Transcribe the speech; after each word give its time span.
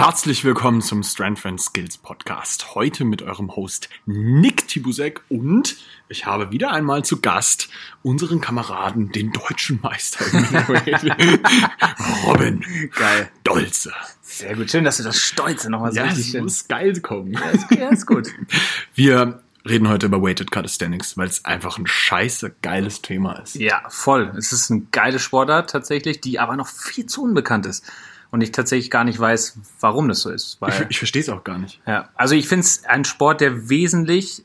Herzlich 0.00 0.46
willkommen 0.46 0.80
zum 0.80 1.02
Strength 1.02 1.44
and 1.44 1.60
Skills 1.60 1.98
Podcast. 1.98 2.74
Heute 2.74 3.04
mit 3.04 3.20
eurem 3.20 3.54
Host 3.54 3.90
Nick 4.06 4.66
Tibusek 4.66 5.20
und 5.28 5.76
ich 6.08 6.24
habe 6.24 6.50
wieder 6.52 6.72
einmal 6.72 7.04
zu 7.04 7.20
Gast 7.20 7.68
unseren 8.02 8.40
Kameraden, 8.40 9.12
den 9.12 9.30
deutschen 9.30 9.78
Meister 9.82 10.24
Robin 12.24 12.64
Geil. 12.96 13.28
Dolze. 13.44 13.92
Sehr 14.22 14.56
gut. 14.56 14.70
Schön, 14.70 14.84
dass 14.84 14.96
du 14.96 15.02
das 15.02 15.18
Stolze 15.18 15.68
nochmal 15.68 15.92
so 15.92 15.98
Ja, 15.98 16.04
richtig 16.04 16.30
findest. 16.30 16.62
muss 16.62 16.68
geil 16.68 16.98
kommen. 17.02 17.34
Ja, 17.34 17.50
ist, 17.50 17.70
ja, 17.70 17.88
ist 17.90 18.06
gut. 18.06 18.28
Wir 18.94 19.42
reden 19.68 19.86
heute 19.86 20.06
über 20.06 20.22
Weighted 20.22 20.50
Calisthenics, 20.50 21.18
weil 21.18 21.28
es 21.28 21.44
einfach 21.44 21.76
ein 21.76 21.86
scheiße 21.86 22.54
geiles 22.62 23.02
Thema 23.02 23.34
ist. 23.34 23.56
Ja, 23.56 23.82
voll. 23.90 24.32
Es 24.38 24.50
ist 24.50 24.70
eine 24.70 24.80
geile 24.92 25.18
Sportart 25.18 25.68
tatsächlich, 25.68 26.22
die 26.22 26.38
aber 26.38 26.56
noch 26.56 26.68
viel 26.68 27.04
zu 27.04 27.22
unbekannt 27.22 27.66
ist. 27.66 27.84
Und 28.30 28.42
ich 28.42 28.52
tatsächlich 28.52 28.90
gar 28.90 29.04
nicht 29.04 29.18
weiß, 29.18 29.58
warum 29.80 30.08
das 30.08 30.20
so 30.20 30.30
ist. 30.30 30.54
Ich, 30.54 30.60
Weil, 30.60 30.86
ich 30.88 30.98
verstehe 30.98 31.22
es 31.22 31.28
auch 31.28 31.42
gar 31.42 31.58
nicht. 31.58 31.80
ja, 31.86 32.08
also 32.14 32.34
ich 32.34 32.46
finde 32.48 32.64
es 32.64 32.84
ein 32.84 33.04
Sport, 33.04 33.40
der 33.40 33.68
wesentlich 33.68 34.44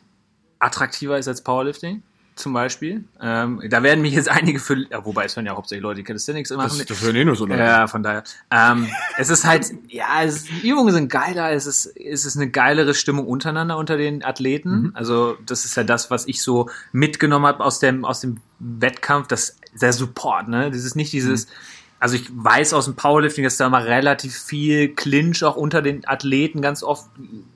attraktiver 0.60 1.18
ist 1.18 1.28
als 1.28 1.42
Powerlifting. 1.42 2.02
Zum 2.36 2.52
Beispiel. 2.52 3.06
Ähm, 3.22 3.62
da 3.70 3.82
werden 3.82 4.02
mich 4.02 4.14
jetzt 4.14 4.28
einige 4.28 4.60
für, 4.60 4.76
wobei 5.04 5.24
es 5.24 5.38
hören 5.38 5.46
ja 5.46 5.56
hauptsächlich 5.56 5.84
Leute, 5.84 5.98
die 5.98 6.04
Calisthenics 6.04 6.52
immer 6.52 6.64
Das, 6.64 6.74
machen. 6.74 6.86
das 6.90 7.02
hören 7.02 7.16
eh 7.16 7.24
nur 7.24 7.38
so 7.38 7.46
Leute. 7.46 7.62
Ja, 7.62 7.88
von 7.88 8.04
daher. 8.04 8.26
Ähm, 8.52 8.90
es 9.18 9.30
ist 9.30 9.46
halt, 9.46 9.72
ja, 9.88 10.22
es, 10.22 10.44
die 10.44 10.68
Übungen 10.68 10.94
sind 10.94 11.08
geiler, 11.10 11.52
es 11.52 11.66
ist, 11.66 11.86
es 11.96 12.26
ist 12.26 12.36
eine 12.36 12.50
geilere 12.50 12.94
Stimmung 12.94 13.26
untereinander 13.26 13.78
unter 13.78 13.96
den 13.96 14.22
Athleten. 14.22 14.92
Also 14.96 15.38
das 15.46 15.64
ist 15.64 15.78
ja 15.78 15.86
das, 15.86 16.12
was 16.12 16.28
ich 16.28 16.42
so 16.42 16.70
mitgenommen 16.92 17.46
habe 17.46 17.64
aus 17.64 17.80
dem, 17.80 18.04
aus 18.04 18.20
dem 18.20 18.42
Wettkampf, 18.60 19.28
das 19.28 19.56
der 19.80 19.94
Support, 19.94 20.50
ne? 20.50 20.72
Das 20.72 20.84
ist 20.84 20.96
nicht 20.96 21.14
dieses, 21.14 21.48
also 22.00 22.16
ich 22.16 22.26
weiß 22.32 22.74
aus 22.74 22.86
dem 22.86 22.96
Powerlifting, 22.96 23.44
dass 23.44 23.58
da 23.58 23.70
mal 23.70 23.84
relativ 23.84 24.38
viel 24.38 24.90
Clinch 24.94 25.44
auch 25.44 25.56
unter 25.56 25.82
den 25.82 26.08
Athleten 26.08 26.62
ganz 26.62 26.84
oft 26.84 27.10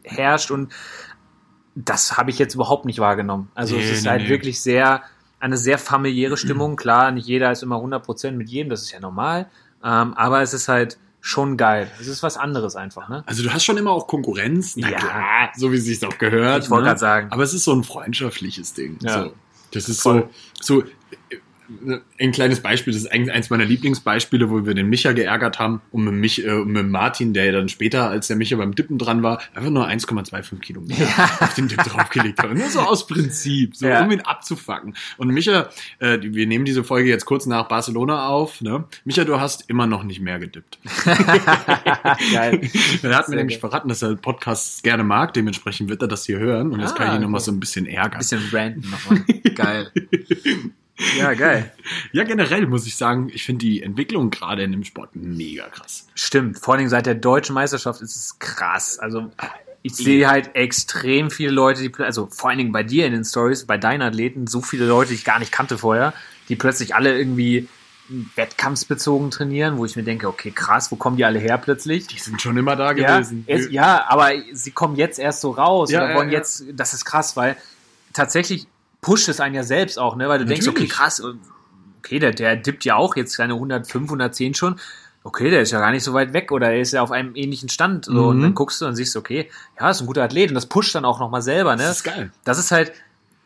herrscht 0.04 0.52
und 0.52 0.72
das 1.76 2.18
habe 2.18 2.30
ich 2.32 2.40
jetzt 2.40 2.56
überhaupt 2.56 2.86
nicht 2.86 3.00
wahrgenommen. 3.00 3.50
Also 3.56 3.76
Nee, 3.76 3.84
es 3.84 3.92
ist 3.92 4.04
nee, 4.04 4.10
halt 4.10 4.24
nee. 4.24 4.30
wirklich 4.30 4.62
sehr, 4.62 5.04
eine 5.40 5.58
sehr 5.58 5.78
familiäre 5.78 6.36
Stimmung. 6.36 6.76
Klar, 6.76 7.12
nicht 7.12 7.28
jeder 7.28 7.52
ist 7.52 7.64
immer 7.64 7.78
100% 7.78 8.32
mit 8.32 8.50
jedem, 8.50 8.70
das 8.70 8.82
ist 8.82 8.92
ja 8.92 9.00
normal. 9.00 9.50
Ähm, 9.84 10.14
aber 10.16 10.42
es 10.42 10.54
ist 10.54 10.68
halt 10.68 10.98
schon 11.22 11.58
geil. 11.58 11.90
Es 12.00 12.08
ist 12.08 12.24
was 12.24 12.38
anderes 12.38 12.76
einfach, 12.76 13.08
ne? 13.10 13.24
Also 13.26 13.44
du 13.44 13.52
hast 13.54 13.64
schon 13.66 13.78
immer 13.78 13.92
auch 13.92 14.08
Konkurrenz, 14.08 14.76
na 14.78 14.90
Ja. 14.90 14.98
klar, 14.98 15.50
so 15.56 15.72
wie 15.72 15.78
es 15.78 15.86
sich 15.86 16.06
auch 16.06 16.18
gehört. 16.18 16.64
Ich 16.64 16.70
wollte 16.70 16.84
ne? 16.86 16.90
grad 16.90 17.00
sagen. 17.00 17.28
Aber 17.32 17.44
es 17.44 17.54
ist 17.54 17.66
so 17.66 17.74
ein 17.74 17.84
freundschaftliches 17.84 18.74
Ding. 18.74 18.98
Ja. 19.02 19.24
So. 19.26 19.34
Das 19.72 19.88
ist 19.90 20.02
Voll. 20.02 20.28
so, 20.60 20.82
so 20.82 20.84
ein 22.20 22.32
kleines 22.32 22.62
Beispiel, 22.62 22.94
das 22.94 23.04
ist 23.04 23.12
eigentlich 23.12 23.34
eins 23.34 23.50
meiner 23.50 23.66
Lieblingsbeispiele, 23.66 24.50
wo 24.50 24.66
wir 24.66 24.74
den 24.74 24.88
Micha 24.90 25.12
geärgert 25.12 25.60
haben 25.60 25.82
und 25.92 26.04
mit, 26.06 26.14
mich, 26.16 26.46
äh, 26.46 26.52
mit 26.66 26.88
Martin, 26.88 27.34
der 27.34 27.52
dann 27.52 27.70
später, 27.70 28.10
als 28.10 28.28
der 28.28 28.36
Micha 28.38 28.56
beim 28.58 28.74
Dippen 28.76 28.98
dran 28.98 29.24
war, 29.24 29.40
einfach 29.54 29.70
nur 29.70 29.88
1,25 29.88 30.60
Kilo 30.62 30.82
mehr 30.82 30.98
auf 31.40 31.54
den 31.54 31.68
Dip 31.68 31.78
draufgelegt 31.84 32.42
hat. 32.42 32.54
Nur 32.54 32.68
so 32.70 32.80
aus 32.80 33.06
Prinzip, 33.08 33.76
so 33.76 33.88
Ja. 33.88 34.04
um 34.04 34.12
ihn 34.12 34.22
abzufacken. 34.22 34.96
Und 35.18 35.30
Micha, 35.30 35.70
äh, 36.00 36.18
wir 36.22 36.48
nehmen 36.48 36.66
diese 36.66 36.84
Folge 36.84 37.10
jetzt 37.10 37.26
kurz 37.26 37.46
nach 37.46 37.68
Barcelona 37.68 38.28
auf. 38.28 38.62
Ne? 38.62 38.86
Micha, 39.06 39.24
du 39.24 39.40
hast 39.40 39.70
immer 39.70 39.86
noch 39.88 40.04
nicht 40.04 40.20
mehr 40.22 40.40
gedippt. 40.40 40.80
Geil. 42.34 42.62
Er 43.04 43.16
hat 43.16 43.30
mir 43.30 43.36
nämlich 43.36 43.56
geil. 43.62 43.70
verraten, 43.70 43.90
dass 43.90 44.02
er 44.02 44.16
Podcasts 44.16 44.82
gerne 44.82 45.04
mag, 45.04 45.34
dementsprechend 45.34 45.90
wird 45.90 46.02
er 46.02 46.08
das 46.08 46.26
hier 46.26 46.40
hören 46.40 46.72
und 46.72 46.80
jetzt 46.80 46.94
Ah, 46.94 46.98
kann 46.98 47.08
ich 47.10 47.14
ihn 47.16 47.22
nochmal 47.22 47.40
cool. 47.40 47.46
so 47.46 47.52
ein 47.52 47.60
bisschen 47.60 47.86
ärgern. 47.86 48.18
Bisschen 48.20 48.42
ranten 48.52 48.90
nochmal. 48.90 49.24
Geil. 49.56 49.92
Ja, 51.18 51.34
geil. 51.34 51.72
Ja, 52.12 52.24
generell 52.24 52.66
muss 52.68 52.86
ich 52.88 52.96
sagen, 52.96 53.30
ich 53.34 53.44
finde 53.44 53.66
die 53.66 53.82
Entwicklung 53.84 54.30
gerade 54.32 54.64
in 54.64 54.72
dem 54.72 54.84
Sport 54.84 55.12
mega 55.16 55.68
krass. 55.70 56.08
Stimmt. 56.16 56.60
Vor 56.60 56.74
allem 56.76 56.88
seit 56.90 57.06
der 57.06 57.16
deutschen 57.16 57.54
Meisterschaft 57.54 58.02
ist 58.02 58.16
es 58.16 58.40
krass. 58.40 59.00
Also 59.00 59.32
ich 59.82 59.96
sehe 59.96 60.28
halt 60.28 60.56
extrem 60.56 61.30
viele 61.32 61.52
Leute, 61.52 61.82
die, 61.88 62.04
also 62.04 62.28
vor 62.32 62.50
allen 62.50 62.58
Dingen 62.58 62.72
bei 62.72 62.84
dir 62.84 63.06
in 63.06 63.14
den 63.14 63.24
Stories, 63.24 63.66
bei 63.66 63.78
deinen 63.78 64.02
Athleten, 64.02 64.48
so 64.48 64.62
viele 64.62 64.86
Leute, 64.86 65.10
die 65.10 65.16
ich 65.16 65.26
gar 65.26 65.40
nicht 65.40 65.52
kannte 65.52 65.78
vorher, 65.78 66.14
die 66.50 66.56
plötzlich 66.56 66.96
alle 66.96 67.18
irgendwie 67.18 67.68
wettkampfsbezogen 68.36 69.30
trainieren, 69.32 69.78
wo 69.78 69.86
ich 69.86 69.96
mir 69.96 70.04
denke, 70.04 70.28
okay, 70.28 70.52
krass, 70.52 70.92
wo 70.92 70.96
kommen 70.96 71.18
die 71.18 71.26
alle 71.26 71.40
her 71.40 71.58
plötzlich? 71.58 72.08
Die 72.08 72.18
sind 72.20 72.42
schon 72.42 72.58
immer 72.58 72.76
da 72.76 72.92
Ja, 72.94 73.18
gewesen. 73.18 73.44
es, 73.48 73.70
ja, 73.72 74.06
aber 74.08 74.32
sie 74.52 74.72
kommen 74.72 74.96
jetzt 74.96 75.20
erst 75.20 75.42
so 75.42 75.52
raus 75.52 75.92
Ja, 75.92 76.00
oder 76.02 76.10
ja, 76.12 76.16
wollen 76.18 76.32
ja. 76.32 76.40
jetzt, 76.40 76.64
das 76.74 76.94
ist 76.94 77.06
krass, 77.06 77.38
weil 77.38 77.56
tatsächlich 78.14 78.68
pusht 79.02 79.30
es 79.30 79.40
einen 79.40 79.56
ja 79.56 79.64
selbst 79.64 79.98
auch, 79.98 80.16
ne? 80.16 80.28
Weil 80.30 80.40
du 80.40 80.46
denkst, 80.46 80.68
okay, 80.68 80.84
Natürlich. 80.84 80.92
krass, 80.92 81.22
okay, 82.00 82.20
der, 82.20 82.32
der 82.32 82.56
dippt 82.56 82.86
ja 82.86 82.96
auch 82.96 83.16
jetzt 83.16 83.34
seine 83.36 83.54
105, 83.54 84.06
110 84.10 84.54
schon. 84.54 84.80
Okay, 85.24 85.50
der 85.50 85.62
ist 85.62 85.72
ja 85.72 85.80
gar 85.80 85.92
nicht 85.92 86.04
so 86.04 86.14
weit 86.14 86.32
weg 86.34 86.52
oder 86.52 86.72
er 86.72 86.80
ist 86.80 86.94
ja 86.94 87.02
auf 87.02 87.12
einem 87.12 87.36
ähnlichen 87.36 87.70
Stand. 87.70 88.06
So, 88.06 88.30
Und 88.30 88.38
Mhm. 88.38 88.42
dann 88.44 88.54
guckst 88.56 88.82
du 88.82 88.86
und 88.86 88.96
siehst, 88.96 89.16
okay, 89.18 89.50
ja, 89.80 89.90
ist 89.90 90.00
ein 90.02 90.08
guter 90.08 90.24
Athlet 90.24 90.50
und 90.50 90.56
das 90.56 90.66
pusht 90.66 90.96
dann 90.96 91.04
auch 91.06 91.20
nochmal 91.20 91.42
selber, 91.42 91.76
ne? 91.76 91.84
Das 91.84 91.98
ist 91.98 92.04
geil. 92.04 92.32
Das 92.46 92.58
ist 92.58 92.72
halt 92.72 92.94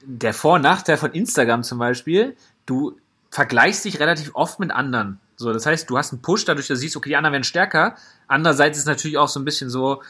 der 0.05 0.33
Vor- 0.33 0.55
und 0.55 0.61
Nachteil 0.61 0.97
von 0.97 1.11
Instagram 1.11 1.63
zum 1.63 1.79
Beispiel. 1.79 2.35
Du 2.65 2.97
vergleichst 3.31 3.85
dich 3.85 3.99
relativ 3.99 4.31
oft 4.35 4.59
mit 4.59 4.69
anderen. 4.71 5.19
So, 5.35 5.51
das 5.51 5.65
heißt, 5.65 5.89
du 5.89 5.97
hast 5.97 6.13
einen 6.13 6.21
Push, 6.21 6.45
dadurch, 6.45 6.67
dass 6.67 6.77
du 6.77 6.81
siehst, 6.81 6.95
okay, 6.95 7.09
die 7.09 7.15
anderen 7.15 7.33
werden 7.33 7.43
stärker. 7.43 7.95
Andererseits 8.27 8.77
ist 8.77 8.85
natürlich 8.85 9.17
auch 9.17 9.27
so 9.27 9.39
ein 9.39 9.45
bisschen 9.45 9.69
so, 9.69 10.03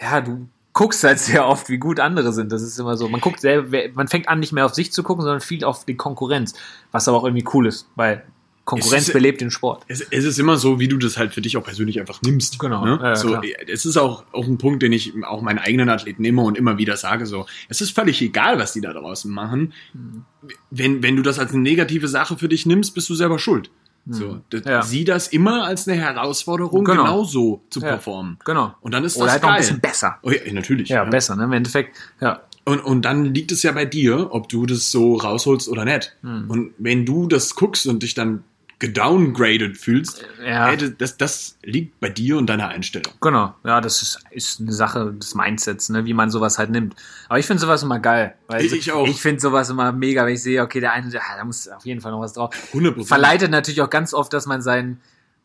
ja, 0.00 0.20
du 0.20 0.48
guckst 0.78 1.02
halt 1.02 1.18
sehr 1.18 1.44
oft, 1.46 1.68
wie 1.70 1.78
gut 1.78 1.98
andere 1.98 2.32
sind. 2.32 2.52
Das 2.52 2.62
ist 2.62 2.78
immer 2.78 2.96
so. 2.96 3.08
Man 3.08 3.20
guckt 3.20 3.40
selber, 3.40 3.76
man 3.94 4.06
fängt 4.06 4.28
an, 4.28 4.38
nicht 4.38 4.52
mehr 4.52 4.64
auf 4.64 4.74
sich 4.74 4.92
zu 4.92 5.02
gucken, 5.02 5.22
sondern 5.24 5.40
viel 5.40 5.64
auf 5.64 5.84
die 5.84 5.96
Konkurrenz. 5.96 6.54
Was 6.92 7.08
aber 7.08 7.16
auch 7.16 7.24
irgendwie 7.24 7.44
cool 7.52 7.66
ist, 7.66 7.88
weil 7.96 8.22
Konkurrenz 8.64 9.08
ist- 9.08 9.12
belebt 9.12 9.40
den 9.40 9.50
Sport. 9.50 9.82
Es, 9.88 10.00
es 10.02 10.24
ist 10.24 10.38
immer 10.38 10.56
so, 10.56 10.78
wie 10.78 10.86
du 10.86 10.96
das 10.96 11.16
halt 11.16 11.34
für 11.34 11.40
dich 11.40 11.56
auch 11.56 11.64
persönlich 11.64 11.98
einfach 11.98 12.22
nimmst. 12.22 12.60
Genau. 12.60 12.84
Ne? 12.84 13.00
Ja, 13.02 13.16
so, 13.16 13.40
es 13.66 13.86
ist 13.86 13.96
auch, 13.96 14.22
auch 14.30 14.46
ein 14.46 14.58
Punkt, 14.58 14.82
den 14.84 14.92
ich 14.92 15.14
auch 15.24 15.42
meinen 15.42 15.58
eigenen 15.58 15.88
Athleten 15.88 16.22
nehme 16.22 16.42
und 16.42 16.56
immer 16.56 16.78
wieder 16.78 16.96
sage, 16.96 17.26
so, 17.26 17.46
es 17.68 17.80
ist 17.80 17.90
völlig 17.90 18.22
egal, 18.22 18.58
was 18.60 18.72
die 18.72 18.80
da 18.80 18.92
draußen 18.92 19.32
machen. 19.32 19.72
Mhm. 19.94 20.24
Wenn, 20.70 21.02
wenn 21.02 21.16
du 21.16 21.22
das 21.22 21.40
als 21.40 21.52
eine 21.52 21.62
negative 21.62 22.06
Sache 22.06 22.36
für 22.36 22.48
dich 22.48 22.66
nimmst, 22.66 22.94
bist 22.94 23.08
du 23.10 23.16
selber 23.16 23.40
schuld. 23.40 23.70
So, 24.10 24.40
das, 24.50 24.64
Mhm. 24.64 24.70
Ja. 24.70 24.82
Sieh 24.82 25.04
das 25.04 25.28
immer 25.28 25.64
als 25.64 25.86
eine 25.88 25.96
Herausforderung, 26.00 26.84
Genau. 26.84 27.02
genauso 27.04 27.62
zu 27.70 27.80
Ja. 27.80 27.88
performen. 27.88 28.38
Genau. 28.44 28.74
Und 28.80 28.94
dann 28.94 29.04
ist 29.04 29.16
Oder 29.16 29.26
das 29.26 29.32
halt 29.34 29.42
noch 29.42 29.48
ein 29.50 29.54
geil. 29.56 29.60
bisschen 29.62 29.80
besser. 29.80 30.18
Oh, 30.22 30.30
ja, 30.30 30.52
natürlich. 30.52 30.88
Ja, 30.88 31.04
besser, 31.04 31.36
ne? 31.36 31.44
Im 31.44 31.52
Endeffekt, 31.52 31.96
ja. 32.20 32.40
Und, 32.64 32.80
und 32.80 33.02
dann 33.02 33.24
liegt 33.34 33.50
es 33.52 33.62
ja 33.62 33.72
bei 33.72 33.84
dir, 33.86 34.28
ob 34.30 34.48
du 34.48 34.66
das 34.66 34.90
so 34.90 35.14
rausholst 35.16 35.68
oder 35.68 35.84
nicht. 35.86 36.16
Hm. 36.22 36.50
Und 36.50 36.74
wenn 36.78 37.06
du 37.06 37.26
das 37.26 37.54
guckst 37.54 37.86
und 37.86 38.02
dich 38.02 38.14
dann 38.14 38.44
gedowngraded 38.78 39.76
fühlst, 39.76 40.24
Ja. 40.44 40.66
hey, 40.68 40.76
das- 40.96 41.16
das, 41.16 41.56
liegt 41.62 41.98
bei 42.00 42.08
dir 42.08 42.38
und 42.38 42.46
deiner 42.46 42.68
Einstellung. 42.68 43.12
Genau, 43.20 43.54
ja, 43.64 43.80
das 43.80 44.02
ist, 44.02 44.20
ist 44.30 44.60
eine 44.60 44.72
Sache 44.72 45.12
des 45.12 45.34
Mindsets, 45.34 45.88
ne, 45.88 46.04
wie 46.04 46.14
man 46.14 46.30
sowas 46.30 46.58
halt 46.58 46.70
nimmt. 46.70 46.94
Aber 47.28 47.38
ich 47.38 47.46
finde 47.46 47.60
sowas 47.60 47.82
immer 47.82 47.98
geil. 47.98 48.34
Weil 48.46 48.64
Ich- 48.64 48.72
ich 48.72 48.92
auch. 48.92 49.06
Ich 49.06 49.20
finde 49.20 49.40
sowas 49.40 49.68
immer 49.70 49.92
mega, 49.92 50.24
wenn 50.24 50.34
ich 50.34 50.42
sehe, 50.42 50.62
okay, 50.62 50.80
der 50.80 50.92
eine, 50.92 51.08
ah, 51.20 51.36
da 51.36 51.44
muss 51.44 51.68
auf 51.68 51.84
jeden 51.84 52.00
Fall 52.00 52.12
noch 52.12 52.20
was 52.20 52.32
drauf. 52.34 52.54
100%. 52.72 53.08
Verleitet 53.08 53.50
natürlich 53.50 53.80
auch 53.82 53.90
ganz 53.90 54.14
oft, 54.14 54.32
dass 54.32 54.46
man 54.46 54.62
sein, 54.62 55.00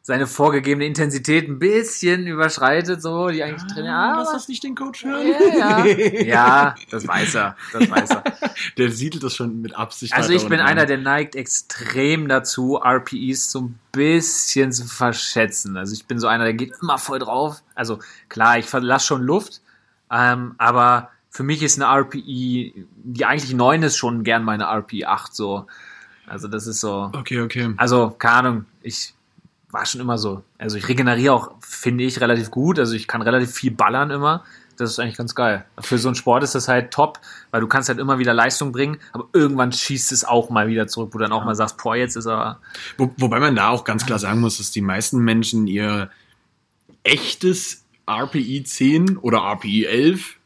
seine 0.05 0.27
vorgegebene 0.27 0.85
Intensität 0.85 1.47
ein 1.47 1.59
bisschen 1.59 2.27
überschreitet, 2.27 3.01
so, 3.01 3.29
die 3.29 3.41
eigentlich 3.41 3.71
drin, 3.71 3.87
Ah, 3.87 4.17
lass 4.17 4.27
aber, 4.27 4.37
das 4.37 4.49
nicht 4.49 4.61
den 4.61 4.75
Coach 4.75 5.05
hören. 5.05 5.25
ja, 5.57 5.85
ja. 5.85 6.21
ja, 6.25 6.75
das 6.91 7.07
weiß 7.07 7.35
er, 7.35 7.55
das 7.71 7.89
weiß 7.89 8.09
er. 8.09 8.23
Der 8.77 8.91
siedelt 8.91 9.23
das 9.23 9.35
schon 9.35 9.61
mit 9.61 9.75
Absicht. 9.75 10.13
Also 10.13 10.33
ich 10.33 10.47
bin 10.47 10.59
einer, 10.59 10.81
an. 10.81 10.87
der 10.87 10.97
neigt 10.97 11.35
extrem 11.35 12.27
dazu, 12.27 12.79
RPEs 12.83 13.49
so 13.51 13.61
ein 13.61 13.79
bisschen 13.91 14.71
zu 14.73 14.85
verschätzen. 14.85 15.77
Also 15.77 15.93
ich 15.93 16.05
bin 16.05 16.19
so 16.19 16.27
einer, 16.27 16.43
der 16.43 16.53
geht 16.53 16.73
immer 16.81 16.97
voll 16.97 17.19
drauf. 17.19 17.63
Also 17.73 17.99
klar, 18.29 18.59
ich 18.59 18.65
verlasse 18.65 19.07
schon 19.07 19.23
Luft, 19.23 19.61
ähm, 20.11 20.55
aber 20.57 21.09
für 21.29 21.43
mich 21.43 21.63
ist 21.63 21.81
eine 21.81 21.89
RPE, 21.99 22.21
die 22.23 23.25
eigentlich 23.25 23.53
9 23.53 23.83
ist 23.83 23.97
schon 23.97 24.23
gern 24.23 24.43
meine 24.43 24.65
RPE 24.65 25.07
8 25.07 25.33
so. 25.33 25.65
Also 26.27 26.47
das 26.47 26.67
ist 26.67 26.81
so. 26.81 27.09
Okay, 27.13 27.39
okay. 27.41 27.73
Also, 27.77 28.11
keine 28.11 28.33
Ahnung, 28.35 28.65
ich 28.81 29.13
war 29.73 29.85
schon 29.85 29.99
immer 29.99 30.17
so. 30.17 30.43
Also 30.57 30.77
ich 30.77 30.87
regeneriere 30.87 31.33
auch, 31.33 31.51
finde 31.61 32.03
ich, 32.03 32.21
relativ 32.21 32.51
gut. 32.51 32.79
Also 32.79 32.93
ich 32.93 33.07
kann 33.07 33.21
relativ 33.21 33.51
viel 33.51 33.71
ballern 33.71 34.11
immer. 34.11 34.43
Das 34.77 34.89
ist 34.91 34.99
eigentlich 34.99 35.17
ganz 35.17 35.35
geil. 35.35 35.65
Für 35.79 35.97
so 35.97 36.07
einen 36.07 36.15
Sport 36.15 36.43
ist 36.43 36.55
das 36.55 36.67
halt 36.67 36.91
top, 36.91 37.19
weil 37.51 37.61
du 37.61 37.67
kannst 37.67 37.89
halt 37.89 37.99
immer 37.99 38.17
wieder 38.17 38.33
Leistung 38.33 38.71
bringen, 38.71 38.97
aber 39.11 39.27
irgendwann 39.33 39.71
schießt 39.71 40.11
es 40.11 40.25
auch 40.25 40.49
mal 40.49 40.67
wieder 40.67 40.87
zurück, 40.87 41.09
wo 41.13 41.17
du 41.19 41.23
dann 41.25 41.31
auch 41.31 41.45
mal 41.45 41.53
sagst, 41.55 41.77
boah, 41.77 41.95
jetzt 41.95 42.15
ist 42.15 42.25
er. 42.25 42.59
Wo, 42.97 43.13
wobei 43.17 43.39
man 43.39 43.55
da 43.55 43.69
auch 43.69 43.83
ganz 43.83 44.05
klar 44.05 44.17
sagen 44.19 44.39
muss, 44.39 44.57
dass 44.57 44.71
die 44.71 44.81
meisten 44.81 45.19
Menschen 45.19 45.67
ihr 45.67 46.09
echtes 47.03 47.83
RPI 48.09 48.63
10 48.63 49.17
oder 49.17 49.39
RPI 49.39 49.85
11 49.85 50.37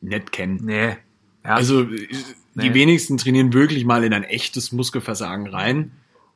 nicht 0.00 0.32
kennen. 0.32 0.60
Nee. 0.62 0.96
Ja, 1.44 1.54
Also 1.54 1.84
die 1.84 2.08
Nee. 2.54 2.74
wenigsten 2.74 3.18
trainieren 3.18 3.52
wirklich 3.52 3.84
mal 3.84 4.04
in 4.04 4.12
ein 4.12 4.22
echtes 4.22 4.70
Muskelversagen 4.72 5.48
rein. 5.48 5.92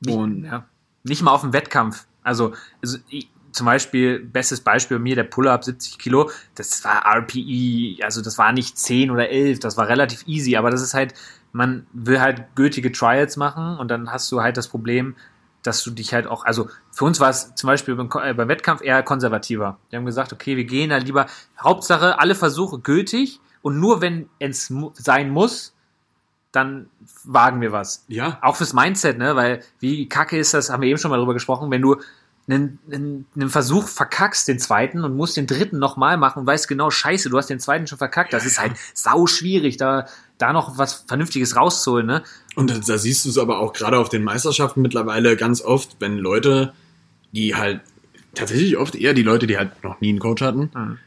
Und 0.06 0.44
ja. 0.44 0.66
Nicht 1.04 1.22
mal 1.22 1.30
auf 1.30 1.42
dem 1.42 1.52
Wettkampf. 1.52 2.06
Also, 2.22 2.52
also 2.82 2.98
ich, 3.08 3.28
zum 3.52 3.66
Beispiel, 3.66 4.20
bestes 4.20 4.60
Beispiel 4.60 4.98
bei 4.98 5.02
mir, 5.02 5.16
der 5.16 5.24
Pull-Up 5.24 5.64
70 5.64 5.98
Kilo, 5.98 6.30
das 6.54 6.84
war 6.84 7.04
RPE, 7.06 8.04
also 8.04 8.22
das 8.22 8.38
war 8.38 8.52
nicht 8.52 8.78
10 8.78 9.10
oder 9.10 9.28
11, 9.28 9.60
das 9.60 9.76
war 9.76 9.88
relativ 9.88 10.26
easy, 10.26 10.56
aber 10.56 10.70
das 10.70 10.82
ist 10.82 10.94
halt, 10.94 11.14
man 11.52 11.86
will 11.92 12.20
halt 12.20 12.54
gültige 12.54 12.92
Trials 12.92 13.36
machen 13.36 13.78
und 13.78 13.88
dann 13.88 14.12
hast 14.12 14.30
du 14.30 14.42
halt 14.42 14.56
das 14.56 14.68
Problem, 14.68 15.16
dass 15.62 15.82
du 15.82 15.90
dich 15.90 16.14
halt 16.14 16.26
auch, 16.26 16.44
also 16.44 16.68
für 16.92 17.04
uns 17.04 17.20
war 17.20 17.30
es 17.30 17.54
zum 17.54 17.66
Beispiel 17.66 17.94
beim, 17.96 18.08
äh, 18.22 18.34
beim 18.34 18.48
Wettkampf 18.48 18.82
eher 18.82 19.02
konservativer. 19.02 19.78
Wir 19.90 19.98
haben 19.98 20.06
gesagt, 20.06 20.32
okay, 20.32 20.56
wir 20.56 20.64
gehen 20.64 20.90
da 20.90 20.98
lieber, 20.98 21.26
Hauptsache 21.60 22.18
alle 22.18 22.34
Versuche 22.34 22.78
gültig 22.78 23.40
und 23.62 23.80
nur 23.80 24.00
wenn 24.00 24.28
es 24.38 24.70
mu 24.70 24.92
sein 24.94 25.30
muss, 25.30 25.74
dann 26.52 26.86
wagen 27.24 27.60
wir 27.60 27.72
was. 27.72 28.04
Ja. 28.08 28.38
Auch 28.42 28.56
fürs 28.56 28.72
Mindset, 28.72 29.18
ne? 29.18 29.36
Weil 29.36 29.62
wie 29.80 30.08
kacke 30.08 30.38
ist 30.38 30.54
das, 30.54 30.70
haben 30.70 30.82
wir 30.82 30.88
eben 30.88 30.98
schon 30.98 31.10
mal 31.10 31.18
drüber 31.18 31.34
gesprochen, 31.34 31.70
wenn 31.70 31.82
du 31.82 31.96
einen, 32.48 32.78
einen, 32.90 33.26
einen 33.36 33.50
Versuch 33.50 33.88
verkackst, 33.88 34.48
den 34.48 34.58
zweiten, 34.58 35.04
und 35.04 35.14
musst 35.14 35.36
den 35.36 35.46
dritten 35.46 35.78
nochmal 35.78 36.16
machen 36.16 36.40
und 36.40 36.46
weißt 36.46 36.66
genau, 36.66 36.90
scheiße, 36.90 37.28
du 37.28 37.36
hast 37.36 37.50
den 37.50 37.60
zweiten 37.60 37.86
schon 37.86 37.98
verkackt. 37.98 38.32
Das 38.32 38.46
ist 38.46 38.58
halt 38.58 38.72
sau 38.94 39.26
schwierig, 39.26 39.76
da, 39.76 40.06
da 40.38 40.54
noch 40.54 40.78
was 40.78 41.04
Vernünftiges 41.06 41.56
rauszuholen, 41.56 42.06
ne? 42.06 42.22
Und 42.54 42.70
da, 42.70 42.78
da 42.78 42.96
siehst 42.96 43.26
du 43.26 43.28
es 43.28 43.38
aber 43.38 43.58
auch 43.58 43.74
gerade 43.74 43.98
auf 43.98 44.08
den 44.08 44.24
Meisterschaften 44.24 44.80
mittlerweile 44.80 45.36
ganz 45.36 45.60
oft, 45.60 45.96
wenn 46.00 46.16
Leute, 46.16 46.72
die 47.32 47.54
halt 47.54 47.82
tatsächlich 48.34 48.78
oft 48.78 48.94
eher 48.94 49.12
die 49.12 49.22
Leute, 49.22 49.46
die 49.46 49.58
halt 49.58 49.84
noch 49.84 50.00
nie 50.00 50.08
einen 50.08 50.18
Coach 50.18 50.42
hatten, 50.42 50.70
Mhm. 50.74 50.98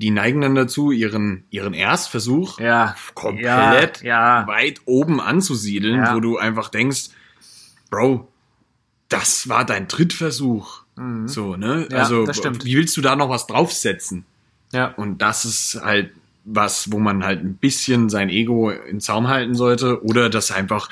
Die 0.00 0.10
neigen 0.10 0.40
dann 0.40 0.54
dazu, 0.54 0.90
ihren, 0.92 1.44
ihren 1.50 1.74
Erstversuch 1.74 2.58
Ja. 2.58 2.94
komplett 3.14 4.02
Ja, 4.02 4.40
ja. 4.40 4.46
weit 4.46 4.80
oben 4.86 5.20
anzusiedeln, 5.20 6.06
wo 6.14 6.20
du 6.20 6.38
einfach 6.38 6.68
denkst, 6.70 7.10
Bro, 7.90 8.28
das 9.08 9.48
war 9.48 9.64
dein 9.64 9.88
Drittversuch. 9.88 10.82
So, 11.26 11.56
ne? 11.56 11.86
Mhm. 11.90 11.96
Also, 11.96 12.26
wie 12.28 12.76
willst 12.76 12.96
du 12.96 13.00
da 13.00 13.16
noch 13.16 13.30
was 13.30 13.46
draufsetzen? 13.46 14.24
Ja. 14.72 14.88
Und 14.88 15.22
das 15.22 15.44
ist 15.44 15.80
halt 15.82 16.12
was, 16.44 16.92
wo 16.92 16.98
man 16.98 17.24
halt 17.24 17.42
ein 17.42 17.54
bisschen 17.54 18.08
sein 18.10 18.28
Ego 18.28 18.70
in 18.70 19.00
Zaum 19.00 19.28
halten 19.28 19.54
sollte 19.54 20.04
oder 20.04 20.28
das 20.30 20.50
einfach 20.50 20.88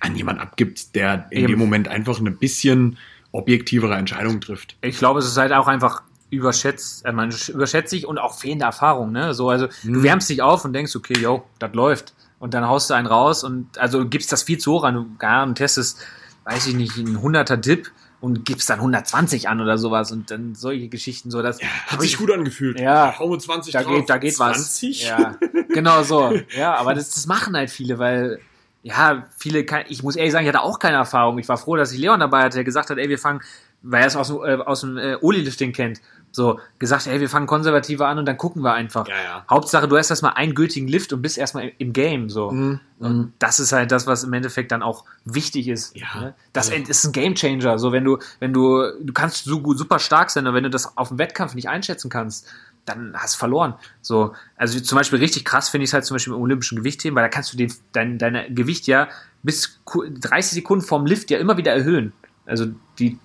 an 0.00 0.16
jemand 0.16 0.40
abgibt, 0.40 0.94
der 0.94 1.26
in 1.30 1.38
Eben. 1.40 1.52
dem 1.52 1.58
Moment 1.58 1.88
einfach 1.88 2.18
eine 2.20 2.30
bisschen 2.32 2.98
objektivere 3.32 3.94
Entscheidung 3.94 4.40
trifft. 4.40 4.76
Ich 4.82 4.98
glaube, 4.98 5.20
es 5.20 5.26
ist 5.26 5.36
halt 5.36 5.52
auch 5.52 5.68
einfach 5.68 6.02
überschätzt, 6.30 7.04
äh, 7.04 7.12
man 7.12 7.30
überschätzt 7.48 7.90
sich 7.90 8.06
und 8.06 8.18
auch 8.18 8.38
fehlende 8.38 8.64
Erfahrung, 8.64 9.12
ne? 9.12 9.34
So, 9.34 9.50
also 9.50 9.68
du 9.84 10.02
wärmst 10.02 10.28
dich 10.28 10.42
auf 10.42 10.64
und 10.64 10.72
denkst, 10.72 10.94
okay, 10.96 11.18
yo, 11.18 11.44
das 11.58 11.72
läuft. 11.74 12.14
Und 12.38 12.54
dann 12.54 12.66
haust 12.66 12.90
du 12.90 12.94
einen 12.94 13.06
raus 13.06 13.44
und 13.44 13.78
also 13.78 14.06
gibst 14.06 14.30
das 14.32 14.42
viel 14.42 14.58
zu 14.58 14.72
hoch 14.72 14.84
an. 14.84 14.94
Du 14.94 15.16
gar 15.18 15.44
und 15.44 15.54
testest, 15.54 15.98
weiß 16.44 16.66
ich 16.66 16.74
nicht, 16.74 16.98
einen 16.98 17.18
100er 17.18 17.56
Dip 17.56 17.90
und 18.20 18.44
gibst 18.44 18.68
dann 18.68 18.78
120 18.78 19.48
an 19.48 19.60
oder 19.60 19.78
sowas 19.78 20.10
und 20.12 20.30
dann 20.30 20.54
solche 20.54 20.88
Geschichten 20.88 21.30
so, 21.30 21.42
das 21.42 21.60
Hat 21.86 22.00
sich 22.00 22.18
gut 22.18 22.30
angefühlt. 22.30 22.80
Ja. 22.80 23.18
Hau 23.18 23.28
mit 23.28 23.40
20 23.40 23.72
da 23.72 23.82
drauf. 23.82 23.94
geht, 23.94 24.10
da 24.10 24.18
geht 24.18 24.34
20? 24.34 25.02
was. 25.02 25.08
Ja, 25.08 25.36
genau 25.68 26.02
so. 26.02 26.32
Ja, 26.56 26.74
aber 26.74 26.94
das, 26.94 27.14
das 27.14 27.26
machen 27.26 27.56
halt 27.56 27.70
viele, 27.70 27.98
weil 27.98 28.40
ja, 28.82 29.26
viele, 29.36 29.66
ich 29.88 30.02
muss 30.02 30.14
ehrlich 30.14 30.32
sagen, 30.32 30.46
ich 30.46 30.48
hatte 30.48 30.62
auch 30.62 30.78
keine 30.78 30.96
Erfahrung. 30.96 31.38
Ich 31.38 31.48
war 31.48 31.56
froh, 31.56 31.76
dass 31.76 31.92
ich 31.92 31.98
Leon 31.98 32.20
dabei 32.20 32.44
hatte, 32.44 32.56
der 32.56 32.64
gesagt 32.64 32.88
hat, 32.88 32.98
ey, 32.98 33.08
wir 33.08 33.18
fangen, 33.18 33.40
weil 33.88 34.02
er 34.02 34.06
es 34.06 34.16
aus 34.16 34.28
dem, 34.28 34.36
äh, 34.38 34.54
aus 34.56 34.80
dem 34.80 34.98
äh, 34.98 35.16
Oli-Lifting 35.20 35.72
kennt, 35.72 36.00
so 36.32 36.60
gesagt, 36.78 37.06
ey, 37.06 37.18
wir 37.20 37.30
fangen 37.30 37.46
konservativer 37.46 38.08
an 38.08 38.18
und 38.18 38.26
dann 38.26 38.36
gucken 38.36 38.62
wir 38.62 38.74
einfach. 38.74 39.08
Ja, 39.08 39.14
ja. 39.14 39.44
Hauptsache, 39.48 39.88
du 39.88 39.96
hast 39.96 40.10
erstmal 40.10 40.34
einen 40.34 40.54
gültigen 40.54 40.86
Lift 40.86 41.12
und 41.12 41.22
bist 41.22 41.38
erstmal 41.38 41.72
im, 41.78 41.92
Game, 41.94 42.28
so. 42.28 42.50
Mhm. 42.50 42.80
Und 42.98 43.32
das 43.38 43.58
ist 43.60 43.72
halt 43.72 43.90
das, 43.90 44.06
was 44.06 44.24
im 44.24 44.32
Endeffekt 44.34 44.70
dann 44.72 44.82
auch 44.82 45.04
wichtig 45.24 45.68
ist. 45.68 45.96
Ja. 45.96 46.20
ne? 46.20 46.34
Das 46.52 46.68
ist 46.68 47.04
ein 47.06 47.12
Gamechanger. 47.12 47.78
So, 47.78 47.92
wenn 47.92 48.04
du, 48.04 48.18
wenn 48.38 48.52
du, 48.52 48.82
du 49.00 49.12
kannst 49.14 49.44
so 49.44 49.60
gut, 49.60 49.78
super 49.78 49.98
stark 49.98 50.30
sein, 50.30 50.46
aber 50.46 50.56
wenn 50.56 50.64
du 50.64 50.70
das 50.70 50.96
auf 50.98 51.08
dem 51.08 51.18
Wettkampf 51.18 51.54
nicht 51.54 51.68
einschätzen 51.68 52.10
kannst, 52.10 52.46
dann 52.84 53.14
hast 53.16 53.34
du 53.34 53.38
verloren. 53.38 53.74
So, 54.02 54.34
also 54.56 54.78
zum 54.80 54.96
Beispiel 54.96 55.18
richtig 55.18 55.44
krass 55.44 55.68
finde 55.70 55.84
ich 55.84 55.90
es 55.90 55.94
halt 55.94 56.04
zum 56.04 56.14
Beispiel 56.16 56.34
im 56.34 56.40
olympischen 56.40 56.76
Gewichtheben, 56.78 57.16
weil 57.16 57.24
da 57.24 57.28
kannst 57.28 57.52
du 57.52 57.56
den, 57.56 57.72
dein, 57.92 58.18
dein 58.18 58.54
Gewicht 58.54 58.86
ja 58.86 59.08
bis 59.42 59.80
ku- 59.84 60.04
30 60.08 60.52
Sekunden 60.52 60.84
vorm 60.84 61.06
Lift 61.06 61.30
ja 61.30 61.38
immer 61.38 61.56
wieder 61.56 61.72
erhöhen. 61.72 62.12
Also 62.46 62.66
die, 62.98 63.18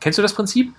kennst 0.00 0.18
du 0.18 0.22
das 0.22 0.34
Prinzip? 0.34 0.72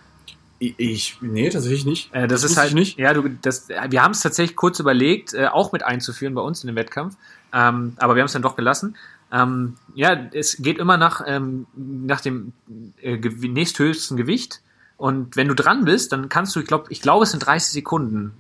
Ich, 0.60 1.18
nee, 1.22 1.50
tatsächlich 1.50 1.86
nicht. 1.86 2.13
Äh, 2.13 2.28
das, 2.28 2.44
ist 2.44 2.50
wusste 2.51 2.62
halt 2.62 2.69
ich 2.69 2.75
nicht. 2.75 2.98
Ja, 3.00 3.13
du, 3.13 3.30
das, 3.42 3.69
wir 3.69 4.04
haben 4.04 4.12
es 4.12 4.19
tatsächlich 4.22 4.56
kurz 4.57 4.80
überlegt, 4.80 5.34
äh, 5.34 5.48
auch 5.48 5.72
mit 5.72 5.84
einzuführen 5.84 6.34
bei 6.36 6.42
uns 6.42 6.63
in 6.63 6.68
den 6.68 6.75
Wettkampf, 6.75 7.16
ähm, 7.54 7.94
aber 7.98 8.16
wir 8.16 8.22
haben 8.22 8.28
es 8.28 8.34
dann 8.34 8.42
doch 8.42 8.56
gelassen. 8.57 8.96
Ähm, 9.31 9.75
ja, 9.96 10.18
es 10.34 10.57
geht 10.57 10.78
immer 10.80 10.98
nach, 10.98 11.22
ähm, 11.25 11.66
nach 11.78 12.19
dem 12.19 12.51
äh, 13.01 13.16
nächsthöchsten 13.18 14.18
Gewicht. 14.18 14.62
Und 14.98 15.38
wenn 15.38 15.48
du 15.48 15.56
dran 15.56 15.86
bist, 15.86 16.12
dann 16.12 16.28
kannst 16.28 16.56
du, 16.56 16.60
ich 16.60 16.68
glaube, 16.68 16.88
ich 16.90 17.02
glaube, 17.02 17.24
es 17.24 17.31
sind 17.31 17.40
30 17.45 17.72
Sekunden. 17.72 18.34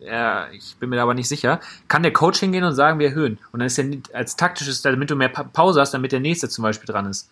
Ja, 0.00 0.48
ich 0.52 0.76
bin 0.78 0.90
mir 0.90 0.96
da 0.96 1.02
aber 1.04 1.14
nicht 1.14 1.28
sicher. 1.28 1.60
Kann 1.88 2.02
der 2.02 2.12
Coach 2.12 2.38
hingehen 2.40 2.64
und 2.64 2.74
sagen, 2.74 2.98
wir 2.98 3.08
erhöhen. 3.08 3.38
Und 3.52 3.60
dann 3.60 3.66
ist 3.66 3.78
nicht- 3.78 4.14
als 4.14 4.36
taktisches, 4.36 4.82
damit 4.82 5.10
du 5.10 5.16
mehr 5.16 5.30
Pa- 5.30 5.44
Pause 5.44 5.80
hast, 5.80 5.94
damit 5.94 6.12
der 6.12 6.20
nächste 6.20 6.48
zum 6.50 6.62
Beispiel 6.62 6.86
dran 6.86 7.06
ist. 7.06 7.30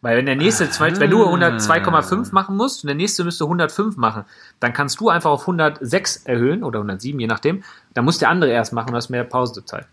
Weil 0.00 0.16
wenn 0.16 0.26
der 0.26 0.36
nächste, 0.36 0.70
zwei- 0.70 0.96
wenn 1.00 1.10
du 1.10 1.24
100 1.26 1.60
2,5 1.60 2.30
machen 2.32 2.56
musst 2.56 2.84
und 2.84 2.86
der 2.88 2.94
nächste 2.94 3.24
müsste 3.24 3.46
105 3.48 3.96
machen, 3.96 4.24
dann 4.60 4.72
kannst 4.72 5.00
du 5.00 5.08
einfach 5.08 5.30
auf 5.30 5.46
106 5.46 6.18
erhöhen 6.24 6.62
oder 6.62 6.78
107, 6.80 7.18
je 7.18 7.26
nachdem. 7.26 7.64
Dann 7.94 8.04
muss 8.04 8.18
der 8.18 8.28
andere 8.28 8.50
erst 8.52 8.72
machen 8.72 8.90
und 8.90 8.94
hast 8.96 9.08
mehr 9.08 9.24
Pausezeit. 9.24 9.86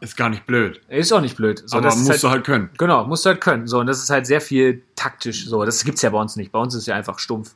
Ist 0.00 0.16
gar 0.18 0.28
nicht 0.28 0.44
blöd. 0.44 0.82
Ist 0.88 1.12
auch 1.12 1.22
nicht 1.22 1.36
blöd. 1.36 1.62
So, 1.64 1.78
aber 1.78 1.86
musst 1.96 2.22
du 2.22 2.28
halt 2.28 2.44
können. 2.44 2.68
Genau, 2.76 3.04
musst 3.06 3.24
du 3.24 3.30
halt 3.30 3.40
können. 3.40 3.66
So, 3.66 3.78
und 3.80 3.86
das 3.86 4.02
ist 4.02 4.10
halt 4.10 4.26
sehr 4.26 4.42
viel 4.42 4.82
taktisch. 4.96 5.46
So, 5.46 5.64
das 5.64 5.82
gibt's 5.84 6.02
ja 6.02 6.10
bei 6.10 6.18
uns 6.20 6.36
nicht. 6.36 6.52
Bei 6.52 6.58
uns 6.58 6.74
ist 6.74 6.86
ja 6.86 6.94
einfach 6.94 7.18
stumpf. 7.18 7.54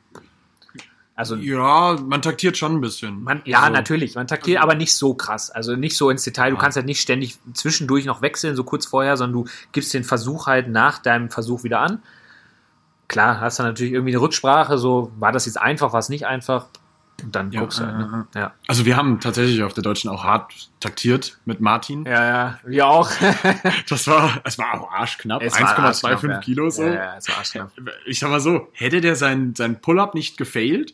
Also, 1.19 1.35
Ja, 1.35 1.97
man 2.01 2.21
taktiert 2.21 2.57
schon 2.57 2.75
ein 2.75 2.81
bisschen. 2.81 3.21
man, 3.23 3.41
ja, 3.43 3.59
Also, 3.59 3.73
natürlich. 3.73 4.15
Man 4.15 4.25
taktiert, 4.25 4.61
aber 4.61 4.73
nicht 4.73 4.93
so 4.95 5.13
krass. 5.13 5.51
Also 5.51 5.75
nicht 5.75 5.97
so 5.97 6.09
ins 6.09 6.23
Detail. 6.23 6.51
Du 6.51 6.57
kannst 6.57 6.77
halt 6.77 6.85
nicht 6.85 7.01
ständig 7.01 7.37
zwischendurch 7.53 8.05
noch 8.05 8.21
wechseln, 8.21 8.55
so 8.55 8.63
kurz 8.63 8.85
vorher, 8.85 9.17
sondern 9.17 9.43
du 9.43 9.49
gibst 9.73 9.93
den 9.93 10.05
Versuch 10.05 10.47
halt 10.47 10.69
nach 10.69 10.99
deinem 10.99 11.29
Versuch 11.29 11.63
wieder 11.63 11.81
an. 11.81 12.01
Klar, 13.09 13.41
hast 13.41 13.59
du 13.59 13.63
natürlich 13.63 13.91
irgendwie 13.91 14.13
eine 14.13 14.21
Rücksprache, 14.21 14.77
so 14.77 15.11
war 15.19 15.31
das 15.31 15.45
jetzt 15.45 15.59
einfach, 15.59 15.91
war 15.93 15.99
es 15.99 16.09
nicht 16.09 16.25
einfach. 16.25 16.67
Und 17.21 17.35
dann 17.35 17.51
Ja, 17.51 17.59
guckst 17.59 17.79
du 17.79 17.85
halt, 17.85 17.97
ne? 17.97 18.27
Ja. 18.33 18.53
Also 18.67 18.85
wir 18.85 18.95
haben 18.95 19.19
tatsächlich 19.19 19.61
auf 19.63 19.73
der 19.73 19.83
Deutschen 19.83 20.09
auch 20.09 20.23
hart 20.23 20.53
taktiert 20.79 21.37
mit 21.43 21.59
Martin. 21.59 22.05
Ja, 22.05 22.23
ja, 22.25 22.59
wir 22.63 22.87
auch. 22.87 23.09
Das 23.89 24.07
war, 24.07 24.39
es 24.45 24.57
war 24.57 24.79
auch 24.79 24.89
arschknapp. 24.91 25.41
Es 25.41 25.59
war 25.59 25.67
1,25 25.77 25.81
arschknapp, 26.05 26.23
ja. 26.23 26.37
Kilo 26.37 26.69
so. 26.69 26.83
Ja, 26.83 26.93
ja, 26.93 27.15
es 27.17 27.27
war 27.27 27.37
arschknapp. 27.39 27.71
Ich 28.05 28.19
sag 28.19 28.29
mal 28.29 28.39
so, 28.39 28.69
hätte 28.71 29.01
der 29.01 29.15
sein, 29.17 29.53
sein 29.53 29.81
Pull-up 29.81 30.13
nicht 30.15 30.37
gefailt, 30.37 30.93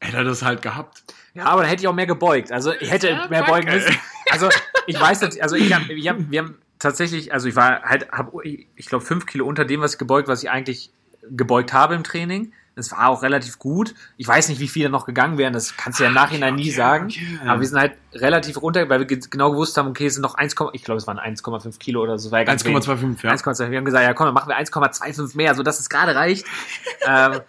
hätte 0.00 0.16
er 0.18 0.24
das 0.24 0.42
halt 0.42 0.62
gehabt. 0.62 1.02
Ja, 1.34 1.44
aber 1.44 1.62
dann 1.62 1.70
hätte 1.70 1.82
ich 1.82 1.88
auch 1.88 1.94
mehr 1.94 2.06
gebeugt. 2.06 2.50
Also 2.52 2.72
ich 2.80 2.90
hätte 2.90 3.26
mehr 3.30 3.44
beugen 3.44 3.68
müssen. 3.70 3.96
Also 4.30 4.48
ich 4.86 5.00
weiß 5.00 5.20
nicht, 5.22 5.42
also 5.42 5.56
ich 5.56 5.72
hab, 5.72 5.88
ich 5.88 6.08
hab, 6.08 6.16
wir 6.30 6.40
haben 6.40 6.58
tatsächlich, 6.78 7.32
also 7.32 7.48
ich 7.48 7.56
war 7.56 7.82
halt, 7.82 8.10
hab, 8.10 8.32
ich 8.44 8.86
glaube, 8.86 9.04
fünf 9.04 9.26
Kilo 9.26 9.46
unter 9.46 9.64
dem, 9.64 9.80
was 9.80 9.94
ich 9.94 9.98
gebeugt, 9.98 10.28
was 10.28 10.42
ich 10.42 10.50
eigentlich 10.50 10.90
gebeugt 11.30 11.72
habe 11.72 11.94
im 11.94 12.04
Training. 12.04 12.52
Das 12.76 12.92
war 12.92 13.08
auch 13.08 13.22
relativ 13.24 13.58
gut. 13.58 13.96
Ich 14.18 14.28
weiß 14.28 14.48
nicht, 14.48 14.60
wie 14.60 14.68
viele 14.68 14.88
noch 14.88 15.04
gegangen 15.04 15.36
wären, 15.36 15.52
das 15.52 15.76
kannst 15.76 15.98
du 15.98 16.04
ja 16.04 16.10
im 16.10 16.14
Nachhinein 16.14 16.54
nie 16.54 16.68
okay, 16.68 16.70
sagen. 16.70 17.06
okay. 17.06 17.38
Aber 17.44 17.60
wir 17.60 17.66
sind 17.66 17.78
halt 17.78 17.94
relativ 18.14 18.62
runter, 18.62 18.88
weil 18.88 19.00
wir 19.00 19.06
ge- 19.06 19.18
genau 19.28 19.50
gewusst 19.50 19.76
haben, 19.76 19.88
okay, 19.88 20.06
es 20.06 20.14
sind 20.14 20.22
noch 20.22 20.36
1, 20.36 20.54
ich 20.74 20.84
glaube, 20.84 20.98
es 20.98 21.06
waren 21.08 21.18
1,5 21.18 21.78
Kilo 21.80 22.00
oder 22.02 22.18
so. 22.18 22.30
war 22.30 22.38
ja 22.38 22.44
ganz 22.44 22.64
wenig. 22.64 22.84
1,25, 22.84 23.24
ja. 23.24 23.32
1,25. 23.32 23.70
Wir 23.72 23.78
haben 23.78 23.84
gesagt, 23.84 24.04
ja 24.04 24.14
komm, 24.14 24.26
dann 24.26 24.34
machen 24.34 24.48
wir 24.48 24.56
1,25 24.56 25.36
mehr, 25.36 25.56
so 25.56 25.64
dass 25.64 25.80
es 25.80 25.88
gerade 25.90 26.14
reicht. 26.14 26.46
ähm, 27.06 27.40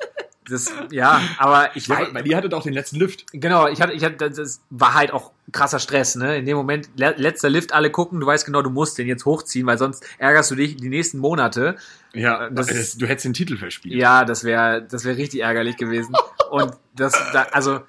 das, 0.49 0.71
ja, 0.91 1.21
aber 1.37 1.75
ich 1.75 1.87
weiß, 1.89 2.07
Ja, 2.09 2.13
weil 2.13 2.23
die 2.23 2.35
hattet 2.35 2.53
auch 2.53 2.63
den 2.63 2.73
letzten 2.73 2.97
Lift. 2.97 3.25
Genau, 3.33 3.67
ich 3.67 3.81
hatte, 3.81 3.93
ich 3.93 4.03
hatte, 4.03 4.29
das 4.29 4.61
war 4.69 4.93
halt 4.93 5.11
auch 5.11 5.31
krasser 5.51 5.79
Stress, 5.79 6.15
ne? 6.15 6.37
In 6.37 6.45
dem 6.45 6.57
Moment, 6.57 6.89
le 6.95 7.13
letzter 7.17 7.49
Lift, 7.49 7.73
alle 7.73 7.89
gucken, 7.89 8.19
du 8.19 8.27
weißt 8.27 8.45
genau, 8.45 8.61
du 8.61 8.69
musst 8.69 8.97
den 8.97 9.07
jetzt 9.07 9.25
hochziehen, 9.25 9.65
weil 9.65 9.77
sonst 9.77 10.05
ärgerst 10.17 10.51
du 10.51 10.55
dich 10.55 10.75
die 10.77 10.89
nächsten 10.89 11.17
Monate. 11.19 11.75
Ja, 12.13 12.49
Das 12.49 12.67
das 12.67 12.75
ist- 12.75 13.01
du 13.01 13.07
hättest 13.07 13.25
den 13.25 13.33
Titel 13.33 13.57
verspielt. 13.57 13.95
Ja, 13.95 14.25
das 14.25 14.43
wäre, 14.43 14.81
das 14.83 15.05
wäre 15.05 15.17
richtig 15.17 15.41
ärgerlich 15.41 15.77
gewesen. 15.77 16.13
Und 16.51 16.73
das, 16.95 17.13
da, 17.33 17.43
also, 17.51 17.79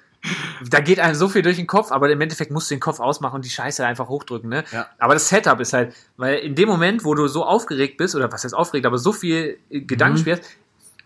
da 0.69 0.79
geht 0.81 0.99
einem 0.99 1.15
so 1.15 1.27
viel 1.29 1.41
durch 1.41 1.55
den 1.55 1.65
Kopf, 1.65 1.91
aber 1.91 2.07
im 2.11 2.21
Endeffekt 2.21 2.51
musst 2.51 2.69
du 2.69 2.75
den 2.75 2.79
Kopf 2.79 2.99
ausmachen 2.99 3.37
und 3.37 3.45
die 3.45 3.49
Scheiße 3.49 3.83
einfach 3.83 4.07
hochdrücken, 4.07 4.49
ne? 4.51 4.63
Ja. 4.71 4.87
Aber 4.99 5.15
das 5.15 5.27
Setup 5.29 5.59
ist 5.59 5.73
halt, 5.73 5.95
weil 6.17 6.35
in 6.37 6.53
dem 6.53 6.69
Moment, 6.69 7.03
wo 7.03 7.15
du 7.15 7.27
so 7.27 7.43
aufgeregt 7.43 7.97
bist, 7.97 8.15
oder 8.15 8.31
was 8.31 8.43
heißt 8.43 8.53
aufgeregt, 8.53 8.85
aber 8.85 8.99
so 8.99 9.13
viel 9.13 9.57
äh, 9.71 9.81
Gedanken 9.81 10.17
Mhm. 10.17 10.21
spielst, 10.21 10.43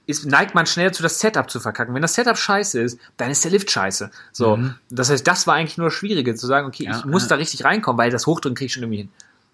ist, 0.08 0.26
neigt 0.26 0.54
man 0.56 0.66
schnell 0.66 0.94
zu 0.94 1.02
das 1.04 1.20
Setup 1.20 1.50
zu 1.50 1.60
verkacken. 1.60 1.94
Wenn 1.96 2.02
das 2.02 2.14
Setup 2.14 2.38
scheiße 2.38 2.80
ist, 2.82 3.00
dann 3.18 3.32
ist 3.32 3.44
der 3.44 3.52
Lift 3.52 3.70
scheiße. 3.72 4.12
So. 4.32 4.58
Mhm. 4.58 4.76
Das 4.90 5.10
heißt, 5.10 5.26
das 5.28 5.48
war 5.48 5.56
eigentlich 5.56 5.78
nur 5.78 5.88
das 5.88 5.94
Schwierige, 5.96 6.36
zu 6.36 6.46
sagen, 6.48 6.68
okay, 6.68 6.86
Ja, 6.86 6.98
ich 7.00 7.06
muss 7.06 7.24
ja. 7.24 7.30
da 7.30 7.36
richtig 7.36 7.64
reinkommen, 7.66 7.98
weil 7.98 8.12
das 8.12 8.28
Hochdrücken 8.28 8.56
krieg 8.56 8.68
ich 8.68 8.74
schon 8.74 8.84
irgendwie 8.84 9.00
hin. 9.00 9.10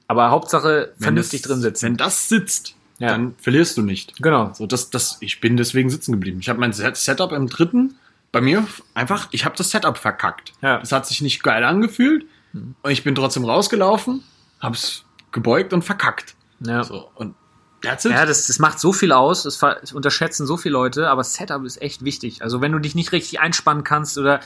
Aber 0.07 0.29
Hauptsache 0.29 0.91
Wenn 0.97 1.03
vernünftig 1.05 1.41
das, 1.41 1.51
drin 1.51 1.61
sitzen. 1.61 1.85
Wenn 1.85 1.97
das 1.97 2.27
sitzt, 2.27 2.75
Ja. 2.99 3.09
dann 3.09 3.35
verlierst 3.39 3.77
du 3.77 3.81
nicht. 3.81 4.21
genau. 4.21 4.51
So, 4.53 4.67
das, 4.67 4.89
das, 4.89 5.17
ich 5.21 5.39
bin 5.39 5.55
deswegen 5.57 5.89
sitzen 5.89 6.11
geblieben. 6.11 6.39
Ich 6.41 6.49
habe 6.49 6.59
mein 6.59 6.73
Set- 6.73 6.97
Setup 6.97 7.31
im 7.31 7.47
dritten 7.47 7.95
bei 8.33 8.41
mir 8.41 8.65
einfach, 8.93 9.27
ich 9.31 9.45
habe 9.45 9.55
das 9.57 9.71
Setup 9.71 9.97
verkackt. 9.97 10.53
Ja. 10.61 10.79
Das 10.79 10.91
hat 10.91 11.05
sich 11.07 11.21
nicht 11.21 11.43
geil 11.43 11.63
angefühlt 11.63 12.25
und 12.53 12.91
ich 12.91 13.03
bin 13.03 13.15
trotzdem 13.15 13.45
rausgelaufen, 13.45 14.23
hab's 14.59 15.03
gebeugt 15.31 15.71
und 15.73 15.83
verkackt. 15.83 16.35
Ja. 16.59 16.83
So, 16.83 17.09
und 17.15 17.35
That's 17.81 18.05
it. 18.05 18.11
Ja, 18.11 18.25
das, 18.25 18.47
das 18.47 18.59
macht 18.59 18.79
so 18.79 18.93
viel 18.93 19.11
aus, 19.11 19.43
das, 19.43 19.61
unterschätzen 19.93 20.45
so 20.45 20.55
viele 20.57 20.73
Leute, 20.73 21.09
aber 21.09 21.23
Setup 21.23 21.63
ist 21.65 21.81
echt 21.81 22.03
wichtig. 22.03 22.41
Also 22.43 22.61
wenn 22.61 22.71
du 22.71 22.79
dich 22.79 22.93
nicht 22.95 23.11
richtig 23.11 23.39
einspannen 23.39 23.83
kannst 23.83 24.17
oder 24.17 24.39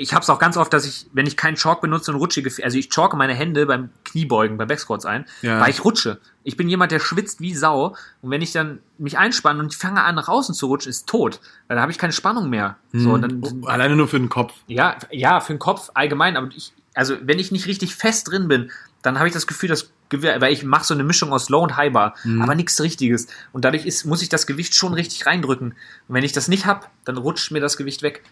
ich 0.00 0.12
habe 0.14 0.22
es 0.22 0.30
auch 0.30 0.38
ganz 0.38 0.56
oft, 0.56 0.72
dass 0.72 0.84
ich, 0.86 1.06
wenn 1.12 1.26
ich 1.26 1.36
keinen 1.36 1.56
Chalk 1.56 1.80
benutze 1.80 2.12
und 2.12 2.18
rutschige, 2.18 2.50
also 2.62 2.78
ich 2.78 2.88
chalke 2.90 3.16
meine 3.16 3.34
Hände 3.34 3.66
beim 3.66 3.88
Kniebeugen, 4.04 4.56
beim 4.58 4.68
Backsquats 4.68 5.04
ein, 5.06 5.24
Ja. 5.42 5.60
weil 5.60 5.70
ich 5.70 5.84
rutsche. 5.84 6.18
Ich 6.44 6.56
bin 6.56 6.68
jemand, 6.68 6.92
der 6.92 7.00
schwitzt 7.00 7.40
wie 7.40 7.54
Sau 7.54 7.96
und 8.22 8.30
wenn 8.30 8.40
ich 8.42 8.52
dann 8.52 8.78
mich 8.98 9.18
einspanne 9.18 9.58
und 9.60 9.72
ich 9.72 9.78
fange 9.78 10.02
an 10.04 10.14
nach 10.14 10.28
außen 10.28 10.54
zu 10.54 10.66
rutschen, 10.66 10.90
ist 10.90 11.08
tot. 11.08 11.40
Weil 11.66 11.76
dann 11.76 11.82
habe 11.82 11.90
ich 11.92 11.98
keine 11.98 12.12
Spannung 12.12 12.48
mehr. 12.48 12.76
So, 12.92 13.16
dann, 13.16 13.42
Oh, 13.62 13.66
Alleine 13.66 13.96
nur 13.96 14.06
für 14.08 14.18
den 14.20 14.28
Kopf. 14.28 14.52
ja, 14.66 14.96
ja, 15.10 15.40
für 15.40 15.52
den 15.54 15.58
Kopf 15.58 15.90
allgemein, 15.94 16.36
aber 16.36 16.48
ich, 16.54 16.72
also 16.94 17.16
wenn 17.22 17.38
ich 17.38 17.50
nicht 17.52 17.66
richtig 17.66 17.94
fest 17.96 18.30
drin 18.30 18.48
bin, 18.48 18.70
dann 19.02 19.18
habe 19.18 19.28
ich 19.28 19.34
das 19.34 19.46
Gefühl, 19.46 19.68
dass 19.68 19.90
weil 20.10 20.52
ich 20.52 20.64
mache 20.64 20.84
so 20.84 20.94
eine 20.94 21.04
Mischung 21.04 21.32
aus 21.32 21.48
Low 21.48 21.62
und 21.62 21.76
High 21.76 21.92
Bar, 21.92 22.14
aber 22.40 22.54
nichts 22.54 22.80
Richtiges. 22.80 23.26
Und 23.52 23.64
dadurch 23.64 23.86
ist, 23.86 24.04
muss 24.04 24.22
ich 24.22 24.28
das 24.28 24.46
Gewicht 24.46 24.74
schon 24.74 24.94
richtig 24.94 25.26
reindrücken. 25.26 25.72
Und 26.08 26.14
wenn 26.14 26.24
ich 26.24 26.32
das 26.32 26.48
nicht 26.48 26.66
hab, 26.66 26.90
dann 27.04 27.16
rutscht 27.16 27.50
mir 27.50 27.60
das 27.60 27.76
Gewicht 27.76 28.02
weg. 28.02 28.22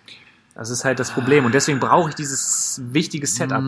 Das 0.54 0.70
ist 0.70 0.84
halt 0.84 0.98
das 0.98 1.10
Problem. 1.10 1.44
Und 1.44 1.54
deswegen 1.54 1.80
brauche 1.80 2.08
ich 2.08 2.14
dieses 2.14 2.80
wichtige 2.84 3.26
Setup. 3.26 3.62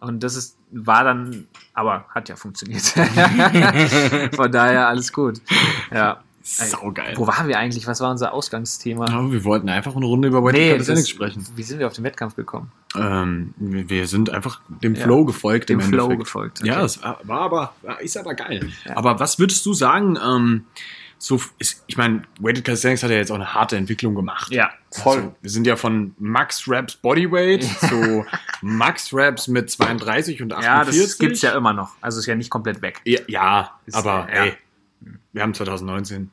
Und 0.00 0.22
das 0.22 0.34
ist, 0.34 0.56
war 0.70 1.04
dann, 1.04 1.46
aber 1.74 2.06
hat 2.14 2.28
ja 2.28 2.36
funktioniert. 2.36 2.82
Von 4.34 4.50
daher 4.50 4.88
alles 4.88 5.12
gut. 5.12 5.40
Ja. 5.92 6.22
Saugeil. 6.56 7.16
Wo 7.16 7.26
waren 7.26 7.48
wir 7.48 7.58
eigentlich? 7.58 7.86
Was 7.86 8.00
war 8.00 8.10
unser 8.10 8.32
Ausgangsthema? 8.32 9.06
Aber 9.10 9.32
wir 9.32 9.44
wollten 9.44 9.68
einfach 9.68 9.94
eine 9.96 10.06
Runde 10.06 10.28
über 10.28 10.42
Weighted 10.42 10.60
Nee, 10.60 10.70
Calisthenics 10.72 11.02
das, 11.02 11.10
sprechen. 11.10 11.46
wie 11.54 11.62
sind 11.62 11.78
wir 11.78 11.86
auf 11.86 11.92
den 11.92 12.04
Wettkampf 12.04 12.36
gekommen? 12.36 12.70
Ähm, 12.96 13.54
wir 13.58 14.06
sind 14.06 14.30
einfach 14.30 14.60
dem 14.68 14.94
Ja. 14.94 15.02
Flow 15.04 15.24
gefolgt. 15.24 15.68
Dem 15.68 15.80
Flow 15.80 16.04
Endeffekt. 16.04 16.20
gefolgt, 16.20 16.60
Ja, 16.64 16.76
okay. 16.76 16.84
es 16.86 17.02
war, 17.02 17.18
war 17.24 17.40
aber, 17.40 17.74
war, 17.82 18.00
ist 18.00 18.16
aber 18.16 18.34
geil. 18.34 18.68
Ja. 18.84 18.96
Aber 18.96 19.20
was 19.20 19.38
würdest 19.38 19.64
du 19.66 19.74
sagen, 19.74 20.18
ähm, 20.22 20.64
so, 21.22 21.38
ist, 21.58 21.84
ich 21.86 21.98
meine, 21.98 22.22
Weighted 22.40 22.64
Calisthenics 22.64 23.02
hat 23.02 23.10
ja 23.10 23.16
jetzt 23.18 23.30
auch 23.30 23.34
eine 23.36 23.52
harte 23.52 23.76
Entwicklung 23.76 24.14
gemacht. 24.14 24.50
Ja, 24.52 24.70
Also, 25.04 25.34
wir 25.42 25.50
sind 25.50 25.66
ja 25.66 25.76
von 25.76 26.14
Max 26.18 26.64
Raps 26.66 26.96
Bodyweight 26.96 27.62
zu 27.88 28.24
Max 28.62 29.10
Raps 29.12 29.46
mit 29.46 29.70
32 29.70 30.40
und 30.42 30.52
48. 30.54 30.94
Ja, 30.96 31.02
das 31.06 31.18
gibt's 31.18 31.42
ja 31.42 31.52
immer 31.52 31.74
noch. 31.74 31.90
Also 32.00 32.20
ist 32.20 32.26
ja 32.26 32.34
nicht 32.34 32.48
komplett 32.50 32.80
weg. 32.80 33.00
Ja, 33.04 33.20
ja 33.28 33.70
aber 33.92 34.26
ja. 34.32 34.40
hey, 34.44 34.52
wir 35.32 35.42
haben 35.42 35.52
2019. 35.52 36.30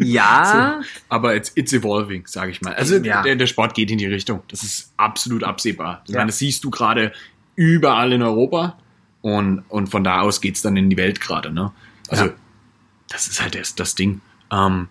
Ja, 0.00 0.80
Aber 1.08 1.34
it's, 1.36 1.52
it's 1.54 1.72
evolving, 1.72 2.26
sage 2.26 2.50
ich 2.50 2.60
mal. 2.62 2.74
Also 2.74 2.96
Ja. 2.96 3.22
der, 3.22 3.36
der 3.36 3.46
Sport 3.46 3.74
geht 3.74 3.90
in 3.90 3.98
die 3.98 4.06
Richtung. 4.06 4.42
Das 4.48 4.62
ist 4.62 4.92
absolut 4.96 5.44
absehbar. 5.44 6.02
Ja. 6.06 6.18
meine, 6.18 6.28
das 6.28 6.38
siehst 6.38 6.64
du 6.64 6.70
gerade 6.70 7.12
überall 7.56 8.12
in 8.12 8.22
Europa 8.22 8.78
und, 9.22 9.60
und 9.68 9.88
von 9.88 10.04
da 10.04 10.20
aus 10.20 10.40
geht's 10.40 10.62
dann 10.62 10.76
in 10.76 10.90
die 10.90 10.96
Welt 10.96 11.20
gerade. 11.20 11.50
Ne? 11.52 11.72
Also 12.08 12.26
Ja. 12.26 12.32
das 13.08 13.28
ist 13.28 13.40
halt 13.42 13.54
das, 13.54 13.74
das 13.74 13.94
Ding. 13.94 14.20
Ähm, 14.50 14.88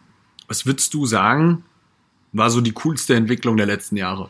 was 0.48 0.66
würdest 0.66 0.94
du 0.94 1.06
sagen, 1.06 1.64
war 2.32 2.50
so 2.50 2.62
die 2.62 2.72
coolste 2.74 3.16
Entwicklung 3.16 3.58
der 3.58 3.66
letzten 3.66 3.98
Jahre? 3.98 4.30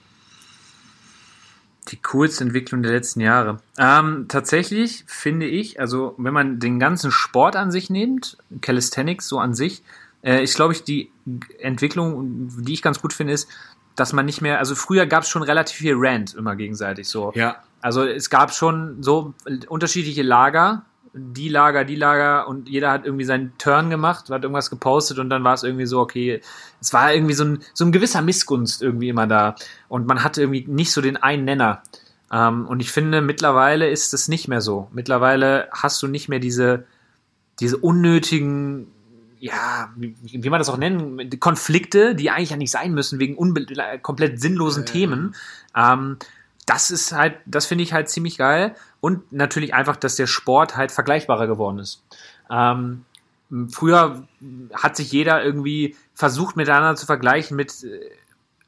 die 1.92 1.98
coolste 2.04 2.44
Entwicklung 2.44 2.84
der 2.84 2.92
letzten 2.92 3.20
Jahre. 3.20 3.58
Ähm, 3.80 4.26
tatsächlich 4.28 5.04
finde 5.08 5.48
ich, 5.48 5.80
also 5.80 6.14
wenn 6.20 6.34
man 6.36 6.60
den 6.60 6.78
ganzen 6.80 7.10
Sport 7.12 7.56
an 7.56 7.72
sich 7.72 7.90
nimmt, 7.90 8.38
Calisthenics 8.62 9.28
so 9.28 9.40
an 9.40 9.56
sich, 9.56 9.82
äh, 10.22 10.44
ist 10.44 10.56
glaube 10.56 10.74
ich 10.74 10.84
die 10.84 11.12
Entwicklung, 11.60 12.50
die 12.64 12.74
ich 12.74 12.82
ganz 12.82 13.02
gut 13.02 13.14
finde, 13.14 13.34
ist, 13.34 13.48
dass 13.96 14.14
man 14.14 14.26
nicht 14.26 14.42
mehr, 14.42 14.60
also 14.60 14.76
früher 14.76 15.06
gab 15.06 15.24
es 15.24 15.30
schon 15.30 15.44
relativ 15.44 15.78
viel 15.78 15.96
Rant 15.98 16.34
immer 16.34 16.56
gegenseitig 16.56 17.08
so. 17.08 17.32
Ja. 17.36 17.58
Also 17.82 18.06
es 18.06 18.30
gab 18.30 18.54
schon 18.54 19.04
so 19.04 19.34
unterschiedliche 19.68 20.22
Lager, 20.22 20.86
die 21.14 21.50
Lager, 21.50 21.86
die 21.86 21.96
Lager 21.96 22.48
und 22.48 22.70
jeder 22.70 22.92
hat 22.92 23.06
irgendwie 23.06 23.26
seinen 23.26 23.58
Turn 23.58 23.90
gemacht, 23.90 24.30
hat 24.30 24.44
irgendwas 24.44 24.70
gepostet 24.70 25.20
und 25.20 25.30
dann 25.30 25.44
war 25.44 25.54
es 25.54 25.64
irgendwie 25.64 25.86
so, 25.86 26.00
okay, 26.00 26.42
es 26.80 26.94
war 26.94 27.14
irgendwie 27.14 27.34
so 27.34 27.46
ein, 27.46 27.60
so 27.74 27.86
ein 27.86 27.92
gewisser 27.92 28.22
Missgunst 28.22 28.82
irgendwie 28.82 29.10
immer 29.10 29.28
da 29.28 29.56
und 29.88 30.08
man 30.08 30.24
hatte 30.24 30.42
irgendwie 30.42 30.66
nicht 30.68 30.92
so 30.92 31.02
den 31.02 31.18
einen 31.18 31.46
Nenner. 31.46 31.82
Ähm, 32.32 32.68
und 32.68 32.80
ich 32.80 32.92
finde, 32.92 33.22
mittlerweile 33.22 33.90
ist 33.90 34.14
es 34.14 34.28
nicht 34.28 34.48
mehr 34.48 34.62
so. 34.62 34.88
Mittlerweile 34.92 35.68
hast 35.72 36.02
du 36.04 36.08
nicht 36.08 36.30
mehr 36.30 36.40
diese, 36.40 36.86
diese 37.60 37.78
unnötigen, 37.78 38.88
ja, 39.40 39.92
wie, 39.96 40.16
wie 40.22 40.50
man 40.50 40.60
das 40.60 40.70
auch 40.70 40.78
nennen, 40.78 41.30
Konflikte, 41.40 42.16
die 42.16 42.30
eigentlich 42.30 42.52
ja 42.52 42.58
nicht 42.58 42.72
sein 42.72 42.94
müssen, 42.94 43.20
wegen 43.20 43.38
komplett 44.02 44.42
sinnlosen 44.42 44.86
Themen. 44.86 45.36
Ähm, 45.76 46.18
das 46.66 46.92
ist 46.92 47.14
halt, 47.14 47.38
das 47.46 47.66
finde 47.66 47.84
ich 47.84 47.94
halt 47.94 48.10
ziemlich 48.10 48.38
geil. 48.38 48.76
Und 49.02 49.32
natürlich 49.32 49.74
einfach, 49.74 49.96
dass 49.96 50.16
der 50.16 50.28
Sport 50.28 50.76
halt 50.76 50.92
vergleichbarer 50.92 51.48
geworden 51.48 51.80
ist. 51.80 52.04
Ähm, 52.52 53.06
früher 53.72 54.28
hat 54.74 54.96
sich 54.96 55.12
jeder 55.12 55.44
irgendwie 55.44 55.96
versucht, 56.14 56.56
miteinander 56.58 56.96
zu 56.96 57.06
vergleichen 57.06 57.56
mit 57.56 57.84
äh, 57.84 58.12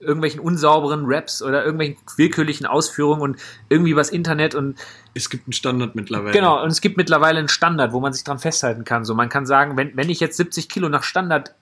irgendwelchen 0.01 0.39
unsauberen 0.39 1.03
Raps 1.05 1.41
oder 1.41 1.63
irgendwelchen 1.63 1.97
willkürlichen 2.17 2.65
Ausführungen 2.65 3.21
und 3.21 3.37
irgendwie 3.69 3.91
übers 3.91 4.09
Internet 4.09 4.55
und 4.55 4.77
Es 5.13 5.29
gibt 5.29 5.47
einen 5.47 5.53
Standard 5.53 5.95
mittlerweile. 5.95 6.31
Genau, 6.31 6.61
und 6.61 6.71
es 6.71 6.81
gibt 6.81 6.97
mittlerweile 6.97 7.39
einen 7.39 7.49
Standard, 7.49 7.93
wo 7.93 7.99
man 7.99 8.13
sich 8.13 8.23
dran 8.23 8.39
festhalten 8.39 8.83
kann. 8.83 9.05
So, 9.05 9.13
man 9.13 9.29
kann 9.29 9.45
sagen, 9.45 9.77
wenn, 9.77 9.95
wenn 9.95 10.09
ich 10.09 10.19
jetzt 10.19 10.37
70 10.37 10.69
Kilo 10.69 10.89
nach 10.89 11.03
Standard 11.03 11.53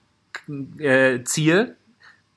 äh, 0.78 1.22
ziehe, 1.24 1.76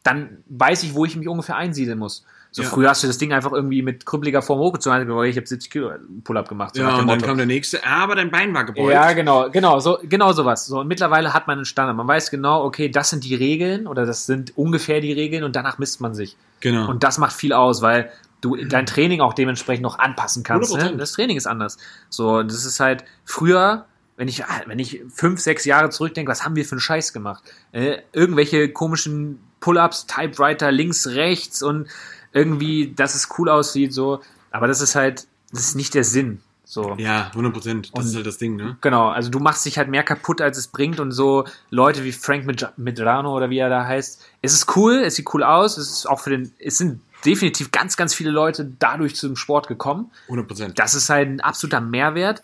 dann 0.03 0.43
weiß 0.47 0.83
ich, 0.83 0.93
wo 0.93 1.05
ich 1.05 1.15
mich 1.15 1.27
ungefähr 1.27 1.55
einsiedeln 1.55 1.97
muss. 1.99 2.25
So 2.53 2.61
Ja. 2.61 2.69
früher 2.69 2.89
hast 2.89 3.01
du 3.01 3.07
das 3.07 3.17
Ding 3.17 3.33
einfach 3.33 3.51
irgendwie 3.51 3.81
mit 3.81 4.05
krüppeliger 4.05 4.43
Form 4.43 4.59
hochgezogen, 4.59 5.09
weil 5.09 5.27
ich 5.27 5.37
habe 5.37 5.47
70 5.47 5.71
Kilo 5.71 5.91
Pull-up 6.23 6.47
gemacht. 6.47 6.75
So 6.75 6.83
Ja, 6.83 6.97
und 6.97 7.07
dann 7.07 7.19
kam 7.19 7.35
der 7.35 7.47
nächste, 7.47 7.83
aber 7.83 8.13
dein 8.15 8.29
Bein 8.29 8.53
war 8.53 8.63
gebeugt. 8.63 8.93
Ja, 8.93 9.13
genau, 9.13 9.49
genau, 9.49 9.79
so, 9.79 9.97
genau 10.03 10.33
sowas. 10.33 10.67
So, 10.67 10.79
und 10.81 10.87
mittlerweile 10.87 11.33
hat 11.33 11.47
man 11.47 11.57
einen 11.57 11.65
Standard. 11.65 11.97
Man 11.97 12.07
weiß 12.07 12.29
genau, 12.29 12.63
okay, 12.63 12.89
das 12.89 13.09
sind 13.09 13.23
die 13.23 13.33
Regeln 13.33 13.87
oder 13.87 14.05
das 14.05 14.27
sind 14.27 14.55
ungefähr 14.55 15.01
die 15.01 15.11
Regeln 15.11 15.43
und 15.43 15.55
danach 15.55 15.79
misst 15.79 15.99
man 15.99 16.13
sich. 16.13 16.37
Genau. 16.59 16.87
Und 16.87 17.03
das 17.03 17.17
macht 17.17 17.33
viel 17.33 17.53
aus, 17.53 17.81
weil 17.81 18.11
du 18.41 18.55
dein 18.55 18.85
Training 18.85 19.19
auch 19.21 19.33
dementsprechend 19.33 19.81
noch 19.81 19.97
anpassen 19.97 20.43
kannst. 20.43 20.75
Ne? 20.75 20.91
100%. 20.91 20.97
Das 20.97 21.13
Training 21.13 21.37
ist 21.37 21.47
anders. 21.47 21.77
So, 22.09 22.37
und 22.37 22.51
das 22.51 22.65
ist 22.65 22.79
halt 22.79 23.03
früher, 23.25 23.85
wenn 24.15 24.27
ich, 24.27 24.45
ah, 24.45 24.61
wenn 24.67 24.77
ich 24.77 25.01
fünf, 25.11 25.39
sechs 25.39 25.65
Jahre 25.65 25.89
zurückdenke, 25.89 26.29
was 26.31 26.45
haben 26.45 26.55
wir 26.55 26.65
für 26.65 26.73
einen 26.73 26.81
Scheiß 26.81 27.13
gemacht? 27.13 27.43
Äh, 27.71 27.97
irgendwelche 28.11 28.69
komischen 28.69 29.39
Pull-ups, 29.59 30.05
Typewriter 30.05 30.71
links, 30.71 31.07
rechts 31.07 31.63
und 31.63 31.87
irgendwie, 32.33 32.93
dass 32.95 33.15
es 33.15 33.29
cool 33.37 33.49
aussieht, 33.49 33.93
so. 33.93 34.21
Aber 34.51 34.67
das 34.67 34.81
ist 34.81 34.95
halt, 34.95 35.27
das 35.51 35.61
ist 35.61 35.75
nicht 35.75 35.93
der 35.93 36.03
Sinn. 36.03 36.41
So. 36.65 36.95
ja, 36.97 37.27
100 37.33 37.53
Prozent. 37.53 37.91
Das 37.93 38.03
Und- 38.05 38.09
ist 38.09 38.15
halt 38.15 38.25
das 38.25 38.37
Ding, 38.39 38.55
ne? 38.55 38.77
Genau, 38.81 39.09
also 39.09 39.29
du 39.29 39.39
machst 39.39 39.63
dich 39.65 39.77
halt 39.77 39.89
mehr 39.89 40.01
kaputt, 40.01 40.41
als 40.41 40.57
es 40.57 40.67
bringt 40.67 40.99
und 40.99 41.11
so 41.11 41.45
Leute 41.69 42.03
wie 42.03 42.11
Frank 42.11 42.45
Med- 42.45 42.71
Medrano 42.77 43.35
oder 43.35 43.49
wie 43.51 43.59
er 43.59 43.69
da 43.69 43.85
heißt. 43.85 44.21
Es 44.41 44.53
ist 44.53 44.75
cool, 44.75 44.95
es 45.05 45.15
sieht 45.15 45.31
cool 45.33 45.43
aus, 45.43 45.77
es 45.77 45.91
ist 45.91 46.09
auch 46.09 46.19
für 46.21 46.31
den, 46.31 46.51
es 46.59 46.77
sind 46.79 47.01
definitiv 47.25 47.69
ganz, 47.71 47.95
ganz 47.95 48.13
viele 48.15 48.31
Leute 48.31 48.71
dadurch 48.79 49.15
zum 49.15 49.35
Sport 49.35 49.67
gekommen. 49.67 50.09
100 50.27 50.47
Prozent. 50.47 50.79
Das 50.79 50.95
ist 50.95 51.09
halt 51.09 51.27
ein 51.29 51.41
absoluter 51.41 51.79
Mehrwert, 51.81 52.41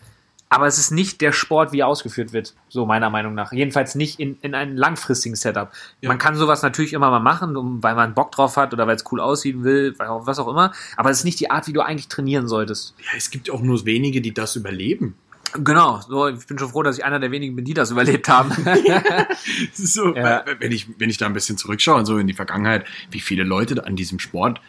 aber 0.50 0.66
es 0.66 0.78
ist 0.78 0.90
nicht 0.90 1.20
der 1.20 1.32
Sport, 1.32 1.72
wie 1.72 1.78
er 1.80 1.86
ausgeführt 1.86 2.32
wird, 2.32 2.54
so 2.68 2.84
meiner 2.84 3.08
Meinung 3.08 3.34
nach. 3.34 3.52
Jedenfalls 3.52 3.94
nicht 3.94 4.18
in, 4.20 4.36
in 4.42 4.54
einem 4.54 4.76
langfristigen 4.76 5.36
Setup. 5.36 5.70
Ja. 6.00 6.08
Man 6.08 6.18
kann 6.18 6.34
sowas 6.36 6.62
natürlich 6.62 6.92
immer 6.92 7.08
mal 7.10 7.20
machen, 7.20 7.56
um, 7.56 7.82
weil 7.82 7.94
man 7.94 8.14
Bock 8.14 8.32
drauf 8.32 8.56
hat 8.56 8.72
oder 8.74 8.86
weil 8.86 8.96
es 8.96 9.04
cool 9.12 9.20
aussehen 9.20 9.62
will, 9.64 9.94
weil 9.98 10.08
was 10.10 10.38
auch 10.40 10.48
immer, 10.48 10.72
aber 10.96 11.10
es 11.10 11.18
ist 11.18 11.24
nicht 11.24 11.38
die 11.40 11.50
Art, 11.50 11.66
wie 11.68 11.72
du 11.72 11.80
eigentlich 11.80 12.08
trainieren 12.08 12.48
solltest. 12.48 12.94
Ja, 12.98 13.16
es 13.16 13.30
gibt 13.30 13.48
auch 13.48 13.62
nur 13.62 13.84
wenige, 13.86 14.20
die 14.20 14.34
das 14.34 14.56
überleben. 14.56 15.14
Genau, 15.54 16.00
so, 16.00 16.28
ich 16.28 16.46
bin 16.46 16.58
schon 16.60 16.68
froh, 16.68 16.84
dass 16.84 16.96
ich 16.98 17.04
einer 17.04 17.18
der 17.18 17.32
wenigen 17.32 17.56
bin, 17.56 17.64
die 17.64 17.74
das 17.74 17.90
überlebt 17.90 18.28
haben. 18.28 18.50
So, 19.72 20.14
Ja. 20.14 20.44
wenn 20.58 20.72
ich, 20.72 20.88
wenn 20.98 21.10
ich 21.10 21.16
da 21.18 21.26
ein 21.26 21.32
bisschen 21.32 21.56
zurückschaue 21.58 21.96
und 21.96 22.06
so 22.06 22.18
in 22.18 22.26
die 22.26 22.34
Vergangenheit, 22.34 22.84
wie 23.10 23.20
viele 23.20 23.42
Leute 23.44 23.84
an 23.86 23.96
diesem 23.96 24.18
Sport, 24.18 24.60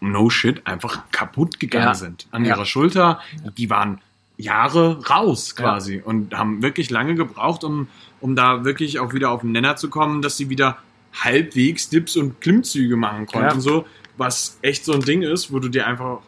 no 0.00 0.30
shit, 0.30 0.66
einfach 0.66 1.02
kaputt 1.12 1.60
gegangen 1.60 1.88
Ja. 1.88 1.94
sind. 1.94 2.26
An 2.30 2.44
ihrer 2.44 2.64
Schulter, 2.64 3.20
die 3.58 3.68
waren 3.70 4.00
Jahre 4.40 5.04
raus 5.08 5.54
quasi 5.56 6.02
und 6.04 6.34
haben 6.36 6.62
wirklich 6.62 6.90
lange 6.90 7.14
gebraucht, 7.14 7.64
um, 7.64 7.88
um 8.20 8.34
da 8.36 8.64
wirklich 8.64 8.98
auch 8.98 9.12
wieder 9.12 9.30
auf 9.30 9.42
den 9.42 9.52
Nenner 9.52 9.76
zu 9.76 9.88
kommen, 9.90 10.22
dass 10.22 10.36
sie 10.36 10.48
wieder 10.48 10.78
halbwegs 11.12 11.88
Dips 11.88 12.16
und 12.16 12.40
Klimmzüge 12.40 12.96
machen 12.96 13.26
konnten, 13.26 13.56
Ja. 13.56 13.60
so, 13.60 13.86
was 14.16 14.58
echt 14.62 14.84
so 14.84 14.92
ein 14.92 15.00
Ding 15.00 15.22
ist, 15.22 15.52
wo 15.52 15.58
du 15.58 15.68
dir 15.68 15.86
einfach 15.86 16.20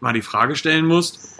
mal 0.00 0.12
die 0.12 0.22
Frage 0.22 0.56
stellen 0.56 0.86
musst, 0.86 1.36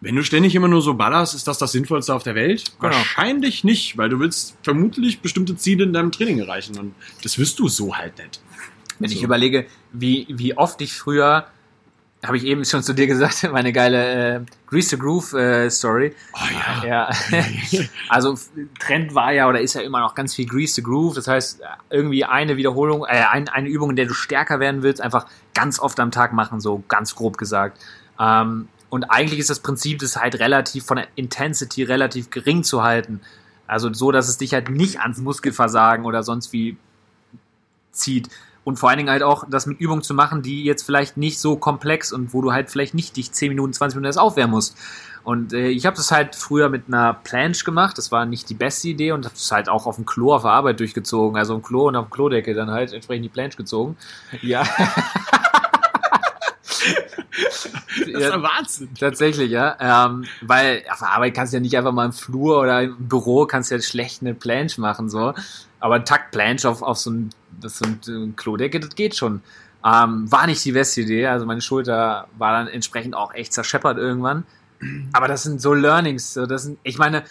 wenn 0.00 0.14
du 0.14 0.22
ständig 0.22 0.54
immer 0.54 0.68
nur 0.68 0.82
so 0.82 0.94
ballerst, 0.94 1.34
ist 1.34 1.48
das 1.48 1.58
das 1.58 1.72
Sinnvollste 1.72 2.14
auf 2.14 2.22
der 2.22 2.34
Welt? 2.34 2.64
Genau. 2.80 2.92
Wahrscheinlich 2.94 3.64
nicht, 3.64 3.96
weil 3.96 4.08
du 4.10 4.20
willst 4.20 4.56
vermutlich 4.62 5.20
bestimmte 5.20 5.56
Ziele 5.56 5.84
in 5.84 5.92
deinem 5.92 6.12
Training 6.12 6.38
erreichen 6.38 6.78
und 6.78 6.94
das 7.22 7.38
wirst 7.38 7.58
du 7.58 7.68
so 7.68 7.96
halt 7.96 8.18
nicht. 8.18 8.40
Wenn 8.98 9.10
ich 9.10 9.18
So. 9.18 9.24
überlege, 9.24 9.66
wie, 9.92 10.26
wie 10.28 10.56
oft 10.56 10.80
ich 10.82 10.92
früher, 10.92 11.46
habe 12.26 12.36
ich 12.36 12.44
eben 12.44 12.64
schon 12.64 12.82
zu 12.82 12.92
dir 12.92 13.06
gesagt, 13.06 13.48
meine 13.52 13.72
geile 13.72 14.36
äh, 14.36 14.40
Grease 14.66 14.90
the 14.90 14.98
Groove 14.98 15.32
äh, 15.34 15.70
Story. 15.70 16.14
Oh 16.34 16.84
ja. 16.84 16.86
Ja. 16.86 17.10
also 18.08 18.36
Trend 18.78 19.14
war 19.14 19.32
ja 19.32 19.48
oder 19.48 19.60
ist 19.60 19.74
ja 19.74 19.82
immer 19.82 20.00
noch 20.00 20.14
ganz 20.14 20.34
viel 20.34 20.46
Grease 20.46 20.74
the 20.74 20.82
Groove. 20.82 21.14
Das 21.14 21.28
heißt, 21.28 21.60
irgendwie 21.90 22.24
eine 22.24 22.56
Wiederholung, 22.56 23.04
äh, 23.04 23.24
ein, 23.30 23.48
eine 23.48 23.68
Übung, 23.68 23.90
in 23.90 23.96
der 23.96 24.06
du 24.06 24.14
stärker 24.14 24.60
werden 24.60 24.82
willst, 24.82 25.00
einfach 25.00 25.26
ganz 25.54 25.78
oft 25.78 25.98
am 26.00 26.10
Tag 26.10 26.32
machen, 26.32 26.60
so 26.60 26.82
ganz 26.88 27.14
grob 27.14 27.38
gesagt. 27.38 27.80
Ähm, 28.18 28.68
und 28.88 29.04
eigentlich 29.04 29.40
ist 29.40 29.50
das 29.50 29.60
Prinzip, 29.60 29.98
das 29.98 30.16
halt 30.16 30.38
relativ 30.38 30.84
von 30.84 30.96
der 30.96 31.08
Intensity 31.16 31.82
relativ 31.82 32.30
gering 32.30 32.62
zu 32.62 32.82
halten. 32.82 33.20
Also 33.66 33.92
so, 33.92 34.12
dass 34.12 34.28
es 34.28 34.38
dich 34.38 34.54
halt 34.54 34.70
nicht 34.70 35.00
ans 35.00 35.18
Muskelversagen 35.18 36.04
oder 36.04 36.22
sonst 36.22 36.52
wie 36.52 36.76
zieht. 37.92 38.28
Und 38.66 38.80
vor 38.80 38.88
allen 38.88 38.98
Dingen 38.98 39.10
halt 39.10 39.22
auch 39.22 39.44
das 39.48 39.66
mit 39.66 39.78
Übungen 39.78 40.02
zu 40.02 40.12
machen, 40.12 40.42
die 40.42 40.64
jetzt 40.64 40.82
vielleicht 40.82 41.16
nicht 41.16 41.38
so 41.38 41.54
komplex 41.54 42.12
und 42.12 42.34
wo 42.34 42.42
du 42.42 42.52
halt 42.52 42.68
vielleicht 42.68 42.94
nicht 42.94 43.16
dich 43.16 43.30
10 43.30 43.50
Minuten, 43.50 43.72
20 43.72 43.94
Minuten 43.94 44.06
erst 44.06 44.18
aufwärmen 44.18 44.50
musst. 44.50 44.76
Und 45.22 45.52
äh, 45.52 45.68
ich 45.68 45.86
habe 45.86 45.94
das 45.94 46.10
halt 46.10 46.34
früher 46.34 46.68
mit 46.68 46.88
einer 46.88 47.14
Planche 47.14 47.64
gemacht. 47.64 47.96
Das 47.96 48.10
war 48.10 48.26
nicht 48.26 48.50
die 48.50 48.54
beste 48.54 48.88
Idee 48.88 49.12
und 49.12 49.24
habe 49.24 49.36
es 49.36 49.52
halt 49.52 49.68
auch 49.68 49.86
auf 49.86 49.94
dem 49.94 50.04
Klo 50.04 50.34
auf 50.34 50.42
der 50.42 50.50
Arbeit 50.50 50.80
durchgezogen. 50.80 51.38
Also 51.38 51.54
im 51.54 51.62
Klo 51.62 51.86
und 51.86 51.94
auf 51.94 52.06
dem 52.06 52.10
Klodecke 52.10 52.54
dann 52.54 52.72
halt 52.72 52.92
entsprechend 52.92 53.26
die 53.26 53.28
Planche 53.28 53.56
gezogen. 53.56 53.96
Ja. 54.42 54.64
Das 57.98 58.08
ist 58.08 58.20
ja 58.20 58.42
Wahnsinn. 58.42 58.88
Tatsächlich, 58.98 59.50
ja. 59.50 59.76
Ähm, 59.80 60.24
weil 60.42 60.82
auf 60.90 60.98
der 60.98 61.10
Arbeit 61.10 61.34
kannst 61.34 61.52
du 61.52 61.58
ja 61.58 61.60
nicht 61.60 61.76
einfach 61.76 61.92
mal 61.92 62.06
im 62.06 62.12
Flur 62.12 62.60
oder 62.60 62.82
im 62.82 63.08
Büro 63.08 63.46
kannst 63.46 63.70
du 63.70 63.76
ja 63.76 63.80
schlecht 63.80 64.22
eine 64.22 64.34
Planche 64.34 64.80
machen, 64.80 65.08
so. 65.08 65.34
Aber 65.80 66.04
Takt 66.04 66.30
Planche 66.32 66.68
auf, 66.68 66.82
auf 66.82 66.98
so 66.98 67.10
ein, 67.10 67.30
das 67.60 67.78
so 67.78 67.86
ein 68.12 68.36
Klodecke, 68.36 68.80
das 68.80 68.94
geht 68.94 69.16
schon. 69.16 69.42
Ähm, 69.84 70.30
war 70.30 70.46
nicht 70.46 70.64
die 70.64 70.72
beste 70.72 71.02
Idee. 71.02 71.26
Also 71.26 71.46
meine 71.46 71.60
Schulter 71.60 72.26
war 72.38 72.52
dann 72.52 72.68
entsprechend 72.68 73.14
auch 73.14 73.32
echt 73.34 73.52
zerscheppert 73.52 73.98
irgendwann. 73.98 74.44
Aber 75.12 75.28
das 75.28 75.42
sind 75.42 75.60
so 75.60 75.74
Learnings. 75.74 76.34
So, 76.34 76.46
das 76.46 76.64
sind, 76.64 76.78
ich 76.82 76.98
meine, 76.98 77.24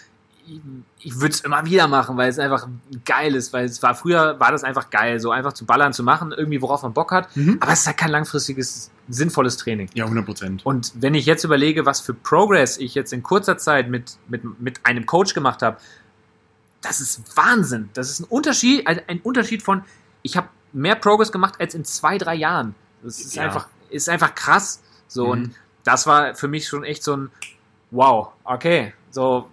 ich, 0.46 0.60
ich 1.00 1.20
würde 1.20 1.34
es 1.34 1.40
immer 1.40 1.64
wieder 1.66 1.88
machen, 1.88 2.16
weil 2.16 2.28
es 2.28 2.38
einfach 2.38 2.66
geil 3.04 3.34
ist, 3.34 3.52
weil 3.52 3.66
es 3.66 3.82
war 3.82 3.94
früher 3.94 4.38
war 4.40 4.52
das 4.52 4.64
einfach 4.64 4.90
geil, 4.90 5.20
so 5.20 5.30
einfach 5.30 5.52
zu 5.52 5.66
ballern 5.66 5.92
zu 5.92 6.02
machen, 6.02 6.32
irgendwie 6.32 6.62
worauf 6.62 6.82
man 6.82 6.92
Bock 6.94 7.12
hat. 7.12 7.34
Mhm. 7.36 7.58
Aber 7.60 7.72
es 7.72 7.80
ist 7.80 7.86
halt 7.86 7.98
kein 7.98 8.10
langfristiges, 8.10 8.90
sinnvolles 9.08 9.56
Training. 9.56 9.90
Ja, 9.94 10.04
100 10.04 10.24
Prozent. 10.24 10.66
Und 10.66 10.92
wenn 10.94 11.14
ich 11.14 11.26
jetzt 11.26 11.44
überlege, 11.44 11.84
was 11.84 12.00
für 12.00 12.14
Progress 12.14 12.78
ich 12.78 12.94
jetzt 12.94 13.12
in 13.12 13.22
kurzer 13.22 13.58
Zeit 13.58 13.90
mit, 13.90 14.16
mit, 14.28 14.60
mit 14.60 14.80
einem 14.84 15.04
Coach 15.06 15.34
gemacht 15.34 15.62
habe, 15.62 15.78
das 16.80 17.00
ist 17.00 17.36
Wahnsinn. 17.36 17.90
Das 17.94 18.10
ist 18.10 18.20
ein 18.20 18.24
Unterschied, 18.24 18.86
ein 18.86 19.20
Unterschied 19.22 19.62
von, 19.62 19.82
ich 20.26 20.36
habe 20.36 20.48
mehr 20.72 20.96
Progress 20.96 21.32
gemacht 21.32 21.54
als 21.58 21.74
in 21.74 21.84
zwei, 21.84 22.18
drei 22.18 22.34
Jahren. 22.34 22.74
Das 23.02 23.18
ist 23.20 23.34
Ja. 23.36 23.44
einfach, 23.44 23.68
ist 23.88 24.08
einfach 24.08 24.34
krass. 24.34 24.82
So, 25.08 25.26
Mhm. 25.26 25.30
und 25.30 25.54
das 25.84 26.06
war 26.06 26.34
für 26.34 26.48
mich 26.48 26.68
schon 26.68 26.84
echt 26.84 27.02
so 27.02 27.16
ein 27.16 27.30
Wow, 27.92 28.32
okay. 28.44 28.92
So, 29.10 29.48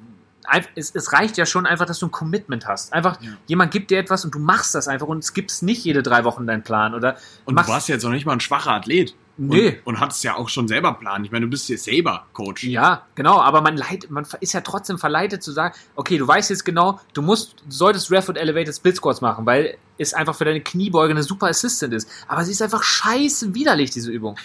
es, 0.75 0.93
es 0.93 1.13
reicht 1.13 1.37
ja 1.37 1.45
schon 1.45 1.65
einfach, 1.67 1.85
dass 1.85 1.99
du 1.99 2.07
ein 2.07 2.11
Commitment 2.11 2.67
hast. 2.67 2.91
Einfach, 2.91 3.21
Ja. 3.21 3.29
jemand 3.45 3.71
gibt 3.71 3.91
dir 3.91 3.99
etwas 3.99 4.25
und 4.25 4.33
du 4.35 4.39
machst 4.39 4.73
das 4.75 4.87
einfach 4.87 5.07
und 5.07 5.19
es 5.19 5.33
gibt 5.33 5.61
nicht 5.61 5.85
jede 5.85 6.01
drei 6.03 6.23
Wochen 6.25 6.45
deinen 6.47 6.63
Plan. 6.63 6.93
Oder 6.95 7.15
Und 7.45 7.57
du 7.57 7.67
warst 7.67 7.87
jetzt 7.87 8.03
noch 8.03 8.09
nicht 8.11 8.25
mal 8.25 8.33
ein 8.33 8.39
schwacher 8.41 8.71
Athlet. 8.71 9.15
Nee. 9.35 9.69
Und, 9.69 9.95
und 9.95 9.99
hattest 9.99 10.23
ja 10.23 10.35
auch 10.35 10.47
schon 10.47 10.67
selber 10.67 10.89
einen 10.89 10.99
Plan. 10.99 11.25
Ich 11.25 11.31
meine, 11.31 11.45
du 11.45 11.49
bist 11.49 11.67
jetzt 11.69 11.85
selber 11.85 12.27
Coach. 12.33 12.63
Ja, 12.63 13.07
genau, 13.15 13.39
aber 13.39 13.61
man, 13.61 13.77
leit, 13.77 14.09
man 14.09 14.27
ist 14.41 14.53
ja 14.53 14.61
trotzdem 14.61 14.99
verleitet 14.99 15.41
zu 15.41 15.51
sagen, 15.51 15.73
okay, 15.95 16.17
du 16.17 16.27
weißt 16.27 16.51
jetzt 16.51 16.65
genau, 16.65 16.99
du 17.13 17.23
musst, 17.23 17.55
du 17.65 17.71
solltest 17.71 18.11
Ref 18.11 18.29
und 18.29 18.35
Elevated 18.35 18.75
Split 18.75 18.97
Squats 18.97 19.21
machen, 19.21 19.45
weil 19.45 19.77
es 19.97 20.13
einfach 20.13 20.35
für 20.35 20.45
deine 20.45 20.61
Kniebeuge 20.61 21.11
eine 21.11 21.23
super 21.23 21.47
Assistant 21.47 21.93
ist. 21.93 22.09
Aber 22.27 22.43
sie 22.43 22.51
ist 22.51 22.61
einfach 22.61 22.83
scheiße 22.83 23.55
widerlich, 23.55 23.89
diese 23.89 24.11
Übung. 24.11 24.37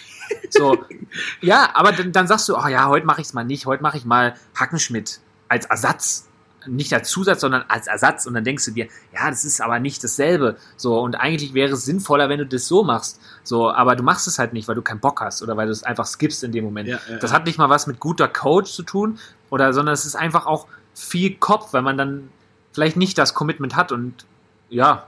So, 0.49 0.77
ja, 1.41 1.69
aber 1.73 1.91
dann, 1.91 2.11
dann 2.11 2.27
sagst 2.27 2.49
du, 2.49 2.57
oh 2.57 2.67
ja, 2.67 2.87
heute 2.87 3.05
mache 3.05 3.21
ich 3.21 3.27
es 3.27 3.33
mal 3.33 3.43
nicht, 3.43 3.67
heute 3.67 3.83
mache 3.83 3.97
ich 3.97 4.05
mal 4.05 4.35
Hackenschmidt 4.55 5.19
als 5.49 5.65
Ersatz. 5.65 6.28
Nicht 6.65 6.93
als 6.93 7.09
Zusatz, 7.09 7.41
sondern 7.41 7.63
als 7.67 7.87
Ersatz. 7.87 8.25
Und 8.25 8.33
dann 8.33 8.43
denkst 8.43 8.65
du 8.65 8.71
dir, 8.71 8.87
ja, 9.13 9.29
das 9.29 9.45
ist 9.45 9.61
aber 9.61 9.79
nicht 9.79 10.03
dasselbe. 10.03 10.57
So, 10.75 10.99
und 10.99 11.15
eigentlich 11.15 11.53
wäre 11.53 11.73
es 11.73 11.85
sinnvoller, 11.85 12.29
wenn 12.29 12.39
du 12.39 12.45
das 12.45 12.67
so 12.67 12.83
machst. 12.83 13.19
So, 13.43 13.71
aber 13.71 13.95
du 13.95 14.03
machst 14.03 14.27
es 14.27 14.39
halt 14.39 14.53
nicht, 14.53 14.67
weil 14.67 14.75
du 14.75 14.81
keinen 14.81 14.99
Bock 14.99 15.21
hast 15.21 15.41
oder 15.41 15.55
weil 15.57 15.67
du 15.67 15.71
es 15.71 15.83
einfach 15.83 16.05
skippst 16.05 16.43
in 16.43 16.51
dem 16.51 16.65
Moment. 16.65 16.89
Ja, 16.89 16.99
ja, 17.09 17.17
das 17.17 17.31
hat 17.31 17.45
nicht 17.45 17.57
mal 17.57 17.69
was 17.69 17.87
mit 17.87 17.99
guter 17.99 18.27
Coach 18.27 18.71
zu 18.73 18.83
tun, 18.83 19.19
oder, 19.49 19.73
sondern 19.73 19.93
es 19.93 20.05
ist 20.05 20.15
einfach 20.15 20.45
auch 20.45 20.67
viel 20.93 21.35
Kopf, 21.35 21.73
weil 21.73 21.81
man 21.81 21.97
dann 21.97 22.29
vielleicht 22.71 22.97
nicht 22.97 23.17
das 23.17 23.33
Commitment 23.33 23.75
hat 23.75 23.91
und 23.91 24.25
ja, 24.69 25.07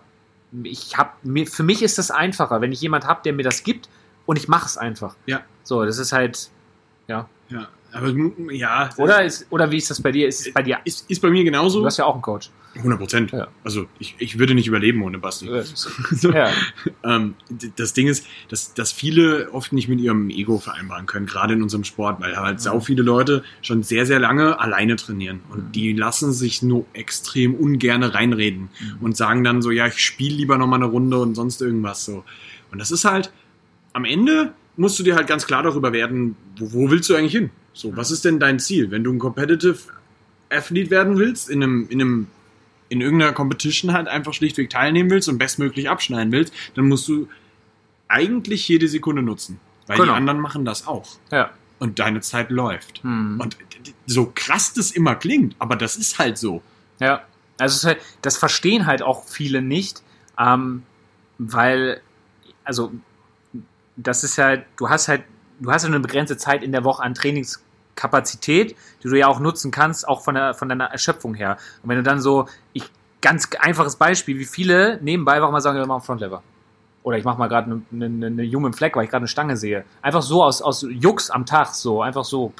ich 0.63 0.98
habe 0.98 1.12
mir 1.24 1.48
für 1.48 1.63
mich 1.63 1.81
ist 1.84 1.98
das 1.98 2.12
einfacher, 2.12 2.62
wenn 2.62 2.72
ich 2.72 2.81
jemand 2.81 3.05
habe, 3.05 3.22
der 3.24 3.34
mir 3.34 3.43
das 3.43 3.63
gibt 3.63 3.89
und 4.25 4.38
ich 4.38 4.48
mache 4.48 4.65
es 4.65 4.77
einfach. 4.77 5.15
Ja. 5.25 5.41
So, 5.63 5.86
das 5.86 5.98
ist 5.98 6.12
halt 6.12 6.50
ja. 7.08 7.29
Ja, 7.50 7.67
aber 7.93 8.13
mm, 8.13 8.50
ja. 8.51 8.89
Oder 8.98 9.24
ist 9.24 9.45
oder 9.50 9.69
wie 9.71 9.77
ist 9.77 9.89
das 9.89 10.01
bei 10.01 10.12
dir? 10.12 10.27
Ist 10.27 10.48
es 10.48 10.53
bei 10.53 10.62
dir? 10.63 10.79
Ist, 10.86 11.10
ist 11.10 11.21
bei 11.21 11.29
mir 11.29 11.43
genauso. 11.43 11.79
Du 11.79 11.86
hast 11.86 11.98
ja 11.98 12.05
auch 12.05 12.13
einen 12.13 12.21
Coach. 12.21 12.50
100 12.75 13.00
Prozent. 13.00 13.31
Ja. 13.33 13.50
Also 13.65 13.86
ich, 14.00 14.15
ich 14.17 14.39
würde 14.39 14.55
nicht 14.55 14.65
überleben 14.67 15.01
ohne 15.03 15.17
Basti. 15.19 15.50
So. 16.11 16.31
ja. 16.31 16.50
Ähm, 17.03 17.35
das 17.75 17.92
Ding 17.92 18.07
ist, 18.07 18.25
dass, 18.48 18.74
dass 18.74 18.94
viele 18.94 19.51
oft 19.51 19.74
nicht 19.74 19.89
mit 19.89 20.00
ihrem 20.00 20.29
Ego 20.29 20.57
vereinbaren 20.57 21.05
können, 21.05 21.25
gerade 21.25 21.53
in 21.53 21.61
unserem 21.63 21.83
Sport, 21.83 22.22
weil 22.22 22.37
halt 22.37 22.61
sau 22.61 22.79
viele 22.79 23.01
Leute 23.03 23.44
schon 23.61 23.83
sehr, 23.83 24.05
sehr 24.05 24.20
lange 24.20 24.57
alleine 24.59 24.96
trainieren 24.96 25.42
und 25.50 25.65
Mhm. 25.68 25.72
die 25.74 25.92
lassen 25.94 26.31
sich 26.31 26.61
nur 26.61 26.85
extrem 26.94 27.55
ungerne 27.55 28.13
reinreden 28.13 28.70
Mhm. 28.79 28.98
und 29.01 29.18
sagen 29.18 29.44
dann 29.44 29.61
so, 29.61 29.70
ja, 29.72 29.87
ich 29.87 30.00
spiele 30.00 30.35
lieber 30.35 30.57
noch 30.57 30.68
mal 30.68 30.77
eine 30.77 30.85
Runde 30.85 31.18
und 31.20 31.35
sonst 31.35 31.61
irgendwas 31.61 32.05
so. 32.05 32.24
Und 32.72 32.79
das 32.79 32.92
ist 32.92 33.03
halt, 33.03 33.33
am 33.92 34.05
Ende 34.05 34.53
musst 34.77 34.98
du 34.98 35.03
dir 35.03 35.15
halt 35.18 35.27
ganz 35.27 35.46
klar 35.46 35.61
darüber 35.63 35.92
werden, 35.92 36.37
wo, 36.57 36.72
wo 36.72 36.89
willst 36.89 37.09
du 37.09 37.15
eigentlich 37.15 37.33
hin? 37.33 37.50
So, 37.74 37.96
was 37.96 38.12
ist 38.12 38.25
denn 38.25 38.40
dein 38.40 38.60
Ziel? 38.60 38.92
Wenn 38.92 39.03
du 39.03 39.12
ein 39.14 39.20
Competitive 39.20 39.77
Athlete 40.50 40.90
werden 40.90 41.18
willst, 41.18 41.50
in 41.50 41.64
einem, 41.64 41.88
in 41.90 42.01
einem 42.01 42.27
in 42.90 43.00
irgendeiner 43.00 43.31
Competition 43.31 43.94
halt 43.94 44.10
einfach 44.10 44.34
schlichtweg 44.34 44.70
teilnehmen 44.70 45.10
willst 45.10 45.29
und 45.29 45.38
bestmöglich 45.38 45.90
abschneiden 45.90 46.34
willst, 46.34 46.53
dann 46.75 46.90
musst 46.90 47.07
du 47.07 47.29
eigentlich 48.10 48.68
jede 48.68 48.90
Sekunde 48.90 49.22
nutzen. 49.22 49.62
Weil 49.88 49.96
Genau. 49.98 50.12
die 50.12 50.18
anderen 50.18 50.42
machen 50.42 50.66
das 50.66 50.86
auch. 50.86 51.07
Ja. 51.31 51.51
Und 51.79 52.00
deine 52.00 52.20
Zeit 52.20 52.51
läuft. 52.51 53.01
Hm. 53.03 53.40
Und 53.40 53.57
so 54.07 54.31
krass 54.36 54.74
das 54.74 54.92
immer 54.92 55.16
klingt, 55.16 55.55
aber 55.57 55.77
das 55.77 55.96
ist 55.96 56.20
halt 56.20 56.38
so. 56.38 56.62
Ja, 57.00 57.24
also 57.57 57.88
halt, 57.88 58.00
das 58.22 58.38
verstehen 58.38 58.86
halt 58.86 59.01
auch 59.01 59.25
viele 59.25 59.62
nicht, 59.62 60.03
ähm, 60.38 60.84
weil, 61.38 62.01
also, 62.66 62.92
das 63.96 64.25
ist 64.25 64.38
halt, 64.38 64.66
du 64.77 64.90
hast 64.90 65.07
halt, 65.07 65.24
du 65.61 65.71
hast 65.71 65.83
ja 65.83 65.87
eine 65.87 66.00
begrenzte 66.00 66.37
Zeit 66.37 66.63
in 66.63 66.71
der 66.71 66.83
Woche 66.83 67.03
an 67.03 67.13
Trainingskapazität, 67.13 68.75
die 69.03 69.07
du 69.07 69.15
ja 69.17 69.27
auch 69.27 69.39
nutzen 69.39 69.71
kannst, 69.71 70.07
auch 70.07 70.21
von, 70.21 70.35
der, 70.35 70.53
von 70.53 70.67
deiner 70.67 70.85
Erschöpfung 70.85 71.35
her. 71.35 71.57
Und 71.83 71.89
wenn 71.89 71.97
du 71.97 72.03
dann 72.03 72.19
so, 72.19 72.47
ich, 72.74 72.89
ganz 73.21 73.47
einfaches 73.59 73.95
Beispiel, 73.95 74.37
wie 74.39 74.45
viele 74.45 75.00
nebenbei 75.01 75.33
einfach 75.33 75.51
mal 75.51 75.61
sagen, 75.61 75.77
wir 75.77 75.85
machen 75.85 76.03
Frontlever. 76.03 76.41
Oder 77.03 77.17
ich 77.17 77.24
mache 77.24 77.39
mal 77.39 77.47
gerade 77.47 77.81
eine, 77.91 78.05
eine, 78.05 78.27
eine 78.27 78.51
Human 78.51 78.74
Flag, 78.74 78.95
weil 78.95 79.05
ich 79.05 79.09
gerade 79.09 79.21
eine 79.21 79.27
Stange 79.27 79.57
sehe. 79.57 79.85
Einfach 80.01 80.21
so 80.21 80.43
aus, 80.43 80.61
aus 80.61 80.85
Jux 80.87 81.29
am 81.29 81.45
Tag, 81.45 81.74
so, 81.74 82.01
einfach 82.01 82.25
so. 82.25 82.53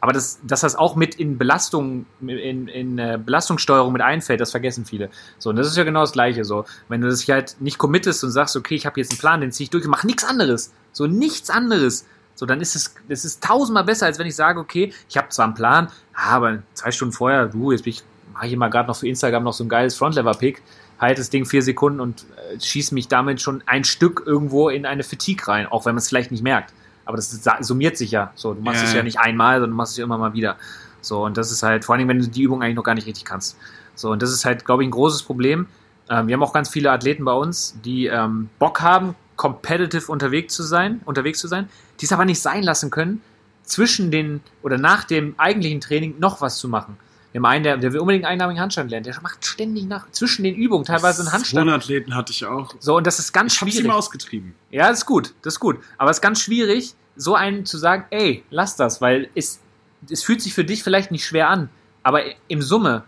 Aber 0.00 0.12
das, 0.12 0.38
dass 0.42 0.60
das 0.60 0.76
auch 0.76 0.96
mit 0.96 1.14
in 1.14 1.38
Belastung, 1.38 2.04
in, 2.20 2.68
in 2.68 2.98
äh, 2.98 3.18
Belastungssteuerung 3.22 3.90
mit 3.90 4.02
einfällt, 4.02 4.38
das 4.38 4.50
vergessen 4.50 4.84
viele. 4.84 5.08
So, 5.38 5.48
und 5.50 5.56
das 5.56 5.66
ist 5.66 5.78
ja 5.78 5.84
genau 5.84 6.00
das 6.00 6.12
Gleiche. 6.12 6.44
So, 6.44 6.66
wenn 6.88 7.00
du 7.00 7.08
dich 7.08 7.30
halt 7.30 7.56
nicht 7.60 7.78
committest 7.78 8.22
und 8.22 8.30
sagst, 8.30 8.54
okay, 8.54 8.74
ich 8.74 8.84
habe 8.84 9.00
jetzt 9.00 9.12
einen 9.12 9.18
Plan, 9.18 9.40
den 9.40 9.50
ziehe 9.50 9.64
ich 9.64 9.70
durch 9.70 9.86
mach 9.86 10.04
nichts 10.04 10.24
anderes. 10.24 10.72
So, 10.92 11.06
nichts 11.06 11.48
anderes. 11.48 12.04
So, 12.34 12.46
dann 12.46 12.60
ist 12.60 12.74
es, 12.74 12.94
das 13.08 13.24
ist 13.24 13.42
tausendmal 13.42 13.84
besser, 13.84 14.06
als 14.06 14.18
wenn 14.18 14.26
ich 14.26 14.36
sage, 14.36 14.58
okay, 14.58 14.92
ich 15.08 15.16
habe 15.16 15.28
zwar 15.28 15.46
einen 15.46 15.54
Plan, 15.54 15.88
aber 16.14 16.62
zwei 16.74 16.90
Stunden 16.90 17.12
vorher, 17.12 17.46
du, 17.46 17.70
jetzt 17.70 17.84
bin 17.84 17.92
ich, 17.92 18.02
mache 18.32 18.48
ich 18.48 18.56
mal 18.56 18.68
gerade 18.68 18.88
noch 18.88 18.96
für 18.96 19.08
Instagram 19.08 19.44
noch 19.44 19.52
so 19.52 19.64
ein 19.64 19.68
geiles 19.68 19.96
Frontlever-Pick, 19.96 20.62
halt 20.98 21.18
das 21.18 21.30
Ding 21.30 21.44
vier 21.44 21.62
Sekunden 21.62 22.00
und 22.00 22.26
äh, 22.52 22.60
schieß 22.60 22.92
mich 22.92 23.08
damit 23.08 23.40
schon 23.40 23.62
ein 23.66 23.84
Stück 23.84 24.22
irgendwo 24.26 24.68
in 24.68 24.86
eine 24.86 25.04
Fatigue 25.04 25.46
rein, 25.46 25.66
auch 25.66 25.86
wenn 25.86 25.94
man 25.94 25.98
es 25.98 26.08
vielleicht 26.08 26.30
nicht 26.30 26.42
merkt. 26.42 26.72
Aber 27.04 27.16
das 27.16 27.38
summiert 27.60 27.96
sich 27.96 28.10
ja. 28.10 28.32
So, 28.34 28.54
du 28.54 28.62
machst 28.62 28.80
Ja, 28.80 28.86
es 28.88 28.92
ja 28.92 28.98
ja. 28.98 29.02
nicht 29.04 29.18
einmal, 29.18 29.56
sondern 29.56 29.70
du 29.70 29.76
machst 29.76 29.92
es 29.92 29.98
ja 29.98 30.04
immer 30.04 30.18
mal 30.18 30.32
wieder. 30.32 30.56
So, 31.02 31.24
und 31.24 31.36
das 31.36 31.52
ist 31.52 31.62
halt, 31.62 31.84
vor 31.84 31.94
allem, 31.94 32.08
wenn 32.08 32.18
du 32.18 32.26
die 32.26 32.42
Übung 32.42 32.62
eigentlich 32.62 32.76
noch 32.76 32.82
gar 32.82 32.94
nicht 32.94 33.06
richtig 33.06 33.24
kannst. 33.24 33.58
So, 33.94 34.10
und 34.10 34.22
das 34.22 34.30
ist 34.30 34.44
halt, 34.44 34.64
glaube 34.64 34.82
ich, 34.82 34.88
ein 34.88 34.92
großes 34.92 35.22
Problem. 35.22 35.66
Ähm, 36.08 36.26
wir 36.26 36.34
haben 36.34 36.42
auch 36.42 36.52
ganz 36.52 36.68
viele 36.68 36.90
Athleten 36.90 37.24
bei 37.24 37.32
uns, 37.32 37.78
die 37.84 38.06
ähm, 38.06 38.48
Bock 38.58 38.80
haben, 38.80 39.14
competitive 39.44 40.10
unterwegs 40.10 40.54
zu 40.54 40.62
sein, 40.62 41.02
unterwegs 41.04 41.38
zu 41.38 41.48
sein, 41.48 41.68
die 42.00 42.06
es 42.06 42.12
aber 42.12 42.24
nicht 42.24 42.40
sein 42.40 42.62
lassen 42.62 42.90
können, 42.90 43.20
zwischen 43.62 44.10
den 44.10 44.40
oder 44.62 44.78
nach 44.78 45.04
dem 45.04 45.34
eigentlichen 45.36 45.82
Training 45.82 46.14
noch 46.18 46.40
was 46.40 46.56
zu 46.56 46.66
machen. 46.66 46.96
Wir 47.32 47.40
haben 47.40 47.46
einen, 47.46 47.64
der, 47.64 47.76
der 47.76 47.92
will 47.92 48.00
unbedingt 48.00 48.24
einen 48.24 48.40
einarmigen 48.40 48.62
Handstand 48.62 48.90
lernen, 48.90 49.04
der 49.04 49.20
macht 49.20 49.44
ständig 49.44 49.84
nach, 49.84 50.10
zwischen 50.12 50.44
den 50.44 50.54
Übungen 50.54 50.86
teilweise 50.86 51.20
einen 51.20 51.32
Handstand. 51.32 51.68
Athleten 51.68 52.14
hatte 52.14 52.32
ich 52.32 52.46
auch. 52.46 52.74
So, 52.78 52.96
und 52.96 53.06
das 53.06 53.18
ist 53.18 53.34
ganz 53.34 53.52
Ich 53.52 53.60
hab's 53.60 53.72
schwierig. 53.72 53.84
ihm 53.84 53.90
ausgetrieben. 53.90 54.54
Ja, 54.70 54.88
das 54.88 55.00
ist 55.00 55.06
gut, 55.06 55.34
das 55.42 55.54
ist 55.54 55.60
gut. 55.60 55.76
Aber 55.98 56.10
es 56.10 56.16
ist 56.16 56.22
ganz 56.22 56.40
schwierig, 56.40 56.94
so 57.16 57.34
einen 57.34 57.66
zu 57.66 57.76
sagen, 57.76 58.06
ey, 58.08 58.44
lass 58.48 58.76
das, 58.76 59.02
weil 59.02 59.28
es, 59.34 59.60
es 60.08 60.22
fühlt 60.24 60.40
sich 60.40 60.54
für 60.54 60.64
dich 60.64 60.82
vielleicht 60.82 61.10
nicht 61.10 61.26
schwer 61.26 61.50
an, 61.50 61.68
aber 62.02 62.22
im 62.48 62.62
Summe 62.62 63.04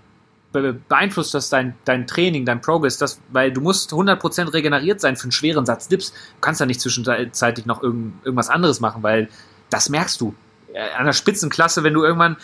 beeinflusst 0.52 1.34
das 1.34 1.50
dein, 1.50 1.74
dein 1.84 2.06
Training, 2.06 2.46
dein 2.46 2.60
Progress, 2.60 2.98
das, 2.98 3.20
weil 3.30 3.52
du 3.52 3.60
musst 3.60 3.92
100% 3.92 4.52
regeneriert 4.52 5.00
sein 5.00 5.16
für 5.16 5.24
einen 5.24 5.32
schweren 5.32 5.66
Satz 5.66 5.88
Dips. 5.88 6.12
Du 6.12 6.40
kannst 6.40 6.60
ja 6.60 6.66
nicht 6.66 6.80
zwischenzeitlich 6.80 7.66
noch 7.66 7.82
irgend, 7.82 8.24
irgendwas 8.24 8.48
anderes 8.48 8.80
machen, 8.80 9.02
weil 9.02 9.28
das 9.70 9.88
merkst 9.88 10.20
du. 10.20 10.34
An 10.96 11.06
der 11.06 11.12
Spitzenklasse, 11.12 11.84
wenn 11.84 11.94
du 11.94 12.04
irgendwann 12.04 12.36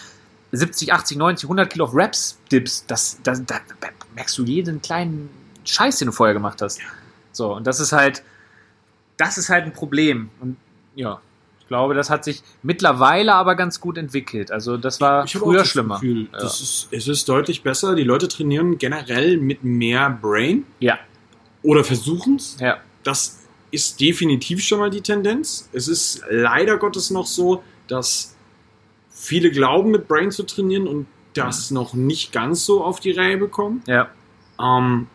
70, 0.53 0.93
80, 0.93 1.17
90, 1.17 1.45
100 1.47 1.71
Kilo 1.71 1.85
auf 1.85 1.95
Reps 1.95 2.39
dippst, 2.51 2.91
das, 2.91 3.19
das, 3.23 3.45
da 3.45 3.61
merkst 4.15 4.37
du 4.37 4.45
jeden 4.45 4.83
kleinen 4.83 5.31
Scheiß, 5.65 5.99
den 5.99 6.07
du 6.07 6.13
vorher 6.13 6.35
gemacht 6.35 6.61
hast. 6.61 6.81
So, 7.33 7.55
und 7.55 7.67
das 7.67 7.81
ist 7.81 7.93
halt, 7.93 8.23
das 9.17 9.39
ist 9.39 9.49
halt 9.49 9.65
ein 9.65 9.73
Problem. 9.73 10.31
Und 10.41 10.57
ja, 10.95 11.21
glaube, 11.73 11.95
das 11.95 12.11
hat 12.11 12.23
sich 12.23 12.43
mittlerweile 12.63 13.33
aber 13.35 13.55
ganz 13.55 13.81
gut 13.81 13.97
entwickelt. 13.97 14.51
Also 14.51 14.77
das 14.77 15.01
war 15.01 15.25
Ich 15.25 15.33
früher 15.33 15.61
das 15.61 15.69
schlimmer. 15.69 15.95
Gefühl, 15.95 16.29
Ja. 16.33 16.39
ist, 16.45 16.89
es 16.91 17.09
ist 17.09 17.27
deutlich 17.31 17.63
besser. 17.63 17.95
Die 17.95 18.05
Leute 18.05 18.29
trainieren 18.29 18.77
generell 18.77 19.39
mit 19.39 19.65
mehr 19.65 20.11
Brain 20.11 20.65
Ja, 20.81 20.99
oder 21.63 21.83
versuchen 21.83 22.37
es. 22.37 22.57
ja, 22.61 22.77
Das 23.05 23.39
ist 23.71 24.01
definitiv 24.03 24.63
schon 24.63 24.81
mal 24.81 24.91
die 24.91 25.01
Tendenz. 25.01 25.71
Es 25.73 25.89
ist 25.89 26.23
leider 26.29 26.77
Gottes 26.77 27.09
noch 27.11 27.25
so, 27.27 27.63
dass 27.89 28.37
viele 29.09 29.51
glauben, 29.51 29.91
mit 29.93 30.09
Brain 30.09 30.31
zu 30.31 30.43
trainieren 30.43 30.87
und 30.87 31.07
das 31.33 31.71
noch 31.71 31.95
nicht 31.95 32.33
ganz 32.33 32.67
so 32.67 32.85
auf 32.85 33.01
die 33.01 33.13
Reihe 33.13 33.39
bekommen. 33.39 33.83
ja. 33.87 34.09
Ähm, 34.61 35.07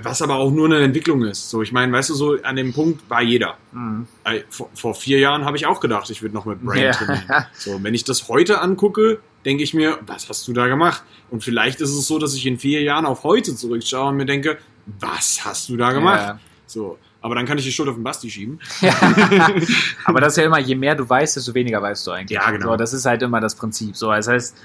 was 0.00 0.22
aber 0.22 0.36
auch 0.36 0.50
nur 0.50 0.66
eine 0.66 0.78
Entwicklung 0.80 1.24
ist. 1.24 1.50
So, 1.50 1.62
ich 1.62 1.72
meine, 1.72 1.92
weißt 1.92 2.10
du, 2.10 2.14
so 2.14 2.36
an 2.42 2.56
dem 2.56 2.72
Punkt 2.72 3.08
war 3.10 3.22
jeder. 3.22 3.56
Mhm. 3.72 4.06
Ey, 4.24 4.44
Vor, 4.50 4.70
vor 4.74 4.94
vier 4.94 5.18
Jahren 5.18 5.44
habe 5.44 5.56
ich 5.56 5.66
auch 5.66 5.80
gedacht, 5.80 6.08
ich 6.10 6.22
würde 6.22 6.34
noch 6.34 6.44
mit 6.44 6.62
Brain 6.62 6.84
Ja. 6.84 6.90
trainieren. 6.92 7.24
So, 7.54 7.82
wenn 7.82 7.94
ich 7.94 8.04
das 8.04 8.28
heute 8.28 8.60
angucke, 8.60 9.18
denke 9.44 9.64
ich 9.64 9.74
mir, 9.74 9.98
was 10.06 10.28
hast 10.28 10.46
du 10.46 10.52
da 10.52 10.68
gemacht? 10.68 11.02
Und 11.30 11.42
vielleicht 11.42 11.80
ist 11.80 11.90
es 11.90 12.06
so, 12.06 12.18
dass 12.18 12.34
ich 12.34 12.46
in 12.46 12.58
vier 12.58 12.82
Jahren 12.82 13.04
auf 13.06 13.24
heute 13.24 13.56
zurückschaue 13.56 14.10
und 14.10 14.16
mir 14.16 14.26
denke, 14.26 14.58
was 15.00 15.44
hast 15.44 15.68
du 15.68 15.76
da 15.76 15.90
gemacht? 15.92 16.20
Ja. 16.20 16.38
So, 16.66 16.98
aber 17.20 17.34
dann 17.34 17.44
kann 17.46 17.58
ich 17.58 17.64
die 17.64 17.72
Schuld 17.72 17.88
auf 17.88 17.96
den 17.96 18.04
Basti 18.04 18.30
schieben. 18.30 18.58
Aber 20.04 20.20
das 20.20 20.32
ist 20.32 20.36
ja 20.38 20.44
immer, 20.44 20.58
je 20.58 20.74
mehr 20.74 20.94
du 20.94 21.08
weißt, 21.08 21.36
desto 21.36 21.54
weniger 21.54 21.80
weißt 21.80 22.06
du 22.06 22.10
eigentlich. 22.12 22.36
Ja, 22.36 22.50
genau. 22.50 22.70
So, 22.72 22.76
das 22.76 22.92
ist 22.92 23.04
halt 23.06 23.22
immer 23.22 23.40
das 23.40 23.54
Prinzip. 23.54 23.96
So, 23.96 24.10
das 24.10 24.26
heißt, 24.26 24.56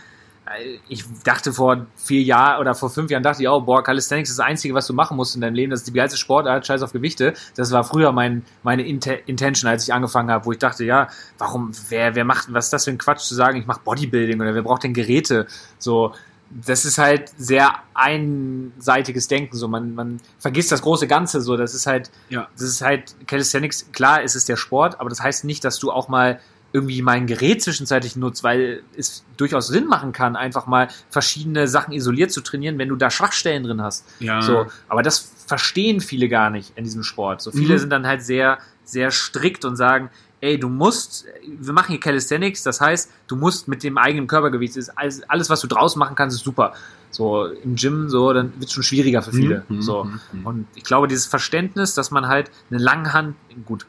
ich 0.88 1.04
dachte 1.24 1.52
vor 1.54 1.86
vier 1.96 2.22
Jahren 2.22 2.60
oder 2.62 2.74
vor 2.76 2.90
fünf 2.90 3.12
Jahren 3.12 3.24
dachte 3.24 3.42
ich 3.42 3.48
auch, 3.48 3.62
boah, 3.66 3.84
Calisthenics 3.84 4.30
ist 4.30 4.40
das 4.40 4.46
Einzige, 4.46 4.74
was 4.74 4.88
du 4.88 4.94
machen 4.94 5.18
musst 5.18 5.36
in 5.36 5.42
deinem 5.42 5.56
Leben. 5.56 5.72
Das 5.72 5.82
ist 5.82 5.88
die 5.88 5.94
geilste 5.94 6.18
Sportart, 6.18 6.66
scheiß 6.66 6.82
auf 6.82 6.94
Gewichte. 6.94 7.34
Das 7.56 7.72
war 7.72 7.84
früher 7.84 8.12
mein, 8.12 8.44
meine 8.64 8.84
Inte- 8.84 9.20
Intention, 9.26 9.70
als 9.70 9.84
ich 9.84 9.94
angefangen 9.94 10.32
habe, 10.32 10.46
wo 10.46 10.52
ich 10.52 10.60
dachte, 10.60 10.84
ja, 10.86 11.08
warum, 11.38 11.72
wer, 11.90 12.16
wer 12.16 12.26
macht, 12.26 12.52
was 12.54 12.66
ist 12.66 12.74
das 12.74 12.86
für 12.86 12.92
ein 12.92 12.98
Quatsch 12.98 13.22
zu 13.22 13.36
sagen, 13.36 13.58
ich 13.60 13.66
mache 13.68 13.82
Bodybuilding 13.84 14.40
oder 14.40 14.56
wer 14.56 14.62
braucht 14.64 14.84
denn 14.84 14.94
Geräte? 14.94 15.48
So, 15.80 16.14
das 16.50 16.86
ist 16.86 16.98
halt 16.98 17.32
sehr 17.38 17.72
einseitiges 17.94 19.28
Denken. 19.28 19.56
So, 19.56 19.68
man, 19.68 19.96
man 19.96 20.20
vergisst 20.40 20.72
das 20.72 20.82
große 20.82 21.08
Ganze. 21.08 21.42
So, 21.42 21.58
das 21.58 21.74
ist 21.74 21.88
halt, 21.88 22.10
Ja. 22.30 22.48
das 22.54 22.64
ist 22.64 22.82
halt 22.82 23.16
Calisthenics, 23.28 23.92
klar 23.92 24.22
ist 24.22 24.36
es 24.36 24.46
der 24.46 24.56
Sport, 24.56 25.00
aber 25.00 25.10
das 25.10 25.22
heißt 25.22 25.44
nicht, 25.46 25.64
dass 25.64 25.80
du 25.80 25.92
auch 25.92 26.08
mal 26.08 26.40
irgendwie 26.78 27.02
mein 27.02 27.26
Gerät 27.26 27.62
zwischenzeitlich 27.64 28.16
nutzt, 28.16 28.44
weil 28.44 28.84
es 28.96 29.24
durchaus 29.36 29.68
Sinn 29.68 29.88
machen 29.88 30.12
kann, 30.12 30.36
einfach 30.36 30.68
mal 30.68 30.88
verschiedene 31.10 31.68
Sachen 31.68 31.92
isoliert 31.94 32.32
zu 32.32 32.42
trainieren, 32.42 32.78
wenn 32.78 32.90
du 32.90 32.96
da 32.96 33.10
Schwachstellen 33.10 33.64
drin 33.64 33.82
hast. 33.82 34.06
Ja. 34.20 34.42
So, 34.42 34.68
aber 34.88 35.02
das 35.02 35.32
verstehen 35.48 36.00
viele 36.02 36.30
gar 36.30 36.50
nicht 36.52 36.74
in 36.76 36.84
diesem 36.84 37.04
Sport. 37.04 37.42
So 37.42 37.52
viele 37.52 37.74
Mhm. 37.74 37.80
sind 37.80 37.90
dann 37.90 38.06
halt 38.06 38.22
sehr, 38.22 38.60
sehr 38.84 39.10
strikt 39.12 39.66
und 39.66 39.76
sagen, 39.76 40.10
ey, 40.40 40.60
du 40.60 40.70
musst, 40.70 41.26
wir 41.48 41.74
machen 41.74 41.88
hier 41.90 42.00
Calisthenics, 42.00 42.62
das 42.62 42.80
heißt, 42.80 43.10
du 43.28 43.36
musst 43.36 43.68
mit 43.68 43.82
dem 43.84 43.98
eigenen 43.98 44.28
Körpergewicht, 44.28 44.78
ist 44.78 44.90
alles, 44.96 45.24
alles, 45.28 45.50
was 45.50 45.62
du 45.62 45.68
draußen 45.68 45.98
machen 45.98 46.16
kannst, 46.16 46.38
ist 46.38 46.44
super. 46.44 46.74
So 47.10 47.46
im 47.48 47.76
Gym, 47.76 48.08
so, 48.10 48.32
dann 48.34 48.54
wird 48.56 48.66
es 48.66 48.72
schon 48.74 48.84
schwieriger 48.84 49.24
für 49.24 49.32
viele. 49.32 49.64
Mhm, 49.68 49.82
So. 49.82 50.04
mhm, 50.04 50.20
mhm. 50.34 50.46
Und 50.46 50.68
ich 50.76 50.84
glaube, 50.84 51.08
dieses 51.08 51.26
Verständnis, 51.26 51.96
dass 51.96 52.12
man 52.12 52.28
halt 52.28 52.52
eine 52.70 52.80
Langhand, 52.80 53.36
gut, 53.66 53.88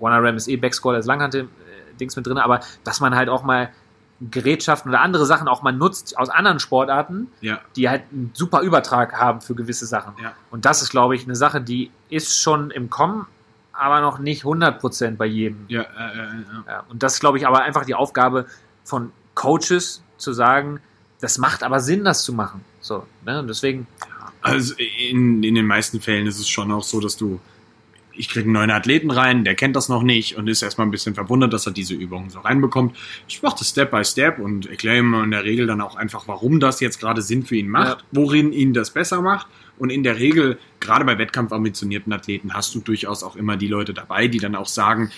One 0.00 0.16
Ram 0.22 0.36
ist 0.36 0.48
eh 0.48 0.56
Backscroll 0.56 0.94
als 0.94 1.04
Langhand-Dings 2.00 2.16
mit 2.16 2.26
drin, 2.26 2.38
aber 2.38 2.60
dass 2.84 3.00
man 3.00 3.14
halt 3.14 3.28
auch 3.28 3.42
mal 3.42 3.70
Gerätschaften 4.30 4.90
oder 4.90 5.00
andere 5.00 5.24
Sachen 5.24 5.48
auch 5.48 5.62
mal 5.62 5.72
nutzt 5.72 6.18
aus 6.18 6.28
anderen 6.28 6.60
Sportarten, 6.60 7.28
ja. 7.40 7.60
die 7.76 7.88
halt 7.88 8.02
einen 8.12 8.32
super 8.34 8.60
Übertrag 8.60 9.14
haben 9.14 9.40
für 9.40 9.54
gewisse 9.54 9.86
Sachen. 9.86 10.12
Ja. 10.22 10.34
Und 10.50 10.66
das 10.66 10.82
ist, 10.82 10.90
glaube 10.90 11.14
ich, 11.14 11.24
eine 11.24 11.36
Sache, 11.36 11.60
die 11.60 11.90
ist 12.10 12.38
schon 12.38 12.70
im 12.70 12.90
Kommen, 12.90 13.26
aber 13.72 14.00
noch 14.00 14.18
nicht 14.18 14.44
100% 14.44 15.16
bei 15.16 15.24
jedem. 15.24 15.64
Ja, 15.68 15.82
äh, 15.82 15.84
äh. 15.84 16.28
Ja, 16.66 16.84
und 16.90 17.02
das 17.02 17.14
ist, 17.14 17.20
glaube 17.20 17.38
ich, 17.38 17.46
aber 17.46 17.62
einfach 17.62 17.86
die 17.86 17.94
Aufgabe 17.94 18.44
von 18.84 19.10
Coaches 19.34 20.02
zu 20.18 20.34
sagen, 20.34 20.80
das 21.20 21.38
macht 21.38 21.62
aber 21.62 21.80
Sinn, 21.80 22.04
das 22.04 22.22
zu 22.22 22.34
machen. 22.34 22.62
So, 22.80 23.06
ne? 23.24 23.38
Und 23.38 23.48
deswegen, 23.48 23.86
Also 24.42 24.74
in, 24.76 25.42
in 25.42 25.54
den 25.54 25.66
meisten 25.66 26.00
Fällen 26.00 26.26
ist 26.26 26.38
es 26.38 26.48
schon 26.48 26.72
auch 26.72 26.82
so, 26.82 27.00
dass 27.00 27.16
du, 27.16 27.40
ich 28.20 28.28
kriege 28.28 28.44
einen 28.44 28.52
neuen 28.52 28.70
Athleten 28.70 29.10
rein, 29.10 29.44
der 29.44 29.54
kennt 29.54 29.74
das 29.74 29.88
noch 29.88 30.02
nicht 30.02 30.36
und 30.36 30.46
ist 30.46 30.62
erstmal 30.62 30.86
ein 30.86 30.90
bisschen 30.90 31.14
verwundert, 31.14 31.52
dass 31.52 31.66
er 31.66 31.72
diese 31.72 31.94
Übungen 31.94 32.28
so 32.30 32.38
reinbekommt. 32.40 32.96
Ich 33.26 33.42
mache 33.42 33.56
das 33.58 33.70
Step 33.70 33.90
by 33.90 34.04
Step 34.04 34.38
und 34.38 34.66
erkläre 34.66 34.98
ihm 34.98 35.14
in 35.24 35.30
der 35.30 35.44
Regel 35.44 35.66
dann 35.66 35.80
auch 35.80 35.96
einfach, 35.96 36.28
warum 36.28 36.60
das 36.60 36.80
jetzt 36.80 37.00
gerade 37.00 37.22
Sinn 37.22 37.42
für 37.44 37.56
ihn 37.56 37.68
macht, 37.68 37.98
Ja. 38.00 38.04
worin 38.12 38.52
ihn 38.52 38.74
das 38.74 38.90
besser 38.90 39.22
macht. 39.22 39.46
Und 39.78 39.88
in 39.90 40.02
der 40.02 40.18
Regel, 40.18 40.58
gerade 40.78 41.04
bei 41.06 41.16
wettkampfambitionierten 41.18 42.12
Athleten, 42.12 42.52
hast 42.52 42.74
du 42.74 42.80
durchaus 42.80 43.22
auch 43.22 43.34
immer 43.36 43.56
die 43.56 43.68
Leute 43.68 43.94
dabei, 43.94 44.28
die 44.28 44.38
dann 44.38 44.54
auch 44.54 44.66
sagen, 44.68 45.10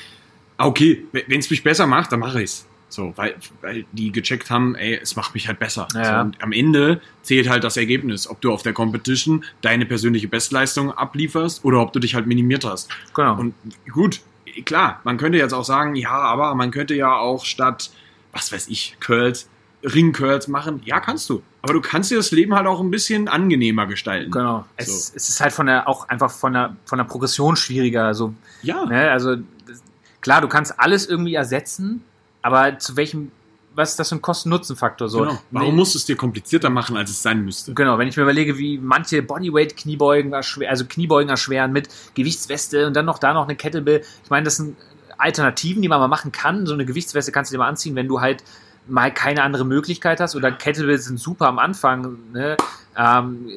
ah, 0.57 0.67
okay, 0.67 1.05
wenn 1.13 1.41
es 1.41 1.51
mich 1.51 1.65
besser 1.65 1.87
macht, 1.89 2.13
dann 2.13 2.21
mache 2.21 2.41
ich's. 2.43 2.67
So, 2.93 3.15
weil, 3.17 3.35
weil 3.63 3.87
die 3.93 4.13
gecheckt 4.13 4.51
haben, 4.51 4.75
ey, 4.75 4.99
es 5.03 5.17
macht 5.17 5.33
mich 5.33 5.49
halt 5.49 5.59
besser. 5.59 5.89
Ja. 5.95 6.05
So, 6.19 6.21
und 6.27 6.43
am 6.43 6.53
Ende 6.53 7.01
zählt 7.23 7.49
halt 7.49 7.65
das 7.65 7.79
Ergebnis, 7.79 8.29
ob 8.29 8.43
du 8.43 8.53
auf 8.53 8.63
der 8.63 8.75
Competition 8.75 9.45
deine 9.63 9.87
persönliche 9.87 10.29
Bestleistung 10.29 10.93
ablieferst 10.93 11.65
oder 11.65 11.81
ob 11.81 11.95
du 11.95 12.01
dich 12.01 12.15
halt 12.15 12.27
minimiert 12.27 12.67
hast. 12.67 12.91
genau. 13.15 13.39
Und 13.39 13.55
gut, 13.91 14.21
klar, 14.67 15.01
man 15.05 15.17
könnte 15.17 15.39
jetzt 15.39 15.55
auch 15.55 15.65
sagen, 15.65 15.95
ja, 15.95 16.11
aber 16.11 16.55
man 16.55 16.71
könnte 16.71 16.95
ja 16.95 17.17
auch 17.17 17.47
statt, 17.47 17.91
was 18.33 18.53
weiß 18.53 18.69
ich, 18.69 18.99
Curls, 19.01 19.49
Ring-Curls 19.83 20.49
machen. 20.49 20.83
Ja, 20.85 21.01
kannst 21.01 21.31
du. 21.31 21.43
Aber 21.63 21.73
du 21.73 21.81
kannst 21.81 22.11
dir 22.11 22.17
das 22.17 22.31
Leben 22.31 22.55
halt 22.55 22.67
auch 22.67 22.81
ein 22.81 22.91
bisschen 22.91 23.27
angenehmer 23.27 23.87
gestalten. 23.87 24.31
Genau. 24.33 24.67
Es, 24.77 25.13
es 25.17 25.31
ist 25.31 25.41
halt 25.41 25.53
von 25.55 25.65
der, 25.65 25.89
auch 25.89 26.09
einfach 26.11 26.31
von 26.31 26.53
der, 26.53 26.77
von 26.85 26.99
der 26.99 27.05
Progression 27.07 27.57
schwieriger. 27.57 28.05
Also, 28.05 28.35
Ja. 28.63 28.85
ne, 28.85 29.11
also 29.11 29.37
das, 29.37 29.83
klar, 30.21 30.43
du 30.43 30.49
kannst 30.49 30.79
alles 30.79 31.07
irgendwie 31.07 31.35
ersetzen, 31.35 32.05
aber 32.43 32.79
zu 32.79 32.97
welchem, 32.97 33.33
was 33.75 33.91
ist 33.91 33.99
das 33.99 34.11
für 34.11 34.17
ein 34.17 34.23
Kosten-Nutzen-Faktor? 34.23 35.09
So, 35.09 35.21
Genau. 35.21 35.39
Warum 35.51 35.69
Nee, 35.71 35.75
musst 35.75 35.95
du 35.95 35.99
es 35.99 36.05
dir 36.05 36.17
komplizierter 36.17 36.69
machen, 36.69 36.97
als 36.97 37.11
es 37.11 37.23
sein 37.23 37.45
müsste? 37.45 37.73
Genau, 37.73 37.97
wenn 37.99 38.09
ich 38.09 38.17
mir 38.17 38.25
überlege, 38.25 38.59
wie 38.59 38.79
manche 38.79 39.23
Bodyweight-Kniebeugen, 39.23 40.35
also 40.35 40.85
Kniebeugen 40.87 41.31
erschweren 41.31 41.73
mit 41.73 41.89
Gewichtsweste 42.15 42.87
und 42.87 42.95
dann 42.95 43.07
noch 43.07 43.19
da 43.19 43.33
noch 43.33 43.45
eine 43.45 43.57
Kettlebell. 43.57 44.03
Ich 44.25 44.31
meine, 44.31 44.45
das 44.45 44.57
sind 44.57 44.77
Alternativen, 45.17 45.81
die 45.81 45.89
man 45.89 46.01
mal 46.01 46.09
machen 46.09 46.33
kann. 46.33 46.67
So 46.67 46.75
eine 46.75 46.85
Gewichtsweste 46.85 47.33
kannst 47.33 47.51
du 47.51 47.55
dir 47.55 47.61
mal 47.61 47.69
anziehen, 47.69 47.95
wenn 47.97 48.09
du 48.09 48.21
halt 48.21 48.45
mal 48.87 49.13
keine 49.15 49.43
andere 49.43 49.65
Möglichkeit 49.65 50.21
hast. 50.21 50.37
Oder 50.37 50.53
Kettlebells 50.53 51.07
sind 51.07 51.19
super 51.19 51.47
am 51.47 51.59
Anfang. 51.59 52.19
Ne? 52.33 52.57
Ähm, 52.97 53.49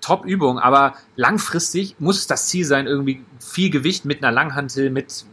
Top-Übung, 0.00 0.58
aber 0.58 0.94
langfristig 1.16 1.96
muss 1.98 2.26
das 2.26 2.48
Ziel 2.48 2.64
sein, 2.64 2.86
irgendwie 2.86 3.22
viel 3.40 3.70
Gewicht 3.70 4.04
mit 4.04 4.22
einer 4.22 4.32
Langhantel, 4.32 4.90
mit 4.90 5.24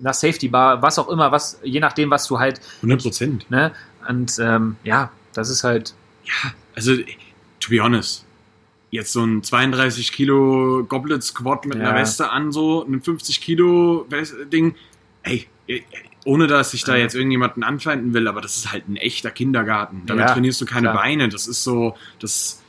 einer 0.00 0.12
Safety 0.12 0.48
Bar, 0.48 0.82
was 0.82 0.98
auch 0.98 1.08
immer, 1.08 1.32
was, 1.32 1.58
je 1.62 1.80
nachdem, 1.80 2.10
was 2.10 2.26
du 2.26 2.38
halt, 2.38 2.60
100 2.78 3.02
Prozent. 3.02 3.50
ne? 3.50 3.72
Und 4.08 4.38
ähm, 4.38 4.76
ja, 4.84 5.10
das 5.32 5.48
ist 5.50 5.64
halt, 5.64 5.94
Ja, 6.24 6.52
also, 6.74 6.94
to 7.60 7.70
be 7.70 7.80
honest, 7.82 8.24
jetzt 8.90 9.12
so 9.12 9.24
ein 9.24 9.42
32 9.42 10.12
Kilo 10.12 10.84
Goblet 10.88 11.22
Squat 11.22 11.64
mit 11.66 11.78
Ja. 11.78 11.88
einer 11.90 11.94
Weste 11.98 12.30
an, 12.30 12.52
so 12.52 12.84
ein 12.84 13.00
50 13.02 13.40
Kilo 13.40 14.06
Ding, 14.52 14.74
ey, 15.22 15.46
ohne 16.24 16.46
dass 16.46 16.74
ich 16.74 16.84
da 16.84 16.96
jetzt 16.96 17.14
irgendjemanden 17.14 17.62
anfeinden 17.64 18.12
will, 18.14 18.26
aber 18.28 18.40
das 18.40 18.56
ist 18.56 18.72
halt 18.72 18.88
ein 18.88 18.96
echter 18.96 19.30
Kindergarten. 19.30 20.02
Damit 20.06 20.26
Ja, 20.26 20.32
trainierst 20.32 20.60
du 20.60 20.66
keine 20.66 20.88
klar. 20.88 20.94
Beine. 20.94 21.28
Das 21.28 21.46
ist 21.46 21.62
so, 21.64 21.96
das, 22.20 22.62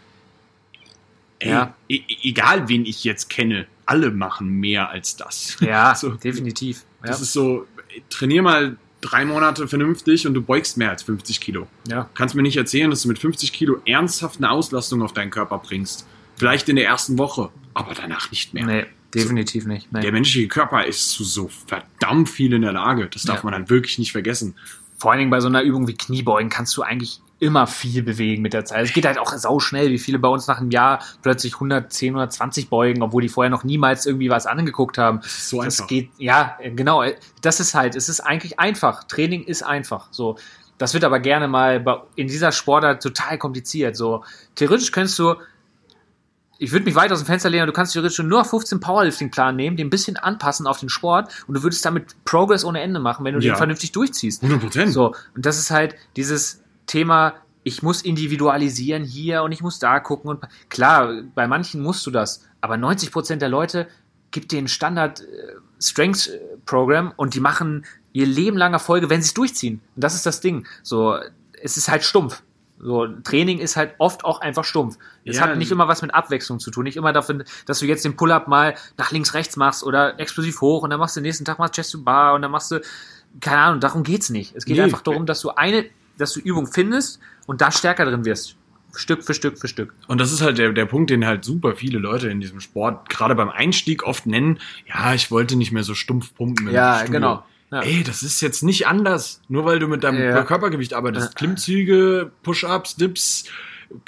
ey, 1.39 1.49
Ja. 1.51 1.73
e 1.89 2.01
egal 2.23 2.67
wen 2.69 2.85
ich 2.85 3.03
jetzt 3.03 3.29
kenne, 3.29 3.67
alle 3.87 4.11
machen 4.11 4.47
mehr 4.49 4.89
als 4.89 5.15
das. 5.15 5.57
ja, 5.59 5.95
So. 5.99 6.09
definitiv. 6.11 6.83
Ja. 7.01 7.07
Das 7.09 7.21
ist 7.21 7.33
so, 7.33 7.65
trainier 8.09 8.41
mal 8.43 8.77
drei 9.01 9.25
Monate 9.25 9.67
vernünftig 9.67 10.25
und 10.27 10.33
du 10.33 10.41
beugst 10.41 10.77
mehr 10.77 10.89
als 10.89 11.03
50 11.03 11.39
Kilo. 11.41 11.67
ja. 11.87 12.09
kannst 12.13 12.35
mir 12.35 12.41
nicht 12.41 12.57
erzählen, 12.57 12.89
dass 12.89 13.01
du 13.03 13.07
mit 13.07 13.19
50 13.19 13.53
Kilo 13.53 13.77
ernsthaft 13.85 14.37
eine 14.37 14.49
Auslastung 14.51 15.01
auf 15.01 15.13
deinen 15.13 15.29
Körper 15.31 15.57
bringst. 15.59 16.05
Vielleicht 16.35 16.69
in 16.69 16.75
der 16.75 16.85
ersten 16.85 17.17
Woche, 17.17 17.49
aber 17.73 17.93
danach 17.95 18.29
nicht 18.31 18.53
mehr. 18.53 18.65
Nee, 18.65 18.85
definitiv 19.13 19.65
nicht. 19.65 19.91
Nee. 19.91 20.01
Der 20.01 20.11
menschliche 20.11 20.47
Körper 20.47 20.85
ist 20.85 21.11
zu 21.11 21.23
so 21.23 21.49
verdammt 21.67 22.29
viel 22.29 22.53
in 22.53 22.61
der 22.63 22.73
Lage. 22.73 23.07
Das 23.11 23.23
darf 23.23 23.37
Ja. 23.37 23.43
man 23.43 23.53
dann 23.53 23.69
wirklich 23.69 23.97
nicht 23.97 24.11
vergessen. 24.11 24.55
Vor 24.99 25.11
allen 25.11 25.19
Dingen 25.19 25.31
bei 25.31 25.39
so 25.41 25.47
einer 25.47 25.61
Übung 25.61 25.87
wie 25.87 25.95
Kniebeugen 25.95 26.49
kannst 26.49 26.75
du 26.77 26.81
eigentlich 26.81 27.21
immer 27.39 27.67
viel 27.67 28.01
bewegen 28.03 28.41
mit 28.41 28.53
der 28.53 28.65
Zeit. 28.65 28.83
Es 28.85 28.93
geht 28.93 29.05
halt 29.05 29.19
auch 29.19 29.31
sau 29.33 29.59
schnell, 29.59 29.89
wie 29.91 29.99
viele 29.99 30.17
bei 30.17 30.27
uns 30.27 30.47
nach 30.47 30.59
einem 30.59 30.71
Jahr 30.71 31.03
plötzlich 31.21 31.53
110, 31.55 32.09
120 32.09 32.69
beugen, 32.69 33.01
obwohl 33.03 33.21
die 33.21 33.29
vorher 33.29 33.51
noch 33.51 33.63
niemals 33.63 34.05
irgendwie 34.05 34.29
was 34.29 34.47
angeguckt 34.47 34.97
haben. 34.97 35.19
Das 35.21 35.31
ist 35.37 35.49
so 35.49 35.61
Das 35.61 35.75
einfach. 35.79 35.87
geht, 35.87 36.09
ja, 36.17 36.57
genau. 36.75 37.03
Das 37.41 37.59
ist 37.59 37.75
halt, 37.75 37.95
es 37.95 38.09
ist 38.09 38.21
eigentlich 38.21 38.59
einfach. 38.59 39.03
Training 39.03 39.43
ist 39.43 39.61
einfach. 39.63 40.07
So. 40.11 40.37
Das 40.79 40.93
wird 40.93 41.03
aber 41.03 41.19
gerne 41.19 41.47
mal 41.47 41.79
bei, 41.79 41.97
in 42.15 42.27
dieser 42.27 42.51
Sportart 42.51 43.01
total 43.03 43.37
kompliziert. 43.37 43.95
So, 43.95 44.23
theoretisch 44.55 44.91
könntest 44.91 45.17
du, 45.19 45.35
ich 46.59 46.71
würde 46.71 46.85
mich 46.85 46.95
weit 46.95 47.11
aus 47.11 47.19
dem 47.19 47.27
Fenster 47.27 47.49
lehnen, 47.51 47.67
du 47.67 47.73
kannst 47.73 47.93
theoretisch 47.93 48.17
nur 48.19 48.43
15 48.43 48.79
Powerlifting-Plan 48.79 49.55
nehmen, 49.55 49.77
den 49.77 49.87
ein 49.87 49.89
bisschen 49.91 50.17
anpassen 50.17 50.65
auf 50.65 50.79
den 50.79 50.89
Sport 50.89 51.31
und 51.47 51.53
du 51.55 51.61
würdest 51.63 51.85
damit 51.85 52.15
Progress 52.25 52.65
ohne 52.65 52.81
Ende 52.81 52.99
machen, 52.99 53.25
wenn 53.25 53.35
du 53.35 53.41
Ja. 53.41 53.53
den 53.53 53.57
vernünftig 53.57 53.91
durchziehst. 53.91 54.41
100 54.41 54.61
Prozent. 54.63 54.93
So, 54.93 55.13
und 55.35 55.45
das 55.45 55.59
ist 55.59 55.69
halt 55.69 55.95
dieses 56.15 56.61
Thema, 56.87 57.35
ich 57.63 57.83
muss 57.83 58.01
individualisieren 58.01 59.03
hier 59.03 59.43
und 59.43 59.51
ich 59.51 59.61
muss 59.61 59.79
da 59.79 59.99
gucken 59.99 60.29
und 60.29 60.43
klar, 60.69 61.21
bei 61.35 61.47
manchen 61.47 61.81
musst 61.83 62.05
du 62.05 62.11
das, 62.11 62.45
aber 62.61 62.77
90 62.77 63.11
Prozent 63.11 63.41
der 63.41 63.49
Leute 63.49 63.87
gib 64.31 64.49
dir 64.49 64.59
ein 64.59 64.67
Standard 64.67 65.21
äh, 65.21 65.25
Strength 65.81 66.27
äh, 66.27 66.39
Program 66.65 67.13
und 67.15 67.33
die 67.33 67.39
machen 67.39 67.85
ihr 68.13 68.25
Leben 68.25 68.57
lang 68.57 68.73
Erfolge, 68.73 69.09
wenn 69.09 69.21
sie 69.21 69.27
es 69.27 69.33
durchziehen. 69.33 69.81
Und 69.95 70.03
das 70.03 70.15
ist 70.15 70.25
das 70.25 70.41
Ding. 70.41 70.65
So, 70.81 71.17
es 71.61 71.77
ist 71.77 71.87
halt 71.89 72.03
stumpf. 72.03 72.41
So, 72.79 73.07
Training 73.23 73.59
ist 73.59 73.75
halt 73.75 73.95
oft 73.97 74.23
auch 74.25 74.41
einfach 74.41 74.63
stumpf. 74.63 74.97
Es 75.25 75.37
Ja. 75.37 75.43
hat 75.43 75.57
nicht 75.57 75.71
immer 75.71 75.87
was 75.87 76.01
mit 76.01 76.13
Abwechslung 76.13 76.59
zu 76.59 76.69
tun. 76.71 76.83
Nicht 76.83 76.95
immer 76.97 77.11
dafür, 77.13 77.43
dass 77.65 77.79
du 77.79 77.85
jetzt 77.85 78.05
den 78.05 78.15
Pull-up 78.15 78.47
mal 78.47 78.75
nach 78.97 79.11
links, 79.11 79.33
rechts 79.33 79.55
machst 79.55 79.83
oder 79.83 80.19
explosiv 80.19 80.61
hoch 80.61 80.83
und 80.83 80.89
dann 80.89 80.99
machst 80.99 81.15
du 81.15 81.19
den 81.19 81.25
nächsten 81.25 81.45
Tag 81.45 81.57
mal 81.59 81.69
Chest 81.69 81.91
to 81.93 82.01
Bar 82.03 82.33
und 82.35 82.41
dann 82.43 82.51
machst 82.51 82.71
du, 82.71 82.81
keine 83.41 83.59
Ahnung, 83.61 83.79
darum 83.79 84.03
geht's 84.03 84.29
nicht. 84.29 84.55
Es 84.55 84.65
geht 84.65 84.77
Nee. 84.77 84.83
einfach 84.83 85.01
darum, 85.01 85.25
dass 85.25 85.41
du 85.41 85.49
eine, 85.51 85.85
dass 86.17 86.33
du 86.33 86.39
Übung 86.39 86.67
findest 86.67 87.19
und 87.45 87.61
da 87.61 87.71
stärker 87.71 88.05
drin 88.05 88.25
wirst. 88.25 88.55
Stück 88.95 89.23
für 89.23 89.33
Stück 89.33 89.59
für 89.59 89.67
Stück. 89.67 89.93
Und 90.07 90.19
das 90.19 90.31
ist 90.31 90.41
halt 90.41 90.57
der, 90.57 90.71
der 90.71 90.85
Punkt, 90.85 91.09
den 91.09 91.25
halt 91.25 91.43
super 91.45 91.75
viele 91.75 91.99
Leute 91.99 92.29
in 92.29 92.39
diesem 92.39 92.59
Sport 92.59 93.09
gerade 93.09 93.35
beim 93.35 93.49
Einstieg 93.49 94.03
oft 94.03 94.25
nennen. 94.25 94.59
Ja, 94.87 95.13
ich 95.13 95.29
wollte 95.29 95.55
nicht 95.55 95.71
mehr 95.71 95.83
so 95.83 95.93
stumpf 95.93 96.33
pumpen. 96.33 96.71
Ja, 96.71 96.95
Studio. 96.99 97.11
genau. 97.13 97.43
Ja. 97.69 97.81
Ey, 97.81 98.03
das 98.03 98.23
ist 98.23 98.39
jetzt 98.41 98.63
nicht 98.63 98.87
anders. 98.87 99.41
Nur 99.49 99.65
weil 99.65 99.77
du 99.79 99.87
mit 99.87 100.03
deinem 100.03 100.21
Ja. 100.23 100.41
Körpergewicht 100.43 100.93
arbeitest. 100.93 101.27
Ja. 101.27 101.33
Klimmzüge, 101.33 102.31
Push-Ups, 102.43 102.95
Dips, 102.95 103.43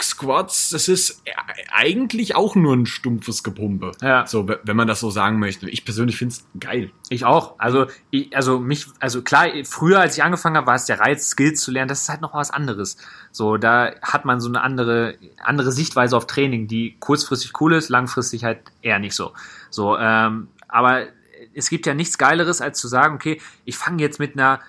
Squats, 0.01 0.69
das 0.69 0.87
ist 0.87 1.23
eigentlich 1.71 2.35
auch 2.35 2.55
nur 2.55 2.75
ein 2.75 2.85
stumpfes 2.85 3.43
Gepumpe. 3.43 3.91
Ja. 4.01 4.25
So, 4.27 4.47
wenn 4.47 4.75
man 4.75 4.87
das 4.87 4.99
so 4.99 5.09
sagen 5.09 5.39
möchte. 5.39 5.69
Ich 5.69 5.85
persönlich 5.85 6.17
find's 6.17 6.45
geil. 6.59 6.91
Ich 7.09 7.25
auch. 7.25 7.55
Also, 7.59 7.87
ich, 8.11 8.35
also 8.35 8.59
mich, 8.59 8.87
also 8.99 9.21
klar, 9.21 9.47
früher, 9.63 9.99
als 9.99 10.17
ich 10.17 10.23
angefangen 10.23 10.57
habe, 10.57 10.67
war 10.67 10.75
es 10.75 10.85
der 10.85 10.99
Reiz, 10.99 11.29
Skills 11.29 11.61
zu 11.61 11.71
lernen. 11.71 11.87
Das 11.89 12.01
ist 12.01 12.09
halt 12.09 12.21
noch 12.21 12.33
was 12.33 12.51
anderes. 12.51 12.97
So, 13.31 13.57
da 13.57 13.93
hat 14.01 14.25
man 14.25 14.41
so 14.41 14.49
eine 14.49 14.61
andere, 14.61 15.15
andere 15.39 15.71
Sichtweise 15.71 16.17
auf 16.17 16.27
Training, 16.27 16.67
die 16.67 16.97
kurzfristig 16.99 17.59
cool 17.61 17.73
ist, 17.73 17.89
langfristig 17.89 18.43
halt 18.43 18.59
eher 18.81 18.99
nicht 18.99 19.15
so. 19.15 19.33
So, 19.69 19.97
ähm, 19.97 20.49
aber 20.67 21.07
es 21.53 21.69
gibt 21.69 21.85
ja 21.85 21.93
nichts 21.93 22.17
Geileres, 22.17 22.61
als 22.61 22.79
zu 22.79 22.87
sagen, 22.87 23.15
okay, 23.15 23.41
ich 23.65 23.77
fange 23.77 24.01
jetzt 24.01 24.19
mit 24.19 24.33
einer 24.33 24.59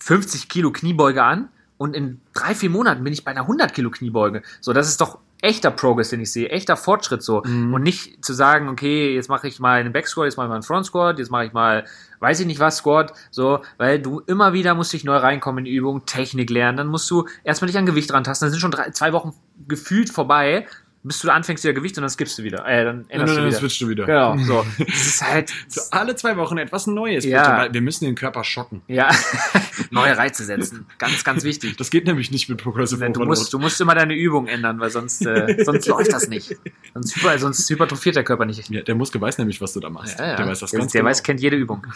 50 0.00 0.48
Kilo 0.48 0.72
Kniebeuge 0.72 1.22
an 1.22 1.48
und 1.78 1.94
in 1.94 2.20
drei, 2.34 2.54
vier 2.54 2.70
Monaten 2.70 3.02
bin 3.04 3.12
ich 3.12 3.24
bei 3.24 3.30
einer 3.30 3.42
100 3.42 3.72
Kilo 3.72 3.90
Kniebeuge. 3.90 4.42
So, 4.60 4.72
das 4.72 4.88
ist 4.88 5.00
doch 5.00 5.18
echter 5.40 5.70
Progress, 5.70 6.10
den 6.10 6.20
ich 6.20 6.32
sehe, 6.32 6.48
echter 6.48 6.76
Fortschritt 6.76 7.22
so. 7.22 7.42
Und 7.42 7.82
nicht 7.82 8.24
zu 8.24 8.34
sagen, 8.34 8.68
okay, 8.68 9.14
jetzt 9.14 9.28
mache 9.28 9.46
ich 9.46 9.60
mal 9.60 9.78
einen 9.78 9.92
Backsquat, 9.92 10.26
jetzt 10.26 10.36
mache 10.36 10.46
ich 10.46 10.48
mal 10.48 10.56
einen 10.56 10.64
Front 10.64 10.86
Squat, 10.86 11.18
jetzt 11.18 11.30
mache 11.30 11.46
ich 11.46 11.52
mal, 11.52 11.84
weiß 12.18 12.40
ich 12.40 12.46
nicht 12.46 12.58
was, 12.58 12.78
Squat, 12.78 13.12
so, 13.30 13.60
weil 13.76 14.00
du 14.00 14.20
immer 14.26 14.52
wieder 14.52 14.74
musst 14.74 14.92
dich 14.92 15.04
neu 15.04 15.16
reinkommen 15.16 15.60
in 15.60 15.64
die 15.66 15.76
Übung, 15.76 16.06
Technik 16.06 16.50
lernen, 16.50 16.78
dann 16.78 16.86
musst 16.88 17.08
du 17.10 17.28
erstmal 17.44 17.68
dich 17.68 17.78
an 17.78 17.86
Gewicht 17.86 18.12
rantasten, 18.12 18.46
dann 18.46 18.50
sind 18.50 18.60
schon 18.60 18.72
drei, 18.72 18.90
zwei 18.90 19.12
Wochen 19.12 19.32
gefühlt 19.68 20.10
vorbei, 20.10 20.66
bis 21.08 21.18
du 21.20 21.30
anfängst 21.30 21.64
wieder 21.64 21.74
Gewicht 21.74 21.96
und 21.98 22.02
dann 22.02 22.10
skippst 22.10 22.38
du 22.38 22.44
wieder, 22.44 22.64
äh, 22.66 22.84
dann 22.84 23.04
änderst 23.08 23.32
du 23.32 23.36
dann 23.38 23.48
wieder. 23.48 23.58
switchst 23.58 23.80
du 23.80 23.88
wieder. 23.88 24.06
Genau, 24.06 24.36
so. 24.38 24.64
Das 24.78 25.06
ist 25.06 25.22
halt, 25.28 25.52
So, 25.66 25.80
alle 25.90 26.14
zwei 26.14 26.36
Wochen 26.36 26.58
etwas 26.58 26.86
Neues, 26.86 27.24
Ja. 27.24 27.42
bitte, 27.42 27.56
weil 27.56 27.74
wir 27.74 27.80
müssen 27.80 28.04
den 28.04 28.14
Körper 28.14 28.44
schocken. 28.44 28.82
ja, 28.86 29.10
neue 29.90 30.16
Reize 30.16 30.44
setzen. 30.44 30.86
Ganz, 30.98 31.24
ganz 31.24 31.42
wichtig. 31.44 31.76
Das 31.76 31.90
geht 31.90 32.06
nämlich 32.06 32.30
nicht 32.30 32.48
mit 32.48 32.62
Progressive 32.62 33.00
Du 33.00 33.06
Overload. 33.10 33.26
musst, 33.28 33.52
du 33.52 33.58
musst 33.58 33.80
immer 33.80 33.94
deine 33.94 34.14
Übung 34.14 34.46
ändern, 34.46 34.78
weil 34.80 34.90
sonst, 34.90 35.24
äh, 35.26 35.56
sonst 35.64 35.86
läuft 35.86 36.12
das 36.12 36.28
nicht. 36.28 36.56
Sonst, 36.94 37.16
hyper, 37.16 37.38
sonst 37.38 37.68
hypertrophiert 37.68 38.14
der 38.16 38.24
Körper 38.24 38.44
nicht. 38.44 38.68
Ja, 38.70 38.82
der 38.82 38.94
Muskel 38.94 39.20
weiß 39.20 39.38
nämlich, 39.38 39.60
was 39.60 39.72
du 39.72 39.80
da 39.80 39.90
machst. 39.90 40.18
Ja, 40.18 40.26
ja. 40.28 40.36
Der 40.36 40.46
weiß 40.46 40.60
das 40.60 40.70
der, 40.70 40.80
ganz 40.80 40.92
der 40.92 41.00
genau. 41.00 41.10
weiß, 41.10 41.22
kennt 41.22 41.40
jede 41.40 41.56
Übung. 41.56 41.86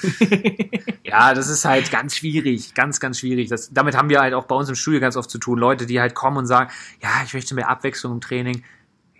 ja, 1.04 1.34
das 1.34 1.48
ist 1.48 1.64
halt 1.64 1.90
ganz 1.90 2.16
schwierig, 2.16 2.74
ganz, 2.74 3.00
ganz 3.00 3.18
schwierig. 3.20 3.48
Das, 3.48 3.70
damit 3.72 3.96
haben 3.96 4.08
wir 4.08 4.20
halt 4.20 4.34
auch 4.34 4.44
bei 4.44 4.54
uns 4.54 4.68
im 4.68 4.74
Studio 4.74 5.00
ganz 5.00 5.16
oft 5.16 5.30
zu 5.30 5.38
tun. 5.38 5.58
Leute, 5.58 5.86
die 5.86 6.00
halt 6.00 6.14
kommen 6.14 6.36
und 6.38 6.46
sagen, 6.46 6.70
ja, 7.02 7.10
ich 7.24 7.34
möchte 7.34 7.54
mehr 7.54 7.68
Abwechslung 7.68 8.12
im 8.14 8.20
Training. 8.20 8.62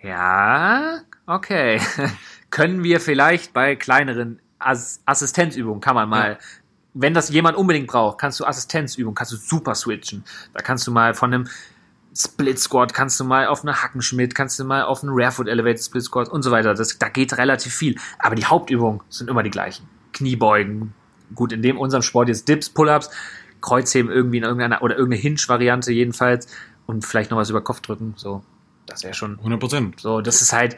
Ja, 0.03 0.99
okay. 1.25 1.79
Können 2.49 2.83
wir 2.83 2.99
vielleicht 2.99 3.53
bei 3.53 3.75
kleineren 3.75 4.39
As 4.59 5.01
Assistenzübungen, 5.05 5.81
kann 5.81 5.95
man 5.95 6.07
mal, 6.07 6.37
wenn 6.93 7.13
das 7.13 7.29
jemand 7.29 7.57
unbedingt 7.57 7.87
braucht, 7.87 8.19
kannst 8.19 8.39
du 8.39 8.45
Assistenzübungen, 8.45 9.15
kannst 9.15 9.33
du 9.33 9.37
super 9.37 9.75
switchen. 9.75 10.23
Da 10.53 10.61
kannst 10.61 10.85
du 10.85 10.91
mal 10.91 11.13
von 11.13 11.33
einem 11.33 11.47
Split 12.15 12.59
Squat, 12.59 12.93
kannst 12.93 13.19
du 13.19 13.23
mal 13.23 13.47
auf 13.47 13.63
eine 13.63 13.81
Hackenschmidt, 13.81 14.35
kannst 14.35 14.59
du 14.59 14.63
mal 14.65 14.83
auf 14.83 15.03
einen 15.03 15.13
Rearfoot 15.13 15.47
Elevated 15.47 15.83
Split 15.83 16.03
Squat 16.03 16.29
und 16.29 16.43
so 16.43 16.51
weiter. 16.51 16.73
Das, 16.75 16.97
da 16.99 17.09
geht 17.09 17.37
relativ 17.37 17.73
viel. 17.73 17.95
Aber 18.19 18.35
die 18.35 18.45
Hauptübungen 18.45 19.01
sind 19.09 19.29
immer 19.29 19.41
die 19.41 19.49
gleichen. 19.49 19.89
Kniebeugen. 20.13 20.93
Gut, 21.33 21.51
in 21.51 21.63
dem 21.63 21.79
unserem 21.79 22.03
Sport 22.03 22.27
jetzt 22.27 22.47
Dips, 22.47 22.69
Pull-Ups, 22.69 23.09
Kreuzheben 23.61 24.11
irgendwie 24.11 24.37
in 24.37 24.43
irgendeiner, 24.43 24.83
oder 24.83 24.95
irgendeine 24.95 25.21
Hinge-Variante 25.21 25.91
jedenfalls 25.91 26.47
und 26.85 27.03
vielleicht 27.03 27.31
noch 27.31 27.37
was 27.37 27.49
über 27.49 27.61
Kopf 27.61 27.81
drücken. 27.81 28.13
So, 28.17 28.43
das 28.93 29.03
wäre 29.03 29.13
schon 29.13 29.37
100 29.37 29.59
Prozent. 29.59 29.99
so, 29.99 30.21
das 30.21 30.41
ist 30.41 30.53
halt 30.53 30.77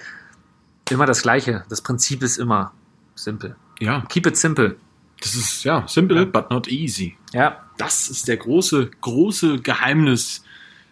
immer 0.90 1.06
das 1.06 1.22
Gleiche. 1.22 1.64
Das 1.70 1.82
Prinzip 1.82 2.22
ist 2.24 2.38
immer 2.38 2.72
simpel. 3.16 3.56
Ja, 3.80 4.02
Keep 4.10 4.28
it 4.28 4.38
simple. 4.38 4.76
das 5.22 5.36
ist 5.36 5.64
ja 5.64 5.86
simple, 5.88 6.20
Ja. 6.20 6.26
but 6.26 6.50
not 6.52 6.68
easy. 6.68 7.18
Ja, 7.34 7.62
Das 7.78 8.10
ist 8.10 8.28
der 8.28 8.38
große, 8.38 8.90
große 9.02 9.60
Geheimnis 9.62 10.44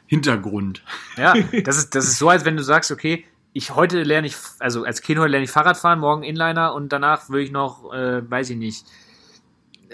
Hintergrund. 0.08 0.84
ja. 1.18 1.34
Das 1.64 1.78
ist, 1.78 1.96
das 1.96 2.06
ist 2.06 2.18
so, 2.20 2.30
als 2.30 2.46
wenn 2.46 2.58
du 2.58 2.64
sagst, 2.64 2.92
okay, 2.92 3.26
ich 3.54 3.72
heute 3.76 4.02
lerne 4.04 4.28
ich, 4.28 4.36
also 4.60 4.84
als 4.84 5.02
Kind 5.02 5.20
heute 5.20 5.32
lerne 5.32 5.46
ich 5.46 5.52
Fahrradfahren, 5.52 6.00
morgen 6.00 6.24
Inliner 6.24 6.74
und 6.74 6.90
danach 6.90 7.30
will 7.30 7.42
ich 7.42 7.52
noch, 7.52 7.94
äh, 7.94 8.30
weiß 8.30 8.50
ich 8.52 8.58
nicht, 8.58 8.86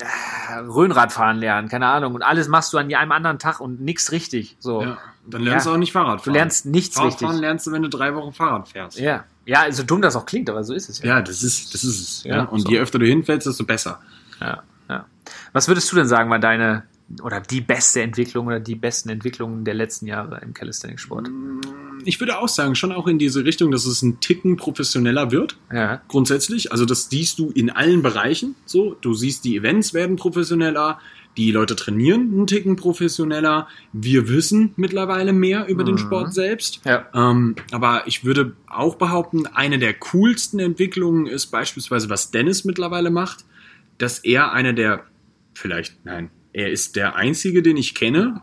äh, 0.01 0.59
Röhnradfahren 0.59 1.37
lernen, 1.37 1.69
keine 1.69 1.87
Ahnung. 1.87 2.15
Und 2.15 2.21
alles 2.23 2.47
machst 2.47 2.73
du 2.73 2.77
an 2.77 2.93
einem 2.93 3.11
anderen 3.11 3.39
Tag 3.39 3.59
und 3.59 3.81
nichts 3.81 4.11
richtig. 4.11 4.55
So. 4.59 4.81
Ja, 4.83 4.97
dann 5.27 5.41
lernst 5.43 5.65
Ja. 5.65 5.71
du 5.71 5.75
auch 5.75 5.79
nicht 5.79 5.91
Fahrrad 5.91 6.19
Du 6.19 6.23
fahren. 6.25 6.33
lernst 6.33 6.65
nichts 6.65 6.95
Fahrradfahren 6.95 7.27
richtig. 7.35 7.41
lernst 7.41 7.67
du, 7.67 7.71
wenn 7.71 7.81
du 7.81 7.89
drei 7.89 8.15
Wochen 8.15 8.33
Fahrrad 8.33 8.67
fährst. 8.67 8.99
Ja. 8.99 9.25
Ja, 9.45 9.71
so 9.71 9.83
dumm 9.83 10.01
das 10.01 10.15
auch 10.15 10.25
klingt, 10.25 10.49
aber 10.49 10.63
so 10.63 10.73
ist 10.73 10.89
es 10.89 10.99
ja. 11.01 11.15
Ja, 11.15 11.21
das 11.21 11.41
ist, 11.43 11.73
das 11.73 11.83
ist 11.83 11.99
es. 12.01 12.23
Ja. 12.23 12.37
Ja, 12.37 12.43
Und 12.43 12.59
so. 12.61 12.69
je 12.69 12.79
öfter 12.79 12.99
du 12.99 13.05
hinfällst, 13.07 13.47
desto 13.47 13.63
besser. 13.65 13.99
Ja, 14.39 14.61
ja. 14.89 15.05
Was 15.53 15.67
würdest 15.67 15.91
du 15.91 15.95
denn 15.95 16.07
sagen, 16.07 16.29
war 16.29 16.39
deine 16.39 16.83
oder 17.23 17.41
die 17.41 17.61
beste 17.61 18.01
Entwicklung 18.01 18.47
oder 18.47 18.59
die 18.59 18.75
besten 18.75 19.09
Entwicklungen 19.09 19.65
der 19.65 19.73
letzten 19.73 20.05
Jahre 20.07 20.39
im 20.43 20.53
Calisthenics-Sport? 20.53 21.29
Ich 22.05 22.19
würde 22.19 22.37
auch 22.39 22.47
sagen, 22.47 22.75
schon 22.75 22.91
auch 22.91 23.07
in 23.07 23.17
diese 23.19 23.43
Richtung, 23.43 23.71
dass 23.71 23.85
es 23.85 24.01
ein 24.01 24.19
Ticken 24.19 24.57
professioneller 24.57 25.31
wird. 25.31 25.57
Ja, 25.73 26.01
grundsätzlich. 26.07 26.71
Also 26.71 26.85
das 26.85 27.09
siehst 27.09 27.39
du 27.39 27.49
in 27.51 27.69
allen 27.69 28.01
Bereichen. 28.01 28.55
So, 28.65 28.95
du 29.01 29.13
siehst, 29.13 29.43
die 29.43 29.57
Events 29.57 29.93
werden 29.93 30.15
professioneller, 30.15 30.99
die 31.35 31.51
Leute 31.51 31.75
trainieren 31.75 32.31
einen 32.33 32.47
Ticken 32.47 32.75
professioneller. 32.75 33.67
Wir 33.93 34.29
wissen 34.29 34.73
mittlerweile 34.77 35.33
mehr 35.33 35.67
über 35.67 35.83
den 35.83 35.95
Mhm. 35.95 35.99
Sport 35.99 36.33
selbst. 36.33 36.81
ja, 36.85 37.07
Ähm, 37.13 37.55
aber 37.71 38.03
ich 38.07 38.23
würde 38.23 38.53
auch 38.67 38.95
behaupten, 38.95 39.45
eine 39.47 39.77
der 39.79 39.93
coolsten 39.93 40.59
Entwicklungen 40.59 41.27
ist 41.27 41.47
beispielsweise, 41.47 42.09
was 42.09 42.31
Dennis 42.31 42.65
mittlerweile 42.65 43.09
macht, 43.09 43.45
dass 43.97 44.19
er 44.19 44.53
einer 44.53 44.73
der, 44.73 45.03
vielleicht, 45.53 46.03
nein, 46.05 46.29
er 46.53 46.71
ist 46.71 46.95
der 46.95 47.15
einzige, 47.15 47.61
den 47.61 47.77
ich 47.77 47.95
kenne, 47.95 48.41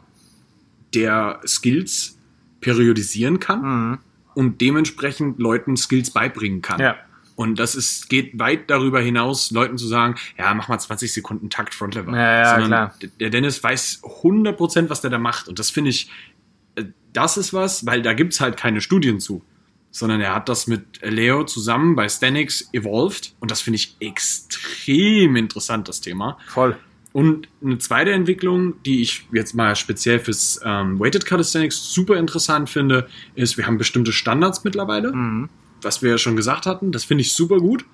der 0.95 1.41
Skills 1.47 2.19
periodisieren 2.61 3.39
kann 3.41 3.63
mhm. 3.63 3.99
und 4.35 4.61
dementsprechend 4.61 5.39
Leuten 5.39 5.77
Skills 5.77 6.11
beibringen 6.11 6.63
kann. 6.63 6.81
ja, 6.81 6.97
Und 7.35 7.59
das 7.59 7.75
ist, 7.75 8.09
geht 8.09 8.39
weit 8.39 8.71
darüber 8.71 9.01
hinaus, 9.01 9.51
Leuten 9.51 9.79
zu 9.79 9.87
sagen, 9.87 10.17
ja, 10.39 10.53
mach 10.55 10.69
mal 10.69 10.79
20 10.79 11.13
Sekunden 11.13 11.51
Takt 11.51 11.75
Frontlever. 11.75 12.13
Ja, 12.13 12.39
ja, 12.39 12.51
Sondern 12.51 12.69
klar. 12.69 12.95
Der 13.21 13.31
Dennis 13.31 13.63
weiß 13.63 14.03
100%, 14.03 14.89
was 14.89 15.01
der 15.01 15.11
da 15.11 15.19
macht. 15.19 15.49
Und 15.49 15.59
das 15.59 15.71
finde 15.71 15.91
ich, 15.91 16.11
äh, 16.77 16.85
das 17.13 17.37
ist 17.37 17.53
was, 17.53 17.87
weil 17.87 18.03
da 18.03 18.15
gibt's 18.15 18.41
halt 18.41 18.57
keine 18.57 18.81
Studien 18.81 19.21
zu. 19.21 19.45
Sondern 19.91 20.21
er 20.21 20.35
hat 20.35 20.49
das 20.49 20.67
mit 20.67 21.01
Leo 21.03 21.45
zusammen 21.45 21.95
bei 21.97 22.09
Stanix 22.09 22.69
evolved. 22.73 23.35
Und 23.41 23.51
das 23.51 23.61
finde 23.61 23.77
ich 23.77 23.97
extrem 24.01 25.37
interessant, 25.37 25.89
das 25.89 26.01
Thema. 26.01 26.39
voll. 26.49 26.77
Und 27.17 27.49
eine 27.65 27.79
zweite 27.79 28.13
Entwicklung, 28.13 28.75
die 28.85 29.01
ich 29.01 29.27
jetzt 29.33 29.55
mal 29.55 29.75
speziell 29.75 30.21
fürs 30.21 30.61
ähm, 30.63 31.01
Weighted 31.01 31.25
Calisthenics 31.25 31.95
super 31.95 32.19
interessant 32.19 32.69
finde, 32.69 33.09
ist, 33.35 33.57
wir 33.57 33.67
haben 33.67 33.79
bestimmte 33.79 34.13
Standards 34.13 34.65
mittlerweile 34.65 35.13
Mhm. 35.15 35.49
was 35.81 36.03
wir 36.03 36.11
ja 36.11 36.19
schon 36.19 36.37
gesagt 36.37 36.67
hatten. 36.67 36.93
Das 36.93 37.05
finde 37.05 37.23
ich 37.23 37.33
super 37.33 37.57
gut, 37.59 37.87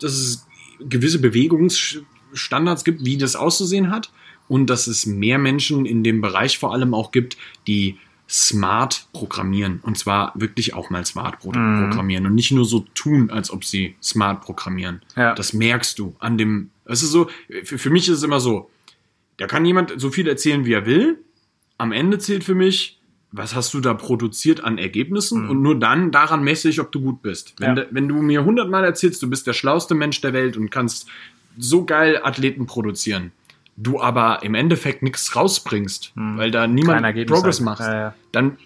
dass 0.00 0.12
es 0.12 0.46
gewisse 0.80 1.18
Bewegungsstandards 1.20 2.84
gibt, 2.84 3.02
wie 3.04 3.16
das 3.16 3.34
auszusehen 3.34 3.90
hat. 3.90 4.10
Und 4.48 4.66
dass 4.68 4.86
es 4.88 5.06
mehr 5.06 5.38
Menschen 5.38 5.86
in 5.86 6.04
dem 6.04 6.20
Bereich 6.20 6.58
vor 6.58 6.72
allem 6.74 6.92
auch 6.92 7.10
gibt, 7.12 7.36
die 7.66 7.96
smart 8.28 9.06
programmieren. 9.14 9.80
Und 9.82 9.96
zwar 9.98 10.32
wirklich 10.34 10.74
auch 10.74 10.90
mal 10.90 11.04
smart 11.06 11.42
Mhm. 11.44 11.88
programmieren 11.88 12.26
und 12.26 12.34
nicht 12.34 12.52
nur 12.52 12.64
so 12.66 12.80
tun, 12.94 13.30
als 13.30 13.50
ob 13.50 13.64
sie 13.64 13.94
smart 14.02 14.42
programmieren. 14.42 15.00
Ja. 15.16 15.34
Das 15.34 15.52
merkst 15.54 15.98
du 15.98 16.14
an 16.18 16.36
dem. 16.36 16.70
Es 16.86 17.02
ist 17.02 17.10
so, 17.10 17.28
für, 17.64 17.78
für 17.78 17.90
mich 17.90 18.08
ist 18.08 18.18
es 18.18 18.22
immer 18.22 18.40
so, 18.40 18.70
da 19.38 19.46
kann 19.46 19.64
jemand 19.64 19.92
so 20.00 20.10
viel 20.10 20.26
erzählen, 20.28 20.64
wie 20.64 20.72
er 20.72 20.86
will. 20.86 21.18
Am 21.78 21.92
Ende 21.92 22.18
zählt 22.18 22.44
für 22.44 22.54
mich, 22.54 22.98
was 23.32 23.54
hast 23.54 23.74
du 23.74 23.80
da 23.80 23.92
produziert 23.92 24.64
an 24.64 24.78
Ergebnissen 24.78 25.48
und 25.50 25.60
nur 25.60 25.78
dann 25.78 26.10
daran 26.10 26.42
messe 26.42 26.68
ich, 26.70 26.80
ob 26.80 26.90
du 26.92 27.00
gut 27.00 27.20
bist. 27.22 27.54
Wenn, 27.58 27.68
Ja. 27.70 27.74
de- 27.74 27.86
wenn 27.90 28.08
du 28.08 28.14
mir 28.16 28.44
hundertmal 28.44 28.84
erzählst, 28.84 29.22
du 29.22 29.28
bist 29.28 29.46
der 29.46 29.52
schlauste 29.52 29.94
Mensch 29.94 30.20
der 30.22 30.32
Welt 30.32 30.56
und 30.56 30.70
kannst 30.70 31.06
so 31.58 31.84
geil 31.84 32.20
Athleten 32.22 32.66
produzieren, 32.66 33.32
du 33.76 34.00
aber 34.00 34.42
im 34.42 34.54
Endeffekt 34.54 35.02
nichts 35.02 35.36
rausbringst, 35.36 36.12
weil 36.14 36.50
da 36.50 36.66
niemand 36.66 37.04
Progress 37.26 37.60
macht, 37.60 37.80
Ja, 37.80 37.94
ja. 37.94 38.14
dann, 38.32 38.56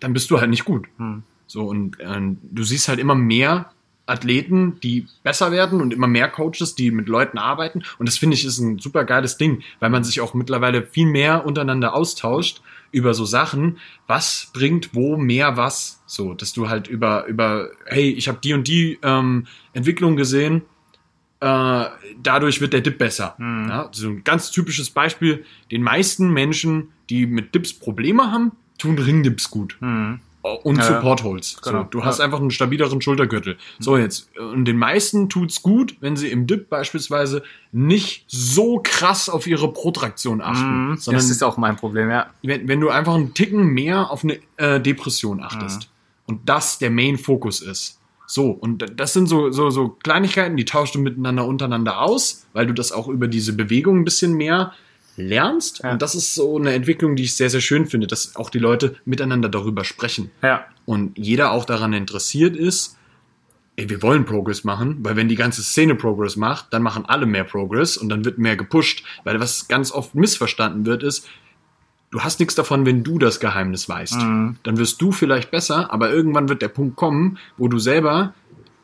dann 0.00 0.12
bist 0.12 0.30
du 0.30 0.40
halt 0.40 0.50
nicht 0.50 0.64
gut. 0.66 0.86
Hm. 0.98 1.22
So, 1.46 1.64
und 1.64 1.98
äh, 2.00 2.20
du 2.42 2.62
siehst 2.64 2.88
halt 2.88 2.98
immer 2.98 3.14
mehr 3.14 3.70
Athleten, 4.08 4.80
die 4.80 5.06
besser 5.22 5.52
werden 5.52 5.80
und 5.80 5.92
immer 5.92 6.06
mehr 6.06 6.28
Coaches, 6.28 6.74
die 6.74 6.90
mit 6.90 7.08
Leuten 7.08 7.38
arbeiten. 7.38 7.82
Und 7.98 8.08
das 8.08 8.18
finde 8.18 8.34
ich 8.34 8.44
ist 8.44 8.58
ein 8.58 8.78
super 8.78 9.04
geiles 9.04 9.36
Ding, 9.36 9.62
weil 9.80 9.90
man 9.90 10.04
sich 10.04 10.20
auch 10.20 10.34
mittlerweile 10.34 10.82
viel 10.82 11.06
mehr 11.06 11.44
untereinander 11.44 11.94
austauscht 11.94 12.62
über 12.90 13.12
so 13.12 13.24
Sachen, 13.26 13.78
was 14.06 14.50
bringt 14.54 14.94
wo 14.94 15.16
mehr 15.16 15.56
was. 15.56 16.02
So, 16.06 16.32
dass 16.32 16.52
du 16.52 16.68
halt 16.68 16.88
über, 16.88 17.26
über, 17.26 17.68
hey, 17.86 18.10
ich 18.10 18.28
habe 18.28 18.38
die 18.42 18.54
und 18.54 18.66
die 18.66 18.98
ähm, 19.02 19.46
Entwicklung 19.74 20.16
gesehen, 20.16 20.62
äh, 21.40 21.84
dadurch 22.22 22.60
wird 22.60 22.72
der 22.72 22.80
Dip 22.80 22.98
besser. 22.98 23.34
Mhm. 23.38 23.68
Ja, 23.68 23.88
so 23.92 24.08
ein 24.08 24.24
ganz 24.24 24.50
typisches 24.50 24.90
Beispiel, 24.90 25.44
den 25.70 25.82
meisten 25.82 26.32
Menschen, 26.32 26.88
die 27.10 27.26
mit 27.26 27.54
Dips 27.54 27.74
Probleme 27.74 28.32
haben, 28.32 28.52
tun 28.78 28.98
Ringdips 28.98 29.50
gut 29.50 29.76
Mhm. 29.80 30.20
Und 30.42 30.76
Ja, 30.76 30.82
Support 30.84 31.22
genau. 31.22 31.38
So, 31.82 31.86
du 31.90 32.04
hast 32.04 32.18
Ja. 32.18 32.24
einfach 32.24 32.40
einen 32.40 32.50
stabileren 32.50 33.00
Schultergürtel. 33.00 33.56
So 33.78 33.96
jetzt 33.96 34.30
und 34.38 34.64
den 34.64 34.76
meisten 34.76 35.28
tut's 35.28 35.62
gut, 35.62 35.96
wenn 36.00 36.16
sie 36.16 36.28
im 36.28 36.46
Dip 36.46 36.68
beispielsweise 36.70 37.42
nicht 37.72 38.24
so 38.28 38.80
krass 38.82 39.28
auf 39.28 39.46
ihre 39.46 39.72
Protraktion 39.72 40.40
achten, 40.40 40.90
Mhm. 40.90 40.96
sondern 40.96 41.20
Das 41.22 41.30
ist 41.30 41.42
auch 41.42 41.56
mein 41.56 41.76
Problem, 41.76 42.10
ja. 42.10 42.26
wenn, 42.42 42.68
wenn 42.68 42.80
du 42.80 42.88
einfach 42.88 43.14
einen 43.14 43.34
Ticken 43.34 43.66
mehr 43.68 44.10
auf 44.10 44.24
eine 44.24 44.38
äh, 44.56 44.80
Depression 44.80 45.42
achtest 45.42 45.90
und 46.26 46.48
das 46.48 46.78
der 46.78 46.90
Main 46.90 47.18
Fokus 47.18 47.60
ist. 47.60 47.96
So, 48.30 48.50
und 48.50 48.84
das 48.96 49.14
sind 49.14 49.26
so, 49.26 49.50
so, 49.50 49.70
so 49.70 49.88
Kleinigkeiten, 49.88 50.56
die 50.58 50.66
tauschst 50.66 50.94
du 50.94 50.98
miteinander 50.98 51.46
untereinander 51.46 52.00
aus, 52.02 52.46
weil 52.52 52.66
du 52.66 52.74
das 52.74 52.92
auch 52.92 53.08
über 53.08 53.26
diese 53.26 53.54
Bewegung 53.54 54.00
ein 54.00 54.04
bisschen 54.04 54.34
mehr 54.34 54.72
lernst. 55.18 55.80
Ja. 55.82 55.92
Und 55.92 56.02
das 56.02 56.14
ist 56.14 56.34
so 56.34 56.56
eine 56.58 56.72
Entwicklung, 56.72 57.16
die 57.16 57.24
ich 57.24 57.36
sehr, 57.36 57.50
sehr 57.50 57.60
schön 57.60 57.86
finde, 57.86 58.06
dass 58.06 58.36
auch 58.36 58.50
die 58.50 58.58
Leute 58.58 58.96
miteinander 59.04 59.48
darüber 59.48 59.84
sprechen 59.84 60.30
Ja. 60.42 60.64
und 60.86 61.16
jeder 61.18 61.52
auch 61.52 61.64
daran 61.64 61.92
interessiert 61.92 62.56
ist, 62.56 62.96
ey, 63.76 63.88
wir 63.88 64.02
wollen 64.02 64.24
Progress 64.24 64.64
machen, 64.64 64.98
weil 65.04 65.14
wenn 65.16 65.28
die 65.28 65.36
ganze 65.36 65.62
Szene 65.62 65.94
Progress 65.94 66.36
macht, 66.36 66.72
dann 66.72 66.82
machen 66.82 67.04
alle 67.06 67.26
mehr 67.26 67.44
Progress 67.44 67.96
und 67.96 68.08
dann 68.08 68.24
wird 68.24 68.38
mehr 68.38 68.56
gepusht, 68.56 69.04
weil 69.24 69.38
was 69.40 69.68
ganz 69.68 69.92
oft 69.92 70.14
missverstanden 70.14 70.84
wird, 70.86 71.02
ist, 71.04 71.28
du 72.10 72.20
hast 72.20 72.40
nichts 72.40 72.54
davon, 72.56 72.86
wenn 72.86 73.04
du 73.04 73.18
das 73.18 73.38
Geheimnis 73.38 73.88
weißt. 73.88 74.16
Mhm. 74.16 74.56
Dann 74.64 74.78
wirst 74.78 75.00
du 75.00 75.12
vielleicht 75.12 75.50
besser, 75.50 75.92
aber 75.92 76.10
irgendwann 76.10 76.48
wird 76.48 76.62
der 76.62 76.68
Punkt 76.68 76.96
kommen, 76.96 77.38
wo 77.56 77.68
du 77.68 77.78
selber 77.78 78.34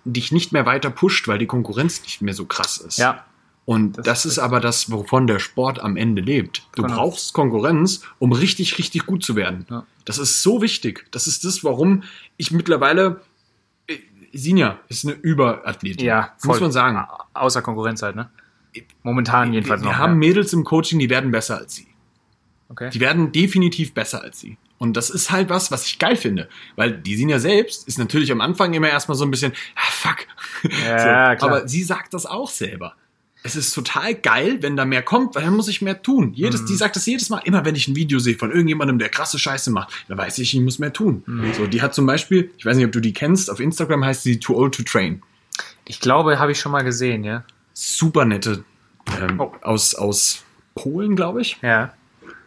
dich 0.04 0.30
nicht 0.30 0.52
mehr 0.52 0.66
weiter 0.66 0.90
pusht, 0.90 1.26
weil 1.26 1.38
die 1.38 1.46
Konkurrenz 1.46 2.02
nicht 2.02 2.20
mehr 2.22 2.34
so 2.34 2.44
krass 2.44 2.76
ist. 2.76 2.98
Ja. 2.98 3.24
Und 3.66 3.96
Das 3.96 4.04
das, 4.04 4.26
ist 4.26 4.38
aber 4.38 4.60
das, 4.60 4.90
wovon 4.90 5.26
der 5.26 5.38
Sport 5.38 5.80
am 5.80 5.96
Ende 5.96 6.20
lebt. 6.20 6.66
Du 6.76 6.82
Genau. 6.82 6.96
brauchst 6.96 7.32
Konkurrenz, 7.32 8.02
um 8.18 8.32
richtig, 8.32 8.76
richtig 8.78 9.06
gut 9.06 9.24
zu 9.24 9.36
werden. 9.36 9.66
Ja. 9.70 9.86
Das 10.04 10.18
ist 10.18 10.42
so 10.42 10.60
wichtig. 10.60 11.06
Das 11.12 11.26
ist 11.26 11.44
das, 11.46 11.64
warum 11.64 12.02
ich 12.36 12.50
mittlerweile. 12.50 13.22
äh, 13.86 13.96
Sinja 14.34 14.78
ist 14.88 15.04
eine 15.06 15.14
Überathletin. 15.14 16.04
Ja, 16.04 16.34
Muss 16.44 16.60
man 16.60 16.72
sagen. 16.72 16.98
Au- 16.98 17.24
Außer 17.32 17.62
Konkurrenz 17.62 18.02
halt, 18.02 18.16
ne? 18.16 18.28
Momentan 19.02 19.52
jedenfalls 19.54 19.82
wir 19.82 19.90
noch. 19.92 19.98
haben 19.98 20.12
ja. 20.22 20.28
Mädels 20.28 20.52
im 20.52 20.64
Coaching, 20.64 20.98
die 20.98 21.08
werden 21.08 21.30
besser 21.30 21.56
als 21.58 21.74
sie. 21.76 21.86
Okay. 22.68 22.90
Die 22.90 23.00
werden 23.00 23.30
definitiv 23.32 23.94
besser 23.94 24.22
als 24.22 24.40
sie. 24.40 24.58
Und 24.78 24.94
das 24.96 25.08
ist 25.08 25.30
halt 25.30 25.48
was, 25.48 25.70
was 25.70 25.86
ich 25.86 25.98
geil 25.98 26.16
finde. 26.16 26.48
Weil 26.76 26.92
die 26.98 27.14
Sinja 27.16 27.38
selbst 27.38 27.86
ist 27.88 27.98
natürlich 27.98 28.30
am 28.32 28.40
Anfang 28.40 28.74
immer 28.74 28.88
erstmal 28.88 29.16
so 29.16 29.24
ein 29.24 29.30
bisschen, 29.30 29.52
ah, 29.76 29.90
fuck. 29.90 30.16
Ja, 30.84 31.36
klar. 31.36 31.50
Aber 31.50 31.68
sie 31.68 31.82
sagt 31.82 32.12
das 32.14 32.26
auch 32.26 32.50
selber. 32.50 32.94
Es 33.46 33.56
ist 33.56 33.72
total 33.74 34.14
geil, 34.14 34.58
wenn 34.62 34.74
da 34.74 34.86
mehr 34.86 35.02
kommt, 35.02 35.34
weil 35.34 35.44
dann 35.44 35.54
muss 35.54 35.68
ich 35.68 35.82
mehr 35.82 36.02
tun. 36.02 36.32
Jedes, 36.32 36.62
Mhm. 36.62 36.66
Die 36.66 36.76
sagt 36.76 36.96
das 36.96 37.04
jedes 37.04 37.28
Mal. 37.28 37.42
Immer 37.44 37.64
wenn 37.66 37.74
ich 37.74 37.86
ein 37.88 37.94
Video 37.94 38.18
sehe 38.18 38.36
von 38.38 38.50
irgendjemandem, 38.50 38.98
der 38.98 39.10
krasse 39.10 39.38
Scheiße 39.38 39.70
macht, 39.70 39.92
dann 40.08 40.16
weiß 40.16 40.38
ich, 40.38 40.54
ich 40.54 40.60
muss 40.62 40.78
mehr 40.78 40.94
tun. 40.94 41.22
Mhm. 41.26 41.52
So, 41.52 41.66
die 41.66 41.82
hat 41.82 41.94
zum 41.94 42.06
Beispiel, 42.06 42.50
ich 42.56 42.64
weiß 42.64 42.76
nicht, 42.76 42.86
ob 42.86 42.92
du 42.92 43.00
die 43.00 43.12
kennst, 43.12 43.50
auf 43.50 43.60
Instagram 43.60 44.02
heißt 44.04 44.22
sie 44.22 44.40
Too 44.40 44.56
Old 44.56 44.74
to 44.74 44.82
Train. 44.82 45.22
Ich 45.84 46.00
glaube, 46.00 46.38
habe 46.38 46.52
ich 46.52 46.58
schon 46.58 46.72
mal 46.72 46.82
gesehen, 46.84 47.22
ja. 47.22 47.44
Super 47.74 48.24
nette 48.24 48.64
ähm, 49.20 49.38
Oh. 49.38 49.52
aus, 49.60 49.94
aus 49.94 50.42
Polen, 50.74 51.14
glaube 51.14 51.42
ich. 51.42 51.58
Ja. 51.60 51.92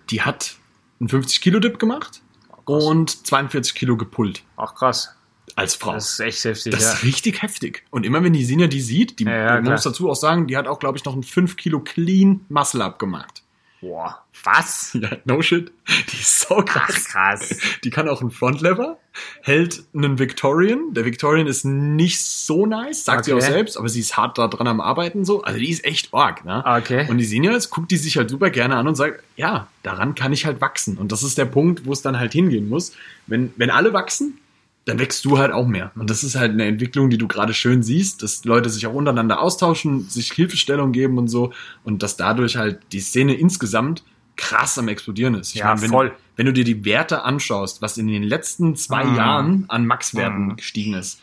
Die 0.10 0.23
hat 0.23 0.55
einen 0.99 1.10
50-Kilo-Dip 1.10 1.77
gemacht 1.77 2.21
und 2.65 3.27
42 3.27 3.75
Kilo 3.75 3.97
gepullt. 3.97 4.41
Ach 4.57 4.73
krass. 4.73 5.13
Als 5.57 5.75
Frau. 5.75 5.93
Das 5.93 6.11
ist 6.13 6.19
echt 6.19 6.45
heftig, 6.45 6.71
Das 6.71 6.83
ja. 6.83 6.93
ist 6.93 7.03
richtig 7.03 7.41
heftig. 7.41 7.83
Und 7.89 8.05
immer 8.05 8.23
wenn 8.23 8.31
die 8.33 8.45
Sinja 8.45 8.67
die 8.67 8.79
sieht, 8.79 9.19
die, 9.19 9.25
Ja, 9.25 9.31
ja, 9.35 9.53
man 9.55 9.63
klar. 9.63 9.73
muss 9.73 9.83
dazu 9.83 10.09
auch 10.09 10.15
sagen, 10.15 10.47
die 10.47 10.55
hat 10.55 10.67
auch, 10.67 10.79
glaube 10.79 10.97
ich, 10.97 11.03
noch 11.05 11.13
einen 11.13 11.23
5 11.23 11.57
Kilo 11.57 11.79
Clean 11.79 12.41
Muscle 12.47 12.81
Up 12.83 12.99
gemacht. 12.99 13.41
Boah. 13.81 14.23
Was? 14.43 14.95
Ja, 14.99 15.09
no 15.25 15.41
shit. 15.41 15.71
Die 16.11 16.17
ist 16.17 16.41
so 16.47 16.57
Ach, 16.59 16.65
krass. 16.65 17.05
krass. 17.05 17.57
Die 17.83 17.89
kann 17.89 18.07
auch 18.07 18.21
einen 18.21 18.31
Frontlever, 18.31 18.97
hält 19.41 19.83
einen 19.95 20.19
Victorian. 20.19 20.93
Der 20.93 21.05
Victorian 21.05 21.47
ist 21.47 21.65
nicht 21.65 22.23
so 22.23 22.65
nice, 22.65 23.03
sagt 23.05 23.25
sie 23.25 23.33
Okay. 23.33 23.43
auch 23.43 23.47
selbst, 23.47 23.77
aber 23.77 23.89
sie 23.89 23.99
ist 23.99 24.15
hart 24.17 24.37
da 24.37 24.47
dran 24.47 24.67
am 24.67 24.79
Arbeiten 24.79 25.25
so. 25.25 25.41
Also 25.41 25.59
die 25.59 25.69
ist 25.69 25.85
echt 25.85 26.13
arg, 26.13 26.45
ne? 26.45 26.63
Okay. 26.65 27.07
Und 27.09 27.17
die 27.17 27.25
jetzt 27.25 27.69
guckt 27.71 27.91
die 27.91 27.97
sich 27.97 28.17
halt 28.17 28.29
super 28.29 28.49
gerne 28.51 28.75
an 28.77 28.87
und 28.87 28.95
sagt, 28.95 29.23
ja, 29.35 29.67
daran 29.83 30.13
kann 30.15 30.33
ich 30.33 30.45
halt 30.45 30.61
wachsen. 30.61 30.97
Und 30.97 31.11
das 31.11 31.23
ist 31.23 31.37
der 31.37 31.45
Punkt, 31.45 31.85
wo 31.85 31.93
es 31.93 32.01
dann 32.01 32.19
halt 32.19 32.33
hingehen 32.33 32.69
muss. 32.69 32.93
Wenn, 33.25 33.53
wenn 33.57 33.69
alle 33.71 33.93
wachsen, 33.93 34.39
dann 34.88 35.00
wächst 35.00 35.23
du 35.26 35.38
halt 35.38 35.52
auch 35.52 35.67
mehr. 35.67 35.91
Und 35.95 36.10
das 36.10 36.23
ist 36.23 36.36
halt 36.36 36.52
eine 36.52 36.65
Entwicklung, 36.65 37.10
die 37.10 37.17
du 37.17 37.28
gerade 37.28 37.54
schön 37.54 37.84
siehst, 37.84 38.23
dass 38.23 38.43
Leute 38.45 38.69
sich 38.69 38.88
auch 38.88 38.93
untereinander 38.93 39.41
austauschen, 39.41 40.10
sich 40.10 40.32
Hilfestellung 40.32 40.91
geben 40.91 41.17
und 41.17 41.28
so. 41.28 41.52
Und 41.84 42.04
dass 42.04 42.15
dadurch 42.17 42.58
halt 42.58 42.80
die 42.93 43.00
Szene 43.02 43.36
insgesamt 43.36 44.04
krass 44.38 44.78
am 44.78 44.88
explodieren 44.88 45.34
ist. 45.36 45.50
Ich 45.56 45.62
Ja, 45.62 45.67
meine, 45.67 45.82
wenn, 45.82 45.89
voll. 45.89 46.15
wenn 46.36 46.45
du 46.45 46.54
dir 46.54 46.63
die 46.63 46.86
Werte 46.86 47.23
anschaust, 47.23 47.82
was 47.82 47.97
in 47.97 48.08
den 48.08 48.23
letzten 48.23 48.76
zwei 48.76 49.04
Mhm. 49.04 49.15
Jahren 49.15 49.65
an 49.67 49.86
Max-Werten 49.86 50.45
Mhm. 50.50 50.56
gestiegen 50.58 50.93
ist. 50.93 51.19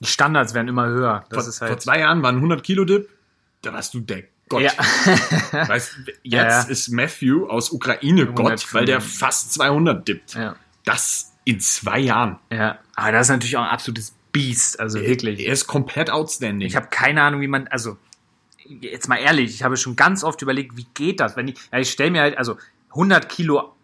Die 0.00 0.06
Standards 0.06 0.52
werden 0.54 0.68
immer 0.68 0.86
höher. 0.86 1.24
Das 1.30 1.44
vor, 1.44 1.48
ist 1.48 1.58
vor 1.58 1.68
halt. 1.68 1.80
zwei 1.82 2.00
Jahren 2.00 2.22
waren 2.22 2.36
100 2.40 2.62
Kilo 2.62 2.84
Dip, 2.84 3.08
da 3.62 3.72
warst 3.72 3.94
du 3.94 4.00
der 4.00 4.24
Gott. 4.48 4.62
Ja. 4.62 4.72
Weißt, 5.68 5.92
jetzt 6.06 6.18
Ja, 6.24 6.42
ja. 6.48 6.62
ist 6.62 6.88
Matthew 6.90 7.46
aus 7.46 7.70
Ukraine 7.70 8.26
Gott, 8.26 8.38
105. 8.38 8.74
weil 8.74 8.84
der 8.84 9.00
fast 9.00 9.52
200 9.54 10.06
dippt. 10.06 10.34
ja. 10.34 10.56
Das 10.84 11.31
in 11.44 11.60
zwei 11.60 11.98
Jahren. 11.98 12.38
Ja. 12.50 12.78
Aber 12.94 13.12
das 13.12 13.26
ist 13.26 13.30
natürlich 13.30 13.56
auch 13.56 13.62
ein 13.62 13.70
absolutes 13.70 14.14
Biest. 14.32 14.80
Also 14.80 15.00
wirklich. 15.00 15.46
Er 15.46 15.52
ist 15.52 15.66
komplett 15.66 16.10
outstanding. 16.10 16.66
Ich 16.66 16.76
habe 16.76 16.88
keine 16.88 17.22
Ahnung, 17.22 17.40
wie 17.40 17.48
man, 17.48 17.68
also 17.68 17.96
jetzt 18.64 19.08
mal 19.08 19.16
ehrlich, 19.16 19.54
ich 19.54 19.62
habe 19.62 19.76
schon 19.76 19.96
ganz 19.96 20.24
oft 20.24 20.40
überlegt, 20.42 20.76
wie 20.76 20.86
geht 20.94 21.20
das, 21.20 21.36
wenn 21.36 21.48
ich, 21.48 21.56
ja, 21.72 21.78
ich 21.78 21.90
stelle 21.90 22.10
mir 22.10 22.22
halt, 22.22 22.38
also 22.38 22.56
100 22.90 23.28
Kilo 23.28 23.74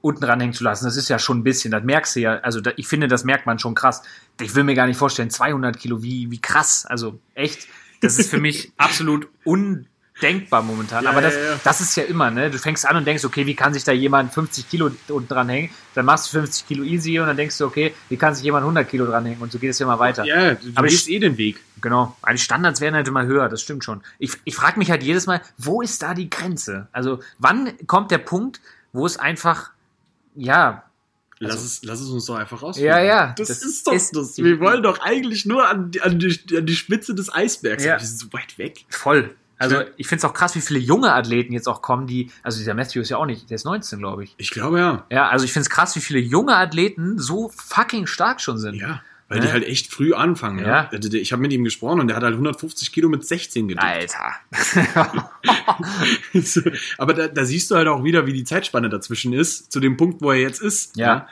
unten 0.00 0.24
ranhängen 0.24 0.52
zu 0.52 0.64
lassen, 0.64 0.84
das 0.84 0.96
ist 0.96 1.08
ja 1.08 1.18
schon 1.18 1.38
ein 1.38 1.44
bisschen, 1.44 1.70
das 1.70 1.84
merkst 1.84 2.16
du 2.16 2.20
ja, 2.20 2.38
also 2.40 2.60
da, 2.60 2.72
ich 2.76 2.88
finde, 2.88 3.06
das 3.06 3.24
merkt 3.24 3.46
man 3.46 3.58
schon 3.58 3.74
krass. 3.74 4.02
Ich 4.40 4.54
will 4.54 4.64
mir 4.64 4.74
gar 4.74 4.86
nicht 4.86 4.96
vorstellen, 4.96 5.30
200 5.30 5.78
Kilo, 5.78 6.02
wie, 6.02 6.30
wie 6.30 6.40
krass, 6.40 6.84
also 6.86 7.20
echt, 7.34 7.68
das 8.00 8.18
ist 8.18 8.30
für 8.30 8.40
mich 8.40 8.72
absolut 8.76 9.28
undenkbar 10.22 10.62
momentan. 10.62 11.04
Ja, 11.04 11.10
Aber 11.10 11.20
das, 11.20 11.34
ja, 11.34 11.40
ja. 11.40 11.60
das 11.62 11.80
ist 11.80 11.96
ja 11.96 12.04
immer, 12.04 12.30
ne? 12.30 12.50
Du 12.50 12.58
fängst 12.58 12.86
an 12.86 12.96
und 12.96 13.06
denkst, 13.06 13.24
okay, 13.24 13.46
wie 13.46 13.54
kann 13.54 13.74
sich 13.74 13.84
da 13.84 13.92
jemand 13.92 14.32
50 14.32 14.68
Kilo 14.68 14.90
unten 15.08 15.28
dran 15.28 15.48
hängen? 15.48 15.70
Dann 15.94 16.04
machst 16.04 16.28
du 16.32 16.38
50 16.38 16.66
Kilo 16.66 16.84
easy 16.84 17.18
und 17.18 17.26
dann 17.26 17.36
denkst 17.36 17.58
du, 17.58 17.66
okay, 17.66 17.94
wie 18.08 18.16
kann 18.16 18.34
sich 18.34 18.44
jemand 18.44 18.62
100 18.62 18.88
Kilo 18.88 19.06
dranhängen? 19.06 19.40
Und 19.40 19.52
so 19.52 19.58
geht 19.58 19.70
es 19.70 19.78
ja 19.78 19.86
immer 19.86 19.98
weiter. 19.98 20.24
ja, 20.24 20.54
du 20.54 20.68
Aber 20.74 20.86
gehst 20.86 21.08
ich- 21.08 21.14
eh 21.14 21.18
den 21.18 21.36
Weg. 21.38 21.60
Genau. 21.80 22.16
Die 22.30 22.38
Standards 22.38 22.80
werden 22.80 22.94
halt 22.94 23.08
immer 23.08 23.24
höher, 23.26 23.48
das 23.48 23.60
stimmt 23.62 23.82
schon. 23.84 24.02
Ich, 24.18 24.32
ich 24.44 24.54
frage 24.54 24.78
mich 24.78 24.90
halt 24.90 25.02
jedes 25.02 25.26
Mal, 25.26 25.40
wo 25.58 25.82
ist 25.82 26.02
da 26.02 26.14
die 26.14 26.30
Grenze? 26.30 26.86
Also, 26.92 27.20
wann 27.38 27.72
kommt 27.88 28.10
der 28.12 28.18
Punkt, 28.18 28.60
wo 28.92 29.04
es 29.06 29.16
einfach, 29.16 29.70
ja, 30.34 30.84
Lass, 31.44 31.54
Also- 31.54 31.64
es, 31.64 31.82
lass 31.82 32.00
es 32.00 32.08
uns 32.08 32.26
doch 32.26 32.36
einfach 32.36 32.62
raus. 32.62 32.78
Ja, 32.78 33.00
ja, 33.00 33.34
Das, 33.36 33.48
das 33.48 33.64
ist 33.64 33.84
doch 33.88 33.92
ist- 33.94 34.14
das. 34.14 34.36
Wir 34.36 34.60
wollen 34.60 34.80
doch 34.80 35.00
eigentlich 35.00 35.44
nur 35.44 35.66
an 35.68 35.90
die, 35.90 36.00
an 36.00 36.20
die, 36.20 36.38
an 36.56 36.66
die 36.66 36.76
Spitze 36.76 37.16
des 37.16 37.34
Eisbergs. 37.34 37.82
Ja. 37.84 37.98
Wir 37.98 38.06
sind 38.06 38.20
so 38.20 38.32
weit 38.32 38.56
weg. 38.58 38.84
voll. 38.88 39.34
Also, 39.62 39.76
Ja. 39.76 39.84
ich 39.96 40.06
finde 40.06 40.18
es 40.18 40.24
auch 40.24 40.34
krass, 40.34 40.54
wie 40.54 40.60
viele 40.60 40.80
junge 40.80 41.12
Athleten 41.12 41.52
jetzt 41.52 41.68
auch 41.68 41.82
kommen, 41.82 42.06
die, 42.06 42.30
also 42.42 42.58
dieser 42.58 42.74
Matthew 42.74 43.00
ist 43.00 43.08
ja 43.10 43.16
auch 43.16 43.26
nicht, 43.26 43.50
der 43.50 43.56
ist 43.56 43.64
19, 43.64 43.98
glaube 43.98 44.24
ich. 44.24 44.34
Ich 44.38 44.50
glaube 44.50 44.78
ja. 44.78 45.06
Ja, 45.10 45.28
also 45.28 45.44
ich 45.44 45.52
finde 45.52 45.64
es 45.64 45.70
krass, 45.70 45.96
wie 45.96 46.00
viele 46.00 46.20
junge 46.20 46.56
Athleten 46.56 47.18
so 47.18 47.50
fucking 47.54 48.06
stark 48.06 48.40
schon 48.40 48.58
sind. 48.58 48.76
Ja. 48.76 49.02
Weil 49.28 49.38
Ne? 49.40 49.46
die 49.46 49.52
halt 49.52 49.64
echt 49.64 49.90
früh 49.90 50.12
anfangen. 50.12 50.58
Ja. 50.58 50.66
Ja. 50.66 50.88
Also 50.92 51.10
Ich 51.14 51.32
habe 51.32 51.40
mit 51.40 51.52
ihm 51.54 51.64
gesprochen 51.64 52.00
und 52.00 52.08
der 52.08 52.16
hat 52.16 52.22
halt 52.22 52.34
150 52.34 52.92
Kilo 52.92 53.08
mit 53.08 53.26
16 53.26 53.66
gedippt. 53.68 53.86
Alter. 53.86 54.34
Aber 56.98 57.14
da, 57.14 57.28
da 57.28 57.44
siehst 57.44 57.70
du 57.70 57.76
halt 57.76 57.88
auch 57.88 58.04
wieder, 58.04 58.26
wie 58.26 58.32
die 58.32 58.44
Zeitspanne 58.44 58.88
dazwischen 58.88 59.32
ist, 59.32 59.72
zu 59.72 59.80
dem 59.80 59.96
Punkt, 59.96 60.22
wo 60.22 60.30
er 60.30 60.38
jetzt 60.38 60.60
ist. 60.60 60.96
Ja. 60.96 61.26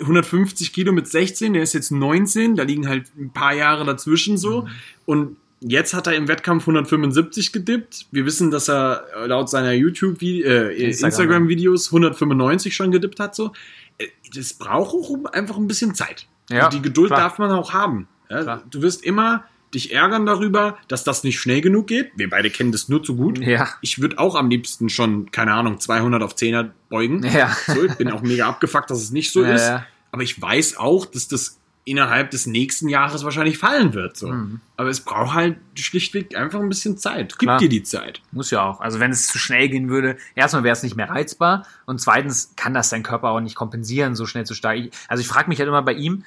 150 0.00 0.72
Kilo 0.72 0.92
mit 0.92 1.08
16, 1.08 1.54
der 1.54 1.62
ist 1.62 1.72
jetzt 1.72 1.90
19, 1.90 2.56
da 2.56 2.62
liegen 2.62 2.88
halt 2.88 3.06
ein 3.16 3.32
paar 3.32 3.54
Jahre 3.54 3.84
dazwischen 3.84 4.38
so. 4.38 4.62
Mhm. 4.62 4.68
Und 5.06 5.36
jetzt 5.66 5.94
hat 5.94 6.06
er 6.06 6.14
im 6.14 6.28
Wettkampf 6.28 6.62
175 6.62 7.52
gedippt. 7.52 8.06
Wir 8.10 8.24
wissen, 8.26 8.50
dass 8.50 8.68
er 8.68 9.04
laut 9.26 9.48
seiner 9.50 9.72
YouTube, 9.72 10.22
äh, 10.22 10.68
Instagram. 10.76 11.08
Instagram-Videos 11.10 11.88
195 11.88 12.74
schon 12.74 12.90
gedippt 12.90 13.20
hat. 13.20 13.34
So. 13.34 13.52
Äh, 13.98 14.06
Das 14.34 14.54
braucht 14.54 14.94
auch 14.94 15.32
einfach 15.32 15.56
ein 15.56 15.66
bisschen 15.66 15.94
Zeit. 15.94 16.26
Ja, 16.50 16.66
Und 16.66 16.74
die 16.74 16.82
Geduld 16.82 17.08
klar. 17.08 17.20
darf 17.20 17.38
man 17.38 17.50
auch 17.50 17.72
haben. 17.72 18.08
Ja, 18.30 18.62
du 18.70 18.82
wirst 18.82 19.04
immer 19.04 19.44
dich 19.72 19.92
ärgern 19.92 20.24
darüber, 20.26 20.78
dass 20.88 21.02
das 21.04 21.24
nicht 21.24 21.38
schnell 21.40 21.60
genug 21.60 21.88
geht. 21.88 22.12
Wir 22.16 22.30
beide 22.30 22.48
kennen 22.50 22.70
das 22.72 22.88
nur 22.88 23.02
zu 23.02 23.16
gut. 23.16 23.38
Ja. 23.38 23.68
Ich 23.80 24.00
würde 24.00 24.18
auch 24.18 24.34
am 24.36 24.48
liebsten 24.48 24.88
schon, 24.88 25.30
keine 25.32 25.52
Ahnung, 25.52 25.80
200 25.80 26.22
auf 26.22 26.34
10er 26.34 26.70
beugen. 26.88 27.24
Ja. 27.24 27.56
So, 27.66 27.84
ich 27.84 27.94
bin 27.94 28.10
auch 28.10 28.22
mega 28.22 28.46
abgefuckt, 28.48 28.90
dass 28.90 29.02
es 29.02 29.10
nicht 29.10 29.32
so 29.32 29.42
ist. 29.44 29.68
Aber 30.12 30.22
ich 30.22 30.40
weiß 30.40 30.76
auch, 30.76 31.06
dass 31.06 31.26
das 31.28 31.58
innerhalb 31.86 32.30
des 32.30 32.46
nächsten 32.46 32.88
Jahres 32.88 33.24
wahrscheinlich 33.24 33.58
fallen 33.58 33.92
wird. 33.92 34.16
So. 34.16 34.28
Mhm. 34.28 34.60
Aber 34.76 34.88
es 34.88 35.00
braucht 35.00 35.34
halt 35.34 35.58
schlichtweg 35.74 36.34
einfach 36.36 36.60
ein 36.60 36.68
bisschen 36.70 36.96
Zeit. 36.96 37.32
Gib 37.38 37.46
Klar. 37.48 37.58
dir 37.58 37.68
die 37.68 37.82
Zeit. 37.82 38.22
Muss 38.32 38.50
ja 38.50 38.62
auch. 38.62 38.80
Also 38.80 39.00
wenn 39.00 39.10
es 39.10 39.28
zu 39.28 39.38
schnell 39.38 39.68
gehen 39.68 39.90
würde, 39.90 40.16
erstmal 40.34 40.64
wäre 40.64 40.72
es 40.72 40.82
nicht 40.82 40.96
mehr 40.96 41.10
reizbar 41.10 41.66
und 41.84 42.00
zweitens 42.00 42.52
kann 42.56 42.72
das 42.72 42.88
dein 42.88 43.02
Körper 43.02 43.28
auch 43.30 43.40
nicht 43.40 43.54
kompensieren, 43.54 44.14
so 44.14 44.24
schnell 44.24 44.46
zu 44.46 44.54
stark. 44.54 44.78
Ich- 44.78 44.92
Also 45.08 45.20
ich 45.20 45.28
frage 45.28 45.48
mich 45.48 45.58
halt 45.58 45.68
immer 45.68 45.82
bei 45.82 45.92
ihm, 45.92 46.24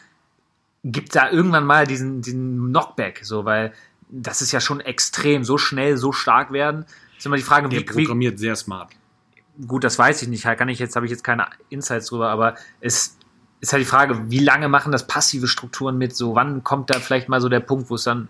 gibt 0.84 1.16
da 1.16 1.32
irgendwann 1.32 1.66
mal 1.66 1.88
diesen, 1.88 2.22
diesen 2.22 2.68
Knockback, 2.68 3.22
so, 3.24 3.44
weil 3.46 3.74
das 4.10 4.42
ist 4.42 4.52
ja 4.52 4.62
schon 4.62 4.80
extrem, 4.80 5.44
so 5.44 5.58
schnell, 5.58 5.98
so 5.98 6.12
stark 6.14 6.52
werden. 6.54 6.86
Ist 7.18 7.26
immer 7.26 7.36
die 7.36 7.42
Frage, 7.42 7.68
Der 7.68 7.80
wie, 7.80 7.84
wie, 7.84 8.04
programmiert 8.04 8.38
sehr 8.40 8.56
smart. 8.56 8.92
gut, 9.68 9.84
das 9.84 9.98
weiß 9.98 10.22
ich 10.22 10.28
nicht, 10.28 10.44
kann 10.44 10.70
ich 10.70 10.78
jetzt, 10.80 10.96
habe 10.96 11.08
ich 11.08 11.12
jetzt 11.12 11.24
keine 11.24 11.48
Insights 11.70 12.06
drüber, 12.08 12.30
aber 12.30 12.56
es 12.80 13.17
ist 13.60 13.74
halt 13.74 13.82
die 13.82 13.88
Frage, 13.88 14.30
wie 14.30 14.40
lange 14.40 14.70
machen 14.70 14.92
das 14.92 15.08
passive 15.08 15.48
Strukturen 15.48 15.98
mit? 15.98 16.16
So, 16.16 16.36
wann 16.36 16.64
kommt 16.64 16.92
da 16.92 17.00
vielleicht 17.00 17.28
mal 17.28 17.42
so 17.42 17.50
der 17.50 17.60
Punkt, 17.60 17.90
wo 17.90 17.96
es 17.96 18.04
dann, 18.04 18.28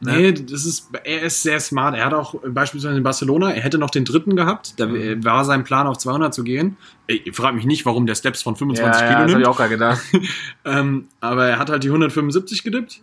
ne? 0.00 0.12
Nee, 0.12 0.32
das 0.32 0.66
ist, 0.66 0.90
er 1.04 1.22
ist 1.22 1.42
sehr 1.42 1.58
smart. 1.60 1.94
Er 1.96 2.04
hat 2.04 2.12
auch 2.12 2.34
beispielsweise 2.46 2.96
in 2.98 3.02
Barcelona, 3.02 3.50
er 3.52 3.62
hätte 3.62 3.78
noch 3.78 3.88
den 3.90 4.04
dritten 4.04 4.36
gehabt. 4.36 4.78
Da 4.78 4.86
Mhm. 4.86 5.24
war 5.24 5.44
sein 5.46 5.64
Plan 5.64 5.86
auf 5.86 5.96
200 5.98 6.34
zu 6.34 6.44
gehen. 6.44 6.76
Ich 7.06 7.34
frage 7.34 7.56
mich 7.56 7.64
nicht, 7.64 7.86
warum 7.86 8.04
der 8.06 8.14
Steps 8.14 8.42
von 8.42 8.54
ja, 8.54 8.58
25 8.58 9.00
ja, 9.02 9.06
Kilo 9.08 9.18
das 9.18 9.20
habe 9.22 9.30
nimmt. 9.32 9.40
ich 9.42 9.46
auch 9.48 9.56
gerade 9.56 9.70
gedacht. 9.70 10.00
Ähm, 10.66 11.08
aber 11.20 11.46
er 11.46 11.58
hat 11.58 11.70
halt 11.70 11.82
die 11.82 11.88
175 11.88 12.62
gedippt. 12.62 13.00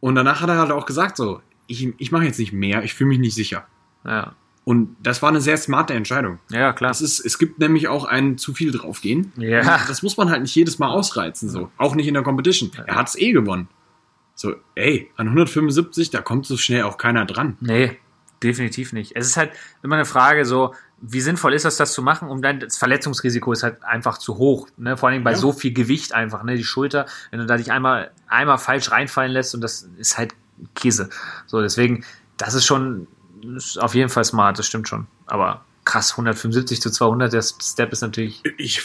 Und 0.00 0.16
danach 0.16 0.40
hat 0.40 0.48
er 0.48 0.58
halt 0.58 0.72
auch 0.72 0.86
gesagt 0.86 1.16
so, 1.16 1.40
ich, 1.68 1.88
ich 1.98 2.10
mache 2.10 2.24
jetzt 2.24 2.38
nicht 2.38 2.52
mehr, 2.52 2.82
ich 2.82 2.94
fühle 2.94 3.08
mich 3.08 3.18
nicht 3.20 3.34
sicher. 3.34 3.64
Ja, 4.04 4.34
Und 4.68 4.96
das 5.00 5.22
war 5.22 5.28
eine 5.28 5.40
sehr 5.40 5.56
smarte 5.56 5.94
Entscheidung. 5.94 6.40
ja 6.50 6.72
klar. 6.72 6.90
Das 6.90 7.00
ist, 7.00 7.20
es 7.20 7.38
gibt 7.38 7.60
nämlich 7.60 7.86
auch 7.86 8.04
ein 8.04 8.36
zu 8.36 8.52
viel 8.52 8.72
draufgehen. 8.72 9.32
Ja. 9.36 9.60
Und 9.60 9.88
Das 9.88 10.02
muss 10.02 10.16
man 10.16 10.28
halt 10.28 10.42
nicht 10.42 10.56
jedes 10.56 10.80
Mal 10.80 10.88
ausreizen, 10.88 11.48
so. 11.48 11.70
Auch 11.78 11.94
nicht 11.94 12.08
in 12.08 12.14
der 12.14 12.24
Competition. 12.24 12.72
Er 12.84 12.96
hat 12.96 13.08
es 13.08 13.14
eh 13.16 13.30
gewonnen. 13.30 13.68
So, 14.34 14.56
ey, 14.74 15.08
an 15.16 15.28
175, 15.28 16.10
da 16.10 16.20
kommt 16.20 16.46
so 16.46 16.56
schnell 16.56 16.82
auch 16.82 16.98
keiner 16.98 17.24
dran. 17.26 17.56
Nee, 17.60 17.96
definitiv 18.42 18.92
nicht. 18.92 19.12
Es 19.14 19.26
ist 19.28 19.36
halt 19.36 19.52
immer 19.84 19.94
eine 19.94 20.04
Frage, 20.04 20.44
so, 20.44 20.74
wie 21.00 21.20
sinnvoll 21.20 21.54
ist 21.54 21.64
das, 21.64 21.76
das 21.76 21.92
zu 21.92 22.02
machen? 22.02 22.28
Um 22.28 22.42
dann, 22.42 22.58
das 22.58 22.76
Verletzungsrisiko 22.76 23.52
ist 23.52 23.62
halt 23.62 23.84
einfach 23.84 24.18
zu 24.18 24.36
hoch. 24.36 24.68
Ne? 24.78 24.96
Vor 24.96 25.10
allem 25.10 25.22
bei 25.22 25.30
Ja. 25.30 25.36
so 25.36 25.52
viel 25.52 25.72
Gewicht 25.74 26.12
einfach, 26.12 26.42
ne? 26.42 26.56
Die 26.56 26.64
Schulter, 26.64 27.06
wenn 27.30 27.38
du 27.38 27.46
da 27.46 27.56
dich 27.56 27.70
einmal, 27.70 28.10
einmal 28.26 28.58
falsch 28.58 28.90
reinfallen 28.90 29.30
lässt 29.30 29.54
und 29.54 29.60
das 29.60 29.88
ist 29.96 30.18
halt 30.18 30.34
Käse. 30.74 31.08
So, 31.46 31.60
deswegen, 31.62 32.04
das 32.36 32.54
ist 32.54 32.66
schon, 32.66 33.06
ist 33.54 33.78
auf 33.78 33.94
jeden 33.94 34.08
Fall 34.08 34.24
smart, 34.24 34.58
das 34.58 34.66
stimmt 34.66 34.88
schon. 34.88 35.06
Aber 35.26 35.64
krass, 35.84 36.12
175 36.12 36.80
zu 36.80 36.90
200, 36.90 37.32
der 37.32 37.42
Step 37.42 37.92
ist 37.92 38.02
natürlich 38.02 38.42
Ich, 38.58 38.82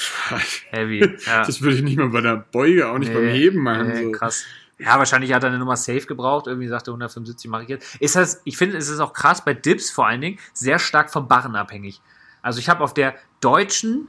heavy. 0.69 1.17
Ja. 1.25 1.43
das 1.45 1.61
würde 1.61 1.77
ich 1.77 1.81
nicht 1.81 1.97
mal 1.97 2.09
bei 2.09 2.21
der 2.21 2.35
Beuge, 2.37 2.89
auch 2.89 2.97
nicht 2.97 3.13
beim 3.13 3.27
Heben 3.27 3.61
machen. 3.63 3.87
Nee, 3.87 4.03
so. 4.05 4.11
Krass. 4.11 4.43
Ja, 4.77 4.97
wahrscheinlich 4.97 5.31
hat 5.33 5.43
er 5.43 5.49
eine 5.49 5.59
Nummer 5.59 5.77
safe 5.77 6.07
gebraucht. 6.07 6.47
Irgendwie 6.47 6.67
sagte 6.67 6.91
175 6.91 7.49
mache 7.49 7.63
ich 7.63 7.69
jetzt. 7.69 7.95
Ist 7.99 8.15
das, 8.15 8.41
ich 8.45 8.57
finde, 8.57 8.77
es 8.77 8.89
ist 8.89 8.99
auch 8.99 9.13
krass 9.13 9.43
bei 9.45 9.53
Dips 9.53 9.91
vor 9.91 10.07
allen 10.07 10.21
Dingen 10.21 10.39
sehr 10.53 10.79
stark 10.79 11.11
vom 11.11 11.27
Barren 11.27 11.55
abhängig. 11.55 12.01
Also 12.41 12.59
ich 12.59 12.67
habe 12.69 12.83
auf 12.83 12.93
der 12.93 13.13
deutschen, 13.41 14.07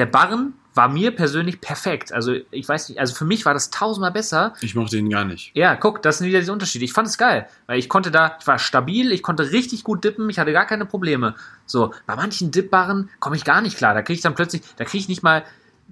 der 0.00 0.06
Barren 0.06 0.54
war 0.74 0.88
mir 0.88 1.10
persönlich 1.14 1.60
perfekt. 1.60 2.12
Also 2.12 2.32
ich 2.50 2.66
weiß 2.68 2.88
nicht, 2.88 2.98
also 3.00 3.14
für 3.14 3.24
mich 3.24 3.44
war 3.44 3.52
das 3.54 3.70
tausendmal 3.70 4.12
besser. 4.12 4.54
Ich 4.60 4.74
mochte 4.74 4.96
ihn 4.96 5.10
gar 5.10 5.24
nicht. 5.24 5.50
Ja, 5.54 5.74
guck, 5.76 6.00
das 6.02 6.18
sind 6.18 6.26
wieder 6.28 6.38
diese 6.38 6.52
Unterschiede. 6.52 6.84
Ich 6.84 6.92
fand 6.92 7.06
es 7.08 7.18
geil, 7.18 7.46
weil 7.66 7.78
ich 7.78 7.88
konnte 7.88 8.10
da, 8.10 8.36
ich 8.40 8.46
war 8.46 8.58
stabil, 8.58 9.12
ich 9.12 9.22
konnte 9.22 9.50
richtig 9.52 9.84
gut 9.84 10.04
dippen, 10.04 10.30
ich 10.30 10.38
hatte 10.38 10.52
gar 10.52 10.64
keine 10.66 10.86
Probleme. 10.86 11.34
So, 11.66 11.92
bei 12.06 12.16
manchen 12.16 12.50
Dipbarren 12.50 13.10
komme 13.18 13.36
ich 13.36 13.44
gar 13.44 13.60
nicht 13.60 13.76
klar. 13.76 13.94
Da 13.94 14.02
kriege 14.02 14.14
ich 14.16 14.22
dann 14.22 14.34
plötzlich, 14.34 14.62
da 14.76 14.84
kriege 14.84 15.02
ich 15.02 15.08
nicht 15.08 15.22
mal 15.22 15.42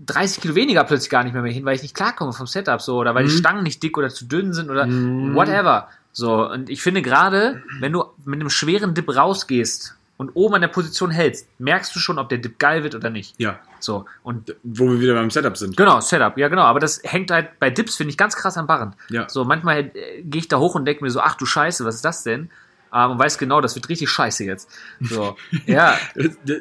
30 0.07 0.41
Kilo 0.41 0.55
weniger 0.55 0.85
plötzlich 0.85 1.11
gar 1.11 1.25
nicht 1.25 1.33
mehr, 1.33 1.43
mehr 1.43 1.53
hin, 1.53 1.65
weil 1.65 1.75
ich 1.75 1.83
nicht 1.83 1.95
klarkomme 1.97 2.33
vom 2.33 2.47
Setup 2.47 2.81
so 2.81 2.97
oder 2.99 3.15
weil 3.17 3.25
die 3.27 3.33
Mhm. 3.33 3.39
Stangen 3.39 3.63
nicht 3.65 3.83
dick 3.83 3.99
oder 3.99 4.09
zu 4.11 4.25
dünn 4.27 4.53
sind 4.55 4.71
oder 4.71 4.87
Mhm. 4.87 5.35
whatever. 5.35 5.89
So, 6.13 6.49
und 6.49 6.71
ich 6.71 6.83
finde 6.83 7.03
gerade, 7.03 7.63
wenn 7.81 7.93
du 7.93 8.05
mit 8.25 8.41
einem 8.41 8.49
schweren 8.51 8.95
Dip 8.95 9.15
rausgehst 9.15 9.97
und 10.19 10.31
oben 10.35 10.57
an 10.57 10.61
der 10.61 10.69
Position 10.69 11.11
hältst, 11.11 11.47
merkst 11.59 11.95
du 11.97 12.01
schon, 12.01 12.19
ob 12.19 12.29
der 12.29 12.37
Dip 12.39 12.59
geil 12.59 12.83
wird 12.83 12.95
oder 12.95 13.09
nicht. 13.09 13.35
Ja, 13.39 13.59
So, 13.81 14.05
und 14.23 14.55
wo 14.63 14.91
wir 14.91 15.01
wieder 15.01 15.15
beim 15.15 15.31
Setup 15.31 15.57
sind. 15.57 15.77
Genau, 15.77 16.01
Setup, 16.01 16.37
ja 16.37 16.49
genau. 16.49 16.63
Aber 16.65 16.81
das 16.81 17.01
hängt 17.05 17.31
halt 17.31 17.59
bei 17.59 17.71
Dips, 17.71 17.97
finde 17.97 18.11
ich, 18.11 18.19
ganz 18.19 18.37
krass 18.37 18.57
am 18.59 18.67
Barren. 18.67 18.95
Ja. 19.09 19.29
So, 19.31 19.45
manchmal 19.45 19.93
äh, 19.95 20.23
gehe 20.23 20.41
ich 20.41 20.49
da 20.49 20.59
hoch 20.59 20.75
und 20.75 20.85
denke 20.85 21.03
mir 21.03 21.11
so, 21.11 21.21
ach 21.21 21.37
du 21.37 21.47
Scheiße, 21.47 21.85
was 21.87 21.95
ist 21.97 22.05
das 22.05 22.23
denn? 22.25 22.51
Ähm, 22.93 23.13
und 23.13 23.19
weiß 23.19 23.39
genau, 23.39 23.61
das 23.61 23.75
wird 23.77 23.89
richtig 23.89 24.11
scheiße 24.11 24.45
jetzt. 24.45 24.69
So, 25.01 25.37
ja, 25.67 25.97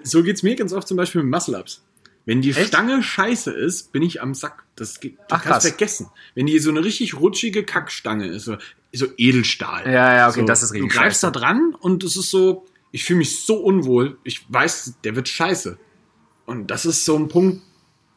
So 0.03 0.23
geht's 0.23 0.43
mir 0.43 0.55
ganz 0.55 0.71
oft 0.73 0.87
zum 0.87 0.95
Beispiel 0.97 1.23
mit 1.23 1.31
Muscle-Ups. 1.31 1.81
Wenn 2.25 2.41
die 2.41 2.51
Echt? 2.51 2.67
Stange 2.67 3.01
scheiße 3.01 3.51
ist, 3.53 3.93
bin 3.93 4.03
ich 4.03 4.21
am 4.21 4.33
Sack. 4.35 4.63
Das, 4.75 4.99
geht, 4.99 5.17
das 5.17 5.25
Ach, 5.39 5.43
kannst 5.43 5.47
krass. 5.49 5.67
vergessen. 5.69 6.09
Wenn 6.35 6.45
die 6.45 6.59
so 6.59 6.69
eine 6.69 6.83
richtig 6.83 7.17
rutschige 7.19 7.63
Kackstange 7.63 8.27
ist, 8.27 8.43
so, 8.45 8.57
so 8.93 9.05
Edelstahl. 9.17 9.85
Ja, 9.89 10.13
ja, 10.13 10.27
okay, 10.29 10.41
so, 10.41 10.45
das 10.45 10.61
ist 10.61 10.73
richtig 10.73 10.91
Du 10.91 10.97
greifst 10.99 11.21
scheiße. 11.21 11.31
da 11.31 11.39
dran 11.39 11.73
und 11.79 12.03
es 12.03 12.17
ist 12.17 12.29
so, 12.29 12.66
ich 12.91 13.03
fühle 13.03 13.19
mich 13.19 13.45
so 13.45 13.55
unwohl. 13.57 14.17
Ich 14.23 14.45
weiß, 14.51 14.95
der 15.03 15.15
wird 15.15 15.27
scheiße. 15.27 15.77
Und 16.45 16.67
das 16.67 16.85
ist 16.85 17.05
so 17.05 17.15
ein 17.17 17.27
Punkt. 17.27 17.61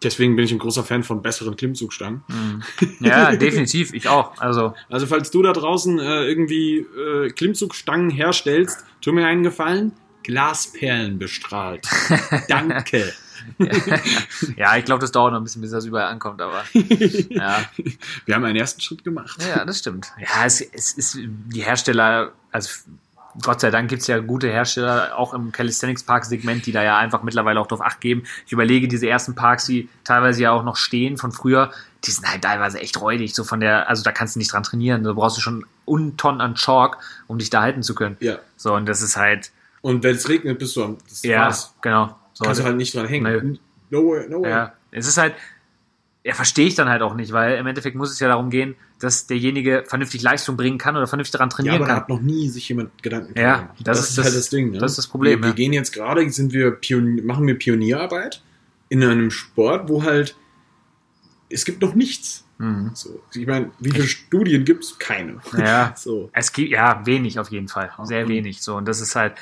Deswegen 0.02 0.34
bin 0.34 0.46
ich 0.46 0.52
ein 0.52 0.58
großer 0.58 0.82
Fan 0.82 1.02
von 1.02 1.20
besseren 1.20 1.56
Klimmzugstangen. 1.56 2.22
ja, 3.00 3.32
definitiv, 3.36 3.92
ich 3.92 4.08
auch. 4.08 4.38
Also, 4.38 4.74
Also 4.88 5.06
falls 5.06 5.30
du 5.30 5.42
da 5.42 5.52
draußen 5.52 5.98
äh, 5.98 6.24
irgendwie 6.24 6.78
äh, 6.78 7.28
Klimmzugstangen 7.30 8.08
herstellst, 8.08 8.84
tu 9.02 9.12
mir 9.12 9.26
einen 9.26 9.42
Gefallen. 9.42 9.92
Glasperlen 10.22 11.18
bestrahlt. 11.18 11.86
Danke. 12.48 13.12
ja, 14.56 14.76
ich 14.76 14.84
glaube, 14.84 15.00
das 15.00 15.12
dauert 15.12 15.32
noch 15.32 15.40
ein 15.40 15.44
bisschen, 15.44 15.62
bis 15.62 15.70
das 15.70 15.84
überall 15.86 16.06
ankommt, 16.06 16.40
aber 16.40 16.64
ja, 17.30 17.64
Wir 18.26 18.34
haben 18.34 18.44
einen 18.44 18.56
ersten 18.56 18.80
Schritt 18.80 19.02
gemacht. 19.04 19.36
ja 19.42 19.64
das 19.64 19.78
stimmt. 19.78 20.12
Ja, 20.18 20.44
es, 20.44 20.60
es 20.60 20.92
ist 20.92 21.18
die 21.18 21.62
Hersteller, 21.62 22.32
also 22.52 22.70
Gott 23.42 23.60
sei 23.60 23.70
Dank 23.70 23.88
gibt's 23.88 24.06
ja 24.06 24.18
gute 24.18 24.48
Hersteller, 24.48 25.16
auch 25.16 25.34
im 25.34 25.52
Calisthenics 25.52 26.02
Park 26.02 26.24
Segment, 26.24 26.66
die 26.66 26.72
da 26.72 26.82
ja 26.82 26.98
einfach 26.98 27.22
mittlerweile 27.22 27.60
auch 27.60 27.66
drauf 27.66 27.80
Acht 27.80 28.00
geben. 28.00 28.24
Ich 28.46 28.52
überlege, 28.52 28.88
diese 28.88 29.08
ersten 29.08 29.34
Parks, 29.34 29.66
die 29.66 29.88
teilweise 30.04 30.42
ja 30.42 30.52
auch 30.52 30.64
noch 30.64 30.76
stehen 30.76 31.16
von 31.16 31.32
früher, 31.32 31.70
die 32.04 32.10
sind 32.10 32.30
halt 32.30 32.42
teilweise 32.42 32.80
echt 32.80 33.00
räudig, 33.00 33.34
so 33.34 33.44
von 33.44 33.60
der, 33.60 33.88
also 33.88 34.02
da 34.02 34.12
kannst 34.12 34.34
du 34.34 34.38
nicht 34.38 34.52
dran 34.52 34.62
trainieren, 34.62 35.04
da 35.04 35.12
brauchst 35.12 35.36
du 35.36 35.40
schon 35.40 35.66
Untonnen 35.84 36.40
an 36.40 36.54
Chalk, 36.54 36.98
um 37.26 37.38
dich 37.38 37.50
da 37.50 37.62
halten 37.62 37.82
zu 37.82 37.94
können. 37.94 38.16
Ja. 38.20 38.38
So, 38.56 38.74
und 38.74 38.86
das 38.86 39.02
ist 39.02 39.16
halt, 39.16 39.50
Und 39.82 40.02
wenn 40.02 40.16
es 40.16 40.28
regnet, 40.28 40.58
bist 40.58 40.76
du 40.76 40.84
am. 40.84 40.98
Das 41.08 41.22
ja, 41.22 41.40
war's. 41.40 41.74
genau. 41.80 42.16
So, 42.32 42.44
Kannst 42.44 42.60
du 42.60 42.64
halt 42.64 42.76
nicht 42.76 42.94
dran 42.94 43.06
hängen. 43.06 43.24
Nö. 43.24 43.56
No 43.90 44.08
way, 44.08 44.28
no 44.28 44.42
way. 44.42 44.50
Ja, 44.50 44.72
es 44.92 45.06
ist 45.06 45.18
halt, 45.18 45.34
ja, 46.24 46.34
verstehe 46.34 46.66
ich 46.66 46.74
dann 46.74 46.88
halt 46.88 47.00
auch 47.02 47.14
nicht, 47.14 47.32
weil 47.32 47.56
im 47.58 47.66
Endeffekt 47.66 47.96
muss 47.96 48.10
es 48.12 48.20
ja 48.20 48.28
darum 48.28 48.50
gehen, 48.50 48.74
dass 48.98 49.26
derjenige 49.26 49.84
vernünftig 49.86 50.20
Leistung 50.22 50.56
bringen 50.56 50.76
kann 50.76 50.96
oder 50.96 51.06
vernünftig 51.06 51.32
daran 51.32 51.48
Ja, 51.48 51.54
trainieren 51.56 51.76
aber 51.76 51.84
da 51.86 51.92
kann. 51.94 52.02
hat 52.02 52.08
noch 52.10 52.20
nie 52.20 52.48
sich 52.50 52.68
jemand 52.68 53.02
Gedanken 53.02 53.38
Ja, 53.38 53.56
gemacht. 53.56 53.76
das 53.84 54.00
ist 54.10 54.18
das- 54.18 54.26
halt 54.26 54.36
das 54.36 54.50
Ding. 54.50 54.70
Ne? 54.72 54.78
das 54.78 54.92
ist 54.92 54.98
das 54.98 55.06
Problem, 55.06 55.38
Wir, 55.38 55.44
wir 55.44 55.48
ja. 55.50 55.54
gehen 55.54 55.72
jetzt 55.72 55.92
gerade, 55.92 56.28
sind 56.30 56.52
wir 56.52 56.72
Pion 56.72 57.24
machen 57.24 57.46
wir 57.46 57.58
Pionierarbeit 57.58 58.42
in 58.90 59.02
einem 59.02 59.30
Sport, 59.30 59.88
wo 59.88 60.02
halt 60.02 60.36
es 61.48 61.64
gibt 61.64 61.82
noch 61.82 61.94
nichts. 61.94 62.44
Mhm. 62.58 62.90
So, 62.94 63.22
ich 63.34 63.46
meine, 63.46 63.70
wie 63.80 63.90
viele 63.90 64.06
Studien 64.06 64.64
gibt 64.64 64.84
es? 64.84 64.98
Keine. 64.98 65.40
Ja. 65.56 65.94
So. 65.96 66.30
Es 66.34 66.52
gibt, 66.52 66.68
ja, 66.70 67.04
wenig 67.06 67.38
auf 67.38 67.50
jeden 67.50 67.68
Fall. 67.68 67.90
Sehr 68.04 68.28
wenig. 68.28 68.60
So, 68.62 68.76
und 68.76 68.86
das 68.86 69.00
ist 69.00 69.16
halt, 69.16 69.32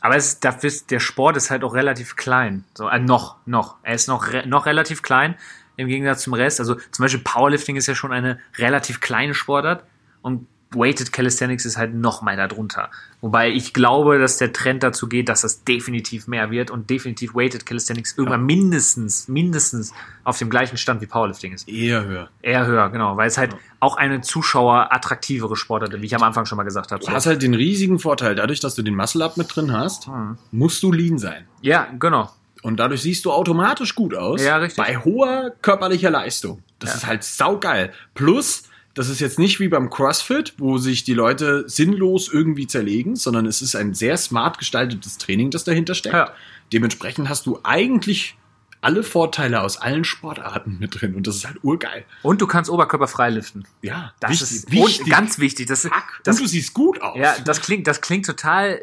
aber 0.00 0.16
es 0.16 0.28
ist, 0.28 0.44
dafür 0.44 0.68
ist, 0.68 0.90
der 0.90 0.98
Sport 0.98 1.36
ist 1.36 1.50
halt 1.50 1.62
auch 1.62 1.74
relativ 1.74 2.16
klein. 2.16 2.64
So, 2.74 2.88
äh, 2.88 2.98
noch, 2.98 3.36
noch. 3.46 3.76
Er 3.82 3.94
ist 3.94 4.08
noch, 4.08 4.26
noch 4.46 4.64
relativ 4.66 5.02
klein 5.02 5.34
im 5.76 5.88
Gegensatz 5.88 6.22
zum 6.22 6.34
Rest. 6.34 6.60
Also 6.60 6.74
zum 6.90 7.02
Beispiel 7.04 7.22
Powerlifting 7.22 7.76
ist 7.76 7.86
ja 7.86 7.94
schon 7.94 8.12
eine 8.12 8.38
relativ 8.58 9.00
kleine 9.00 9.34
Sportart 9.34 9.84
und 10.22 10.46
Weighted 10.74 11.12
Calisthenics 11.12 11.66
ist 11.66 11.76
halt 11.76 11.92
noch 11.94 12.22
mal 12.22 12.34
darunter. 12.34 12.90
Wobei 13.20 13.50
ich 13.50 13.74
glaube, 13.74 14.18
dass 14.18 14.38
der 14.38 14.54
Trend 14.54 14.82
dazu 14.82 15.06
geht, 15.06 15.28
dass 15.28 15.42
das 15.42 15.64
definitiv 15.64 16.28
mehr 16.28 16.50
wird 16.50 16.70
und 16.70 16.88
definitiv 16.88 17.34
Weighted 17.34 17.66
Calisthenics 17.66 18.16
irgendwann 18.16 18.46
mindestens, 18.46 19.28
mindestens 19.28 19.92
auf 20.24 20.38
dem 20.38 20.48
gleichen 20.48 20.78
Stand 20.78 21.02
wie 21.02 21.06
Powerlifting 21.06 21.52
ist. 21.52 21.68
Eher 21.68 22.06
höher. 22.06 22.30
Eher 22.40 22.64
höher, 22.64 22.88
genau, 22.88 23.18
weil 23.18 23.28
es 23.28 23.36
halt 23.36 23.54
auch 23.80 23.98
eine 23.98 24.22
Zuschauer 24.22 24.88
attraktivere 24.94 25.56
Sportart 25.56 25.92
ist, 25.92 26.00
wie 26.00 26.06
ich 26.06 26.14
am 26.16 26.22
Anfang 26.22 26.46
schon 26.46 26.56
mal 26.56 26.64
gesagt 26.64 26.90
habe. 26.90 27.04
Du 27.04 27.10
hast 27.12 27.26
halt 27.26 27.42
den 27.42 27.52
riesigen 27.52 27.98
Vorteil, 27.98 28.34
dadurch, 28.34 28.60
dass 28.60 28.74
du 28.74 28.80
den 28.80 28.94
Muscle-Up 28.96 29.36
mit 29.36 29.54
drin 29.54 29.72
hast, 29.72 30.06
Hm. 30.06 30.38
musst 30.52 30.82
du 30.82 30.90
lean 30.90 31.18
sein. 31.18 31.44
Ja, 31.60 31.86
genau. 31.98 32.30
Und 32.62 32.76
dadurch 32.78 33.02
siehst 33.02 33.24
du 33.24 33.32
automatisch 33.32 33.94
gut 33.94 34.14
aus. 34.14 34.42
Ja, 34.42 34.56
richtig. 34.58 34.76
Bei 34.84 34.96
hoher 34.96 35.50
körperlicher 35.62 36.10
Leistung. 36.10 36.62
Das 36.78 36.90
Ja. 36.90 36.96
ist 36.96 37.06
halt 37.06 37.24
saugeil. 37.24 37.92
Plus, 38.14 38.64
das 38.94 39.08
ist 39.08 39.20
jetzt 39.20 39.38
nicht 39.38 39.58
wie 39.58 39.68
beim 39.68 39.90
CrossFit, 39.90 40.54
wo 40.58 40.78
sich 40.78 41.02
die 41.04 41.14
Leute 41.14 41.64
sinnlos 41.68 42.28
irgendwie 42.32 42.66
zerlegen, 42.66 43.16
sondern 43.16 43.46
es 43.46 43.62
ist 43.62 43.74
ein 43.74 43.94
sehr 43.94 44.16
smart 44.16 44.58
gestaltetes 44.58 45.18
Training, 45.18 45.50
das 45.50 45.64
dahinter 45.64 45.94
steckt. 45.94 46.14
Ja. 46.14 46.30
Dementsprechend 46.72 47.28
hast 47.28 47.46
du 47.46 47.58
eigentlich 47.64 48.36
alle 48.80 49.02
Vorteile 49.04 49.60
aus 49.62 49.76
allen 49.76 50.04
Sportarten 50.04 50.78
mit 50.80 51.00
drin 51.00 51.14
und 51.14 51.26
das 51.26 51.36
ist 51.36 51.46
halt 51.46 51.58
urgeil. 51.62 52.04
Und 52.22 52.40
du 52.40 52.46
kannst 52.48 52.68
Oberkörper 52.68 53.06
frei 53.06 53.30
liften. 53.30 53.64
Ja, 53.80 54.12
Das 54.20 54.30
wichtig, 54.32 54.50
ist 54.50 54.70
wichtig. 54.72 55.08
Ganz 55.08 55.38
wichtig. 55.38 55.66
Das, 55.68 55.82
Fuck. 55.82 56.20
das, 56.24 56.36
und 56.36 56.42
du 56.42 56.48
siehst 56.48 56.74
gut 56.74 57.00
aus. 57.00 57.16
ja, 57.16 57.34
das 57.44 57.60
klingt, 57.60 57.86
das 57.86 58.00
klingt 58.00 58.26
total 58.26 58.80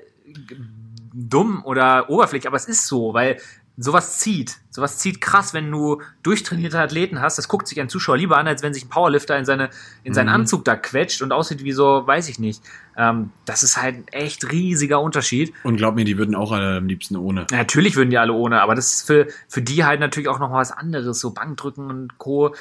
dumm 1.14 1.64
oder 1.66 2.10
oberflächlich, 2.10 2.48
aber 2.48 2.58
es 2.58 2.66
ist 2.66 2.88
so, 2.88 3.14
weil 3.14 3.40
sowas 3.82 4.20
zieht. 4.20 4.58
Sowas 4.70 4.98
zieht 4.98 5.22
krass, 5.22 5.54
wenn 5.54 5.72
du 5.72 6.02
durchtrainierte 6.22 6.80
Athleten 6.80 7.22
hast. 7.22 7.38
Das 7.38 7.48
guckt 7.48 7.68
sich 7.68 7.80
ein 7.80 7.88
Zuschauer 7.88 8.18
lieber 8.18 8.38
an, 8.38 8.48
als 8.48 8.62
wenn 8.62 8.74
sich 8.74 8.86
ein 8.86 8.90
Powerlifter 8.90 9.38
in, 9.38 9.46
seine, 9.46 9.70
in 10.04 10.14
seinen 10.14 10.28
Mhm. 10.28 10.34
Anzug 10.34 10.66
da 10.66 10.76
quetscht 10.76 11.22
und 11.22 11.32
aussieht 11.32 11.64
wie 11.64 11.72
so, 11.72 12.06
weiß 12.06 12.28
ich 12.28 12.40
nicht. 12.40 12.62
Ähm, 12.98 13.32
das 13.46 13.64
ist 13.64 13.82
halt 13.82 13.96
ein 13.96 14.08
echt 14.10 14.52
riesiger 14.52 15.00
Unterschied. 15.02 15.54
Und 15.64 15.78
glaub 15.78 15.96
mir, 15.96 16.04
die 16.04 16.18
würden 16.18 16.36
auch 16.36 16.52
alle 16.52 16.78
am 16.78 16.88
liebsten 16.88 17.16
ohne. 17.16 17.48
Natürlich 17.52 17.96
würden 17.96 18.10
die 18.10 18.18
alle 18.18 18.34
ohne, 18.34 18.62
aber 18.62 18.76
das 18.76 18.94
ist 18.94 19.08
für, 19.08 19.28
für 19.48 19.62
die 19.62 19.86
halt 19.86 20.02
natürlich 20.02 20.28
auch 20.28 20.40
noch 20.40 20.50
mal 20.50 20.60
was 20.60 20.72
anderes. 20.74 21.20
So 21.20 21.32
Bankdrücken 21.32 21.90
und 21.90 22.18
Co. 22.18 22.54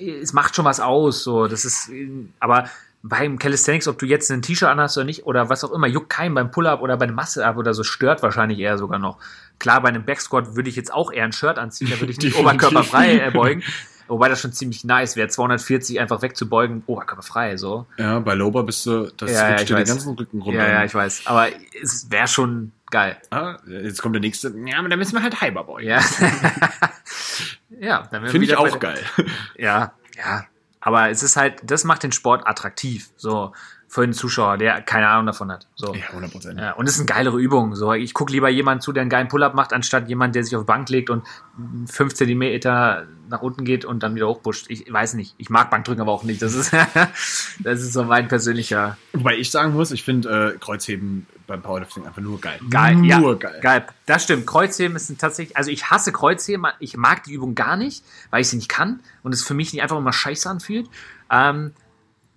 Es 0.00 0.32
macht 0.32 0.54
schon 0.54 0.64
was 0.64 0.78
aus. 0.78 1.24
So, 1.24 1.48
das 1.48 1.64
ist, 1.64 1.90
aber 2.38 2.68
beim 3.02 3.38
Calisthenics, 3.38 3.88
ob 3.88 3.98
du 3.98 4.06
jetzt 4.06 4.30
ein 4.30 4.42
T-Shirt 4.42 4.68
anhast 4.68 4.96
oder 4.96 5.04
nicht, 5.04 5.26
oder 5.26 5.48
was 5.48 5.64
auch 5.64 5.72
immer, 5.72 5.88
juckt 5.88 6.08
keinen 6.08 6.34
beim 6.34 6.52
Pull-Up 6.52 6.80
oder 6.82 6.96
bei 6.96 7.04
einem 7.04 7.16
Muscle-Up 7.16 7.56
oder 7.56 7.74
so, 7.74 7.82
stört 7.82 8.22
wahrscheinlich 8.22 8.60
eher 8.60 8.78
sogar 8.78 9.00
noch. 9.00 9.18
Klar, 9.62 9.80
bei 9.80 9.90
einem 9.90 10.04
Backsquat 10.04 10.56
würde 10.56 10.68
ich 10.68 10.74
jetzt 10.74 10.92
auch 10.92 11.12
eher 11.12 11.22
ein 11.22 11.30
Shirt 11.30 11.56
anziehen, 11.56 11.88
da 11.88 12.00
würde 12.00 12.10
ich 12.10 12.18
nicht 12.20 12.36
oberkörperfrei 12.36 13.26
äh, 13.26 13.30
beugen. 13.30 13.62
Wobei 14.08 14.28
das 14.28 14.40
schon 14.40 14.52
ziemlich 14.52 14.82
nice 14.82 15.14
wäre, 15.14 15.28
240 15.28 16.00
einfach 16.00 16.20
wegzubeugen, 16.20 16.82
oberkörperfrei, 16.86 17.56
so. 17.56 17.86
Ja, 17.96 18.18
bei 18.18 18.34
Lower 18.34 18.66
bist 18.66 18.84
du, 18.86 19.12
das 19.16 19.30
Ja, 19.30 19.50
ja, 19.50 19.62
den 19.62 19.84
ganzen 19.84 20.16
Rücken 20.16 20.42
runter. 20.42 20.66
Ja, 20.66 20.68
ja, 20.68 20.84
ich 20.84 20.92
weiß. 20.92 21.22
Aber 21.26 21.46
es 21.80 22.10
wäre 22.10 22.26
schon 22.26 22.72
geil. 22.90 23.16
Ah, 23.30 23.58
jetzt 23.68 24.02
kommt 24.02 24.16
der 24.16 24.20
nächste. 24.20 24.52
Ja, 24.66 24.80
aber 24.80 24.88
da 24.88 24.96
müssen 24.96 25.14
wir 25.14 25.22
halt 25.22 25.40
Hyper 25.40 25.62
beugen. 25.62 25.86
Ja. 25.86 26.00
ja, 27.80 28.02
Finde 28.02 28.44
ich 28.44 28.56
auch 28.56 28.80
geil. 28.80 28.98
Ja, 29.56 29.92
ja. 30.18 30.44
Aber 30.80 31.08
es 31.08 31.22
ist 31.22 31.36
halt, 31.36 31.60
das 31.62 31.84
macht 31.84 32.02
den 32.02 32.10
Sport 32.10 32.48
attraktiv, 32.48 33.10
so 33.16 33.52
für 33.92 34.00
den 34.00 34.14
Zuschauer, 34.14 34.56
der 34.56 34.80
keine 34.80 35.06
Ahnung 35.06 35.26
davon 35.26 35.52
hat. 35.52 35.66
So. 35.74 35.94
Ja, 35.94 36.06
100 36.08 36.32
Prozent. 36.32 36.58
Ja, 36.58 36.72
und 36.72 36.88
es 36.88 36.94
ist 36.94 37.00
eine 37.00 37.06
geilere 37.06 37.38
Übung. 37.38 37.74
So, 37.74 37.92
ich 37.92 38.14
gucke 38.14 38.32
lieber 38.32 38.48
jemanden 38.48 38.80
zu, 38.80 38.90
der 38.90 39.02
einen 39.02 39.10
geilen 39.10 39.28
Pull-up 39.28 39.52
macht, 39.52 39.74
anstatt 39.74 40.08
jemand, 40.08 40.34
der 40.34 40.44
sich 40.44 40.56
auf 40.56 40.62
die 40.62 40.66
Bank 40.66 40.88
legt 40.88 41.10
und 41.10 41.26
fünf 41.84 42.14
Zentimeter 42.14 43.06
nach 43.28 43.42
unten 43.42 43.66
geht 43.66 43.84
und 43.84 44.02
dann 44.02 44.14
wieder 44.14 44.28
hochpusht. 44.28 44.70
Ich 44.70 44.90
weiß 44.90 45.12
nicht. 45.12 45.34
Ich 45.36 45.50
mag 45.50 45.68
Bankdrücken 45.68 46.00
aber 46.00 46.12
auch 46.12 46.22
nicht. 46.22 46.40
Das 46.40 46.54
ist, 46.54 46.72
das 47.58 47.82
ist 47.82 47.92
so 47.92 48.04
mein 48.04 48.28
persönlicher. 48.28 48.96
Wobei 49.12 49.36
ich 49.36 49.50
sagen 49.50 49.74
muss, 49.74 49.90
ich 49.90 50.04
finde 50.04 50.54
äh, 50.54 50.58
Kreuzheben 50.58 51.26
beim 51.46 51.60
Powerlifting 51.60 52.06
einfach 52.06 52.22
nur 52.22 52.40
geil. 52.40 52.60
Geil, 52.70 52.94
nur 52.94 53.06
ja, 53.06 53.34
geil. 53.34 53.60
Geil. 53.60 53.86
Das 54.06 54.24
stimmt. 54.24 54.46
Kreuzheben 54.46 54.96
ist 54.96 55.14
tatsächlich, 55.18 55.54
also 55.58 55.70
ich 55.70 55.90
hasse 55.90 56.12
Kreuzheben. 56.12 56.64
Ich 56.78 56.96
mag 56.96 57.24
die 57.24 57.34
Übung 57.34 57.54
gar 57.54 57.76
nicht, 57.76 58.02
weil 58.30 58.40
ich 58.40 58.48
sie 58.48 58.56
nicht 58.56 58.70
kann 58.70 59.00
und 59.22 59.34
es 59.34 59.42
für 59.42 59.52
mich 59.52 59.74
nicht 59.74 59.82
einfach 59.82 59.98
immer 59.98 60.14
scheiße 60.14 60.48
anfühlt. 60.48 60.88
Ähm, 61.30 61.72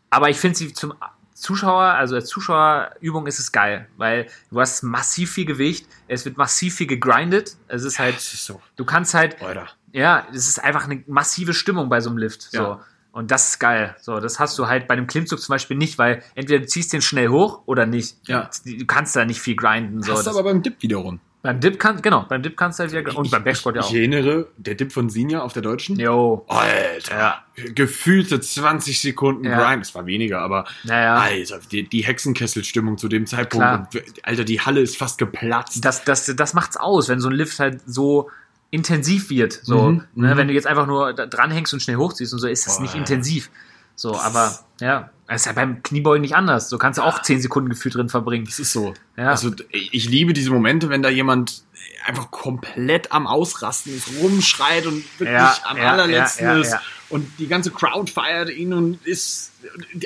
aber 0.10 0.30
ich 0.30 0.38
finde 0.38 0.58
sie 0.58 0.74
zum 0.74 0.94
Zuschauer, 1.36 1.84
also 1.84 2.16
als 2.16 2.28
Zuschauerübung 2.28 3.28
ist 3.28 3.40
es 3.40 3.52
geil, 3.52 3.88
weil 3.98 4.28
du 4.50 4.60
hast 4.60 4.84
massiv 4.84 5.32
viel 5.32 5.46
Gewicht, 5.46 5.86
es 6.08 6.26
wird 6.26 6.38
massiv 6.38 6.76
viel 6.76 6.88
gegrindet. 6.88 7.58
Es 7.68 7.84
ist 7.84 8.00
halt, 8.00 8.16
Das 8.16 8.34
ist 8.34 8.46
so. 8.46 8.62
du 8.78 8.86
kannst 8.86 9.14
halt, 9.14 9.42
Alter. 9.42 9.68
ja, 9.92 10.26
es 10.32 10.48
ist 10.48 10.64
einfach 10.64 10.86
eine 10.86 11.04
massive 11.08 11.54
Stimmung 11.54 11.90
bei 11.90 12.00
so 12.02 12.10
einem 12.10 12.18
Lift. 12.18 12.44
So. 12.44 12.58
Ja. 12.58 12.80
Und 13.12 13.32
das 13.32 13.50
ist 13.50 13.60
geil. 13.60 13.96
So, 14.02 14.20
das 14.20 14.40
hast 14.40 14.58
du 14.60 14.68
halt 14.68 14.88
bei 14.88 14.94
einem 14.94 15.08
Klimmzug 15.08 15.40
zum 15.42 15.54
Beispiel 15.54 15.78
nicht, 15.78 15.98
weil 15.98 16.22
entweder 16.36 16.60
du 16.60 16.68
ziehst 16.68 16.92
den 16.92 17.02
schnell 17.02 17.30
hoch 17.30 17.64
oder 17.66 17.86
nicht. 17.86 18.18
Ja. 18.28 18.50
Du 18.66 18.86
kannst 18.86 19.16
da 19.16 19.24
nicht 19.26 19.40
viel 19.42 19.56
grinden. 19.56 20.02
So. 20.04 20.14
Hast 20.14 20.28
du 20.28 20.32
aber 20.32 20.44
beim 20.44 20.62
Dip 20.62 20.82
wiederum. 20.82 21.20
Beim 21.46 21.60
Dip 21.60 21.80
kann, 21.80 22.02
genau, 22.02 22.26
beim 22.28 22.42
Dip 22.42 22.58
kannst 22.58 22.80
du 22.80 22.84
halt 22.84 22.92
wieder, 22.92 23.16
und 23.18 23.30
beim 23.30 23.44
Backsquat 23.44 23.76
ja 23.76 23.82
auch. 23.82 23.90
ich 23.90 23.96
erinnere, 23.96 24.48
der 24.58 24.76
Dip 24.76 24.92
von 24.92 25.10
Sinja 25.10 25.42
auf 25.44 25.54
der 25.54 25.62
Deutschen. 25.62 25.98
Jo. 26.00 26.44
Alter. 26.48 27.18
Ja. 27.18 27.46
Gefühlte 27.74 28.40
20 28.42 29.00
Sekunden 29.00 29.46
Ja. 29.46 29.70
Grind. 29.70 29.84
Es 29.86 29.94
war 29.96 30.06
weniger, 30.06 30.42
aber 30.42 30.66
Naja. 30.84 31.16
Alter, 31.18 31.60
die, 31.72 31.88
die 31.88 32.04
Hexenkesselstimmung 32.04 32.98
zu 32.98 33.08
dem 33.08 33.28
Zeitpunkt. 33.28 33.96
Und, 33.96 34.14
Alter, 34.24 34.44
die 34.44 34.60
Halle 34.60 34.82
ist 34.82 34.98
fast 34.98 35.18
geplatzt. 35.20 35.86
Das, 35.86 36.04
das, 36.04 36.34
das 36.36 36.54
macht's 36.54 36.78
aus, 36.78 37.08
wenn 37.08 37.20
so 37.20 37.30
ein 37.30 37.36
Lift 37.36 37.60
halt 37.60 37.82
so 37.86 38.30
intensiv 38.72 39.30
wird. 39.30 39.54
So, 39.64 39.90
Mhm, 39.92 40.04
ne, 40.16 40.34
mhm. 40.34 40.38
wenn 40.38 40.48
du 40.48 40.54
jetzt 40.54 40.68
einfach 40.68 40.88
nur 40.88 41.14
dranhängst 41.14 41.74
und 41.74 41.80
schnell 41.82 41.98
hochziehst 41.98 42.34
und 42.34 42.40
so, 42.40 42.48
ist 42.48 42.68
es 42.68 42.76
Boah, 42.78 42.82
nicht 42.82 42.94
ja. 42.96 43.00
intensiv. 43.00 43.50
So, 43.96 44.20
aber 44.20 44.60
ja, 44.80 45.10
es 45.28 45.42
ist 45.42 45.46
ja 45.48 45.54
beim 45.54 45.82
Kniebeugen 45.82 46.22
nicht 46.22 46.36
anders. 46.36 46.70
So 46.70 46.78
kannst 46.78 47.00
du 47.00 47.04
auch 47.04 47.22
10 47.22 47.42
Sekunden 47.42 47.70
gefühlt 47.70 47.96
drin 47.96 48.10
verbringen. 48.10 48.46
Das 48.46 48.60
ist 48.60 48.72
so. 48.72 48.94
Ja. 49.18 49.30
Also 49.30 49.52
ich 49.72 50.10
liebe 50.10 50.34
diese 50.34 50.52
Momente, 50.52 50.90
wenn 50.90 51.02
da 51.02 51.10
jemand 51.10 51.64
einfach 52.06 52.30
komplett 52.30 53.12
am 53.12 53.26
Ausrasten 53.26 53.96
ist, 53.96 54.10
rumschreit 54.22 54.86
und 54.86 55.04
wirklich 55.20 55.36
Ja, 55.36 55.58
am 55.64 55.78
ja, 55.78 55.92
allerletzten 55.92 56.46
ja, 56.46 56.54
ja, 56.54 56.62
ist 56.62 56.72
ja. 56.74 56.82
Und 57.16 57.28
die 57.40 57.48
ganze 57.48 57.72
Crowd 57.72 58.12
feiert 58.12 58.50
ihn 58.50 58.74
und 58.74 59.06
ist 59.06 59.52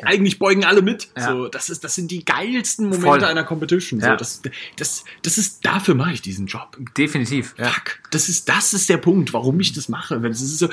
eigentlich 0.04 0.40
beugen 0.40 0.64
alle 0.64 0.82
mit. 0.82 1.10
Ja. 1.18 1.32
So, 1.32 1.48
das 1.50 1.70
ist 1.70 1.84
das 1.84 1.96
sind 1.96 2.12
die 2.12 2.24
geilsten 2.24 2.86
Momente 2.86 3.06
Voll. 3.06 3.24
einer 3.26 3.44
Competition. 3.44 4.00
So, 4.00 4.08
Ja. 4.08 4.16
das, 4.16 4.42
das, 4.78 5.04
das 5.22 5.38
ist 5.38 5.66
dafür 5.66 5.96
mache 5.96 6.14
ich 6.14 6.22
diesen 6.22 6.48
Job. 6.48 6.78
Definitiv. 6.98 7.56
Ja. 7.58 7.70
Fuck, 7.70 8.00
das 8.12 8.30
ist, 8.30 8.48
das 8.48 8.74
ist 8.74 8.88
der 8.90 8.98
Punkt, 8.98 9.34
warum 9.34 9.60
ich 9.60 9.74
das 9.74 9.90
mache. 9.90 10.22
Wenn 10.22 10.32
es 10.32 10.42
ist 10.42 10.60
so, 10.60 10.70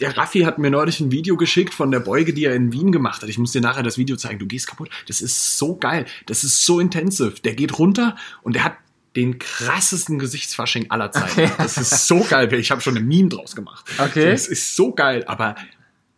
der 0.00 0.16
Raffi 0.16 0.40
hat 0.40 0.58
mir 0.58 0.70
neulich 0.70 1.00
ein 1.00 1.10
Video 1.10 1.36
geschickt 1.36 1.74
von 1.74 1.90
der 1.90 2.00
Beuge, 2.00 2.32
die 2.32 2.44
er 2.44 2.54
in 2.54 2.72
Wien 2.72 2.92
gemacht 2.92 3.22
hat. 3.22 3.28
Ich 3.28 3.38
muss 3.38 3.50
dir 3.52 3.60
nachher 3.60 3.82
das 3.82 3.98
Video 3.98 4.16
zeigen. 4.16 4.38
Du 4.38 4.46
gehst 4.46 4.68
kaputt. 4.68 4.90
Das 5.08 5.20
ist 5.20 5.58
so 5.58 5.74
geil. 5.76 6.06
Das 6.26 6.44
ist 6.44 6.64
so 6.64 6.78
intensiv. 6.78 7.40
Der 7.40 7.54
geht 7.54 7.78
runter 7.78 8.14
und 8.42 8.54
der 8.54 8.64
hat 8.64 8.76
den 9.16 9.38
krassesten 9.38 10.18
Gesichtsfasching 10.18 10.90
aller 10.90 11.12
Zeiten. 11.12 11.40
Okay. 11.42 11.50
Das 11.58 11.76
ist 11.76 12.06
so 12.06 12.20
geil. 12.20 12.52
Ich 12.54 12.70
habe 12.70 12.80
schon 12.80 12.96
ein 12.96 13.06
Meme 13.06 13.28
draus 13.28 13.54
gemacht. 13.54 13.84
Okay. 13.98 14.30
Das 14.30 14.48
ist 14.48 14.74
so 14.74 14.92
geil, 14.92 15.24
aber 15.26 15.54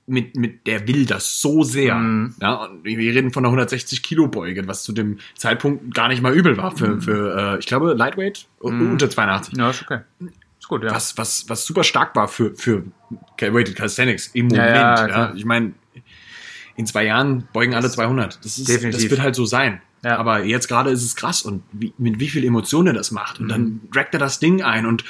mit, 0.07 0.37
mit 0.37 0.67
der 0.67 0.87
will 0.87 1.07
das 1.07 1.41
so 1.41 1.63
sehr. 1.63 1.95
Mhm. 1.97 2.35
Ja, 2.41 2.55
und 2.55 2.85
wir 2.85 2.97
reden 2.99 3.33
von 3.33 3.43
einer 3.45 3.49
160 3.49 4.03
Kilo 4.03 4.29
Beuge, 4.29 4.67
was 4.69 4.83
zu 4.85 4.93
dem 4.93 5.19
Zeitpunkt 5.37 5.95
gar 5.95 6.09
nicht 6.09 6.23
mal 6.23 6.35
übel 6.35 6.57
war 6.57 6.77
für, 6.77 7.01
für 7.01 7.55
äh, 7.55 7.59
ich 7.59 7.67
glaube, 7.67 7.95
Lightweight 7.95 8.47
Mhm. 8.63 8.93
unter 8.93 9.09
82 9.11 9.57
Ja, 9.57 9.71
ist 9.71 9.83
okay. 9.83 10.01
Ist 10.59 10.69
gut, 10.69 10.85
ja. 10.85 10.91
was, 10.95 11.17
was, 11.19 11.49
was 11.49 11.67
super 11.67 11.85
stark 11.85 12.15
war 12.17 12.29
für, 12.29 12.55
für 12.55 12.85
Weighted 13.41 13.77
Calisthenics 13.77 14.29
im 14.35 14.47
Moment. 14.49 14.67
Ja, 14.69 15.07
ja, 15.07 15.09
Ja. 15.09 15.33
Ich 15.35 15.45
meine, 15.45 15.73
in 16.77 16.87
zwei 16.87 17.05
Jahren 17.05 17.47
beugen 17.53 17.75
alle 17.75 17.91
200. 17.91 18.45
Das, 18.45 18.59
ist, 18.59 18.69
Definitiv. 18.69 19.03
das 19.03 19.11
wird 19.11 19.21
halt 19.23 19.35
so 19.35 19.45
sein. 19.47 19.81
Ja. 20.05 20.19
Aber 20.19 20.45
jetzt 20.45 20.69
gerade 20.69 20.91
ist 20.91 21.03
es 21.03 21.17
krass 21.17 21.43
und 21.43 21.63
wie, 21.73 21.93
mit 21.99 22.21
wie 22.21 22.29
viel 22.29 22.45
Emotionen 22.45 22.89
er 22.89 22.93
das 22.95 23.11
macht. 23.11 23.41
Und 23.41 23.47
Mhm. 23.47 23.51
dann 23.51 23.81
dragt 23.93 24.15
er 24.15 24.21
das 24.21 24.39
Ding 24.39 24.63
ein 24.63 24.87
und 24.87 25.05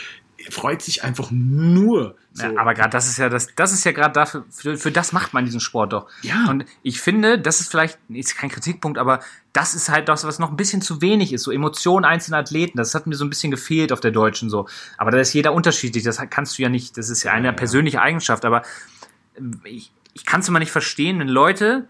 freut 0.51 0.83
sich 0.83 1.03
einfach 1.05 1.31
nur. 1.31 2.17
So. 2.33 2.45
Ja, 2.45 2.59
aber 2.61 2.75
gerade 2.75 2.91
das 2.91 3.09
ist 3.09 3.17
ja 3.17 3.29
das, 3.29 3.49
das 3.57 3.73
ist 3.73 3.85
ja 3.85 3.93
gerade 3.93 4.13
dafür, 4.13 4.45
für, 4.51 4.77
für 4.77 4.91
das 4.91 5.13
macht 5.13 5.33
man 5.33 5.45
diesen 5.45 5.61
Sport 5.61 5.93
doch. 5.93 6.07
Ja. 6.23 6.51
Und 6.51 6.65
ich 6.83 7.01
finde, 7.01 7.39
das 7.39 7.61
ist 7.61 7.71
vielleicht, 7.71 7.99
ist 8.09 8.37
kein 8.37 8.51
Kritikpunkt, 8.51 8.99
aber 8.99 9.21
das 9.53 9.75
ist 9.75 9.89
halt 9.89 10.09
das, 10.09 10.25
was 10.25 10.39
noch 10.41 10.51
ein 10.51 10.57
bisschen 10.57 10.83
zu 10.83 11.01
wenig 11.01 11.33
ist. 11.33 11.45
So 11.45 11.51
Emotionen 11.53 12.05
einzelner 12.05 12.39
Athleten, 12.39 12.77
das 12.77 12.95
hat 12.95 13.07
mir 13.07 13.15
so 13.15 13.25
ein 13.25 13.31
bisschen 13.31 13.53
gefehlt 13.53 13.93
auf 13.93 14.01
der 14.01 14.11
Deutschen 14.11 14.51
so. 14.51 14.67
Aber 14.99 15.13
da 15.13 15.19
ist 15.19 15.33
jeder 15.33 15.53
unterschiedlich, 15.55 16.03
das 16.05 16.21
kannst 16.29 16.59
du 16.59 16.63
ja 16.63 16.69
nicht, 16.69 16.99
das 16.99 17.09
ist 17.09 17.23
ja 17.23 17.33
eine 17.33 17.47
Ja. 17.47 17.53
persönliche 17.53 18.03
Eigenschaft, 18.03 18.45
aber 18.45 18.63
ich, 19.65 19.93
ich 20.13 20.27
kann 20.27 20.41
es 20.41 20.49
immer 20.49 20.59
nicht 20.59 20.73
verstehen, 20.73 21.21
wenn 21.21 21.29
Leute 21.29 21.89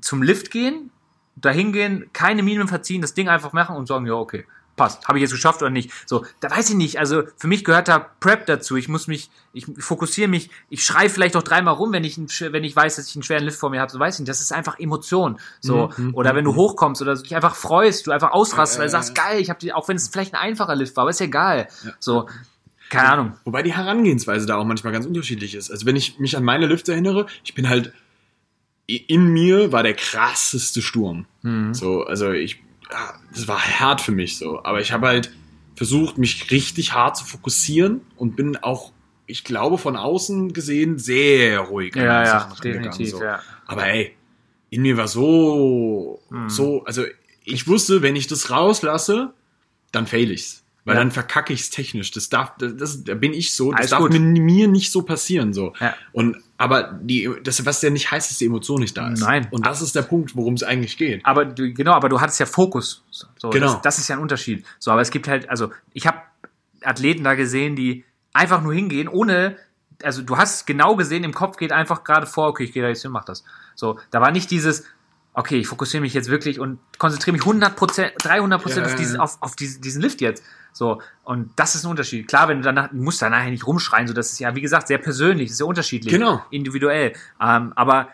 zum 0.00 0.22
Lift 0.22 0.50
gehen, 0.50 0.90
dahin 1.36 1.72
gehen, 1.72 2.10
keine 2.12 2.42
Minimum 2.42 2.68
verziehen, 2.68 3.00
das 3.00 3.14
Ding 3.14 3.28
einfach 3.28 3.52
machen 3.52 3.76
und 3.76 3.86
sagen, 3.86 4.06
ja, 4.06 4.14
okay, 4.14 4.46
passt, 4.76 5.06
habe 5.06 5.18
ich 5.18 5.22
jetzt 5.22 5.32
geschafft 5.32 5.60
oder 5.62 5.70
nicht. 5.70 5.90
So, 6.06 6.24
da 6.40 6.50
weiß 6.50 6.70
ich 6.70 6.76
nicht. 6.76 6.98
Also 6.98 7.24
für 7.36 7.46
mich 7.46 7.64
gehört 7.64 7.88
da 7.88 7.98
Prep 7.98 8.46
dazu. 8.46 8.76
Ich 8.76 8.88
muss 8.88 9.06
mich, 9.06 9.30
ich 9.52 9.66
fokussiere 9.78 10.28
mich, 10.28 10.50
ich 10.70 10.84
schreie 10.84 11.10
vielleicht 11.10 11.36
auch 11.36 11.42
dreimal 11.42 11.74
rum, 11.74 11.92
wenn 11.92 12.04
ich, 12.04 12.18
wenn 12.18 12.64
ich 12.64 12.74
weiß, 12.74 12.96
dass 12.96 13.08
ich 13.08 13.16
einen 13.16 13.22
schweren 13.22 13.44
Lift 13.44 13.58
vor 13.58 13.70
mir 13.70 13.80
habe. 13.80 13.92
So 13.92 13.98
weiß 13.98 14.14
ich 14.14 14.20
nicht. 14.20 14.28
Das 14.28 14.40
ist 14.40 14.52
einfach 14.52 14.78
Emotion. 14.78 15.38
So 15.60 15.90
Mhm, 15.96 16.14
oder 16.14 16.34
wenn 16.34 16.44
du 16.44 16.54
hochkommst 16.54 17.02
oder 17.02 17.14
dich 17.14 17.34
einfach 17.34 17.54
freust, 17.54 18.06
du 18.06 18.12
einfach 18.12 18.30
ausrastest, 18.30 18.78
weil 18.78 18.86
du 18.86 18.92
sagst, 18.92 19.14
geil, 19.14 19.40
ich 19.40 19.50
habe 19.50 19.58
die, 19.58 19.72
auch 19.72 19.88
wenn 19.88 19.96
es 19.96 20.08
vielleicht 20.08 20.34
ein 20.34 20.40
einfacher 20.40 20.74
Lift 20.74 20.96
war, 20.96 21.02
aber 21.02 21.10
ist 21.10 21.20
ja 21.20 21.26
egal. 21.26 21.68
So, 21.98 22.28
keine 22.88 23.10
Ahnung. 23.10 23.32
Wobei 23.44 23.62
die 23.62 23.74
Herangehensweise 23.74 24.46
da 24.46 24.56
auch 24.56 24.64
manchmal 24.64 24.92
ganz 24.92 25.06
unterschiedlich 25.06 25.54
ist. 25.54 25.70
Also 25.70 25.86
wenn 25.86 25.96
ich 25.96 26.18
mich 26.18 26.36
an 26.36 26.44
meine 26.44 26.66
Lifts 26.66 26.88
erinnere, 26.88 27.26
ich 27.44 27.54
bin 27.54 27.68
halt 27.68 27.92
in 28.98 29.26
mir 29.28 29.72
war 29.72 29.82
der 29.82 29.94
krasseste 29.94 30.82
Sturm. 30.82 31.26
Mhm. 31.42 31.74
So, 31.74 32.04
also 32.04 32.30
ich, 32.32 32.62
ja, 32.90 33.14
das 33.32 33.48
war 33.48 33.60
hart 33.60 34.00
für 34.00 34.12
mich 34.12 34.36
so. 34.38 34.62
Aber 34.64 34.80
ich 34.80 34.92
habe 34.92 35.06
halt 35.08 35.32
versucht, 35.76 36.18
mich 36.18 36.50
richtig 36.50 36.92
hart 36.92 37.16
zu 37.16 37.24
fokussieren 37.24 38.00
und 38.16 38.36
bin 38.36 38.56
auch, 38.58 38.92
ich 39.26 39.44
glaube, 39.44 39.78
von 39.78 39.96
außen 39.96 40.52
gesehen 40.52 40.98
sehr 40.98 41.60
ruhig 41.60 41.94
an 41.96 42.04
Ja, 42.04 42.22
ja, 42.24 42.26
Sachen 42.26 42.52
rangegangen, 42.52 42.82
definitiv. 42.90 43.10
so. 43.18 43.22
Ja. 43.22 43.40
Aber 43.66 43.86
ey, 43.86 44.14
in 44.70 44.82
mir 44.82 44.96
war 44.96 45.08
so, 45.08 46.20
Mhm. 46.30 46.48
so, 46.50 46.84
also 46.84 47.04
ich 47.44 47.66
wusste, 47.66 48.02
wenn 48.02 48.16
ich 48.16 48.26
das 48.26 48.50
rauslasse, 48.50 49.32
dann 49.90 50.06
fail 50.06 50.30
ich's. 50.30 50.62
Weil 50.84 50.94
Ja. 50.96 51.00
dann 51.00 51.10
verkacke 51.12 51.52
ich's 51.52 51.70
technisch. 51.70 52.10
Das 52.10 52.28
darf, 52.28 52.52
das, 52.58 52.76
das, 52.76 53.04
da 53.04 53.14
bin 53.14 53.32
ich 53.32 53.52
so, 53.54 53.70
das 53.70 53.78
Alles 53.80 53.90
darf 53.90 54.08
mir, 54.10 54.18
mir 54.20 54.68
nicht 54.68 54.90
so 54.90 55.02
passieren, 55.02 55.52
so. 55.54 55.72
Ja. 55.80 55.94
Und, 56.12 56.36
aber 56.62 56.96
die, 57.02 57.28
das, 57.42 57.66
was 57.66 57.82
ja 57.82 57.90
nicht 57.90 58.12
heißt, 58.12 58.30
dass 58.30 58.38
die 58.38 58.46
Emotion 58.46 58.80
nicht 58.80 58.96
da 58.96 59.10
ist. 59.10 59.18
Nein. 59.18 59.48
Und 59.50 59.66
das 59.66 59.82
ist 59.82 59.96
der 59.96 60.02
Punkt, 60.02 60.36
worum 60.36 60.54
es 60.54 60.62
eigentlich 60.62 60.96
geht. 60.96 61.26
Aber 61.26 61.44
du, 61.44 61.74
genau, 61.74 61.90
aber 61.90 62.08
du 62.08 62.20
hattest 62.20 62.38
ja 62.38 62.46
Fokus. 62.46 63.02
So, 63.10 63.50
Genau. 63.50 63.72
Das, 63.72 63.82
das 63.82 63.98
ist 63.98 64.08
ja 64.08 64.14
ein 64.14 64.22
Unterschied. 64.22 64.64
So, 64.78 64.92
aber 64.92 65.00
es 65.00 65.10
gibt 65.10 65.26
halt, 65.26 65.50
also 65.50 65.72
ich 65.92 66.06
habe 66.06 66.18
Athleten 66.82 67.24
da 67.24 67.34
gesehen, 67.34 67.74
die 67.74 68.04
einfach 68.32 68.62
nur 68.62 68.72
hingehen, 68.72 69.08
ohne, 69.08 69.56
also 70.04 70.22
du 70.22 70.36
hast 70.36 70.64
genau 70.64 70.94
gesehen, 70.94 71.24
im 71.24 71.34
Kopf 71.34 71.56
geht 71.56 71.72
einfach 71.72 72.04
gerade 72.04 72.26
vor, 72.26 72.46
okay, 72.46 72.62
ich 72.62 72.72
gehe 72.72 72.82
da 72.84 72.88
jetzt 72.88 73.02
hin, 73.02 73.10
mach 73.10 73.24
das. 73.24 73.42
So, 73.74 73.98
da 74.12 74.20
war 74.20 74.30
nicht 74.30 74.48
dieses, 74.52 74.84
okay, 75.34 75.58
ich 75.58 75.66
fokussiere 75.66 76.00
mich 76.00 76.14
jetzt 76.14 76.28
wirklich 76.28 76.60
und 76.60 76.78
konzentriere 76.98 77.32
mich 77.32 77.42
100% 77.42 78.12
300 78.18 78.76
Ja, 78.76 78.84
auf, 78.84 78.94
diesen, 78.96 79.20
auf, 79.20 79.38
auf 79.40 79.56
diesen, 79.56 79.80
diesen 79.80 80.02
Lift 80.02 80.20
jetzt. 80.20 80.42
So, 80.72 81.00
und 81.24 81.50
das 81.56 81.74
ist 81.74 81.84
ein 81.84 81.90
Unterschied. 81.90 82.28
Klar, 82.28 82.48
wenn 82.48 82.58
du 82.58 82.64
danach, 82.64 82.88
du 82.88 82.96
musst 82.96 83.20
danach 83.22 83.44
nicht 83.44 83.66
rumschreien, 83.66 84.08
so, 84.08 84.14
das 84.14 84.32
ist 84.32 84.38
ja, 84.38 84.54
wie 84.54 84.60
gesagt, 84.60 84.88
sehr 84.88 84.98
persönlich, 84.98 85.48
das 85.48 85.52
ist 85.52 85.58
sehr 85.58 85.66
unterschiedlich. 85.66 86.12
Genau. 86.12 86.42
Individuell. 86.50 87.12
Ähm, 87.40 87.72
aber 87.76 88.08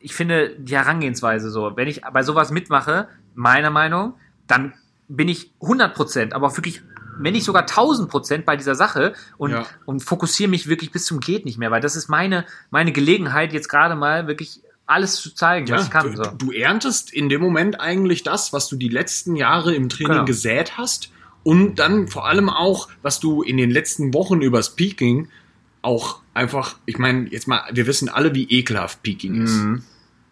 ich 0.00 0.14
finde 0.14 0.56
die 0.58 0.76
Herangehensweise 0.76 1.50
so, 1.50 1.76
wenn 1.76 1.88
ich 1.88 2.02
bei 2.02 2.22
sowas 2.22 2.50
mitmache, 2.50 3.08
meiner 3.34 3.70
Meinung, 3.70 4.14
dann 4.46 4.72
bin 5.08 5.28
ich 5.28 5.52
100% 5.60 6.32
aber 6.32 6.48
auch 6.48 6.56
wirklich, 6.56 6.82
wenn 7.18 7.32
nicht 7.32 7.44
sogar 7.44 7.64
1000% 7.66 8.44
bei 8.44 8.56
dieser 8.56 8.74
Sache 8.74 9.14
und, 9.36 9.52
Ja. 9.52 9.66
und 9.84 10.00
fokussiere 10.00 10.50
mich 10.50 10.68
wirklich 10.68 10.90
bis 10.90 11.06
zum 11.06 11.20
geht 11.20 11.44
nicht 11.44 11.58
mehr, 11.58 11.70
weil 11.70 11.80
das 11.80 11.96
ist 11.96 12.08
meine, 12.08 12.44
meine 12.70 12.92
Gelegenheit, 12.92 13.52
jetzt 13.52 13.68
gerade 13.68 13.94
mal 13.94 14.26
wirklich 14.26 14.62
alles 14.86 15.16
zu 15.16 15.34
zeigen, 15.34 15.68
was 15.70 15.84
ich 15.86 15.90
kann. 15.90 16.10
du, 16.10 16.16
So. 16.16 16.30
du 16.36 16.52
erntest 16.52 17.12
in 17.12 17.28
dem 17.28 17.40
Moment 17.40 17.80
eigentlich 17.80 18.22
das, 18.22 18.52
was 18.52 18.68
du 18.68 18.76
die 18.76 18.88
letzten 18.88 19.34
Jahre 19.36 19.74
im 19.74 19.88
Training 19.88 20.12
Genau. 20.12 20.24
gesät 20.24 20.76
hast 20.78 21.10
und 21.42 21.76
dann 21.78 22.08
vor 22.08 22.26
allem 22.26 22.48
auch, 22.48 22.88
was 23.02 23.18
du 23.20 23.42
in 23.42 23.56
den 23.56 23.70
letzten 23.70 24.14
Wochen 24.14 24.40
übers 24.42 24.76
Peaking 24.76 25.28
auch 25.82 26.20
einfach, 26.34 26.76
ich 26.86 26.98
meine, 26.98 27.28
jetzt 27.30 27.46
mal, 27.48 27.62
wir 27.72 27.86
wissen 27.86 28.08
alle, 28.08 28.34
wie 28.34 28.44
ekelhaft 28.44 29.02
Peaking 29.02 29.42
ist. 29.44 29.54
Mhm. 29.54 29.82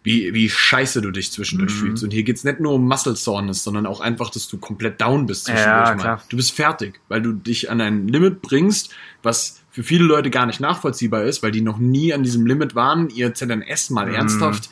Wie, 0.03 0.35
wie 0.35 0.49
scheiße 0.51 1.01
du 1.01 1.09
dich 1.09 1.31
zwischendurch 1.31 1.71
fühlst. 1.73 2.03
Und 2.03 2.11
hier 2.11 2.21
geht's 2.21 2.43
nicht 2.43 2.59
nur 2.59 2.73
um 2.73 2.87
Muscle 2.87 3.15
Soreness, 3.15 3.63
sondern 3.63 3.87
auch 3.87 4.01
einfach, 4.01 4.29
dass 4.29 4.47
du 4.47 4.57
komplett 4.59 5.01
down 5.01 5.25
bist 5.25 5.45
zwischendurch 5.45 5.89
Ja, 5.89 5.95
mal. 5.95 6.21
Du 6.29 6.37
bist 6.37 6.51
fertig, 6.51 6.99
weil 7.07 7.23
du 7.23 7.33
dich 7.33 7.71
an 7.71 7.81
ein 7.81 8.07
Limit 8.07 8.43
bringst, 8.43 8.93
was 9.23 9.61
für 9.75 9.83
viele 9.83 10.05
Leute 10.05 10.29
gar 10.29 10.45
nicht 10.45 10.61
nachvollziehbar 10.61 11.25
ist, 11.25 11.43
weil 11.43 11.51
die 11.51 11.59
noch 11.59 11.77
nie 11.77 12.13
an 12.13 12.23
diesem 12.23 12.45
Limit 12.45 12.75
waren, 12.75 13.09
ihr 13.09 13.33
ZNS 13.33 13.89
mal 13.89 14.07
ernsthaft 14.07 14.69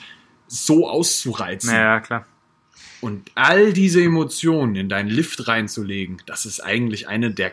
so 0.48 0.88
auszureizen. 0.88 1.74
Ja, 1.74 2.00
klar. 2.00 2.26
Und 3.02 3.30
all 3.36 3.74
diese 3.74 4.02
Emotionen 4.02 4.78
in 4.78 4.88
deinen 4.88 5.10
Lift 5.10 5.46
reinzulegen, 5.46 6.22
das 6.26 6.46
ist 6.46 6.62
eigentlich 6.62 7.10
eine 7.10 7.32
der 7.32 7.52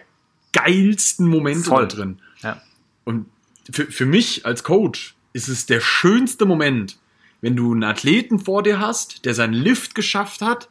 geilsten 0.53 1.27
Momente 1.27 1.71
Voll. 1.71 1.89
da 1.89 1.97
drin. 1.97 2.21
Ja. 2.41 2.63
Und 3.03 3.27
für, 3.69 3.87
für 3.87 4.07
mich 4.07 4.47
als 4.47 4.63
Coach 4.63 5.17
ist 5.33 5.49
es 5.49 5.67
der 5.67 5.81
schönste 5.81 6.47
Moment, 6.47 6.99
wenn 7.41 7.57
du 7.57 7.73
einen 7.73 7.83
Athleten 7.83 8.39
vor 8.39 8.63
dir 8.63 8.79
hast, 8.79 9.25
der 9.25 9.35
seinen 9.35 9.55
Lift 9.55 9.97
geschafft 9.97 10.41
hat 10.41 10.69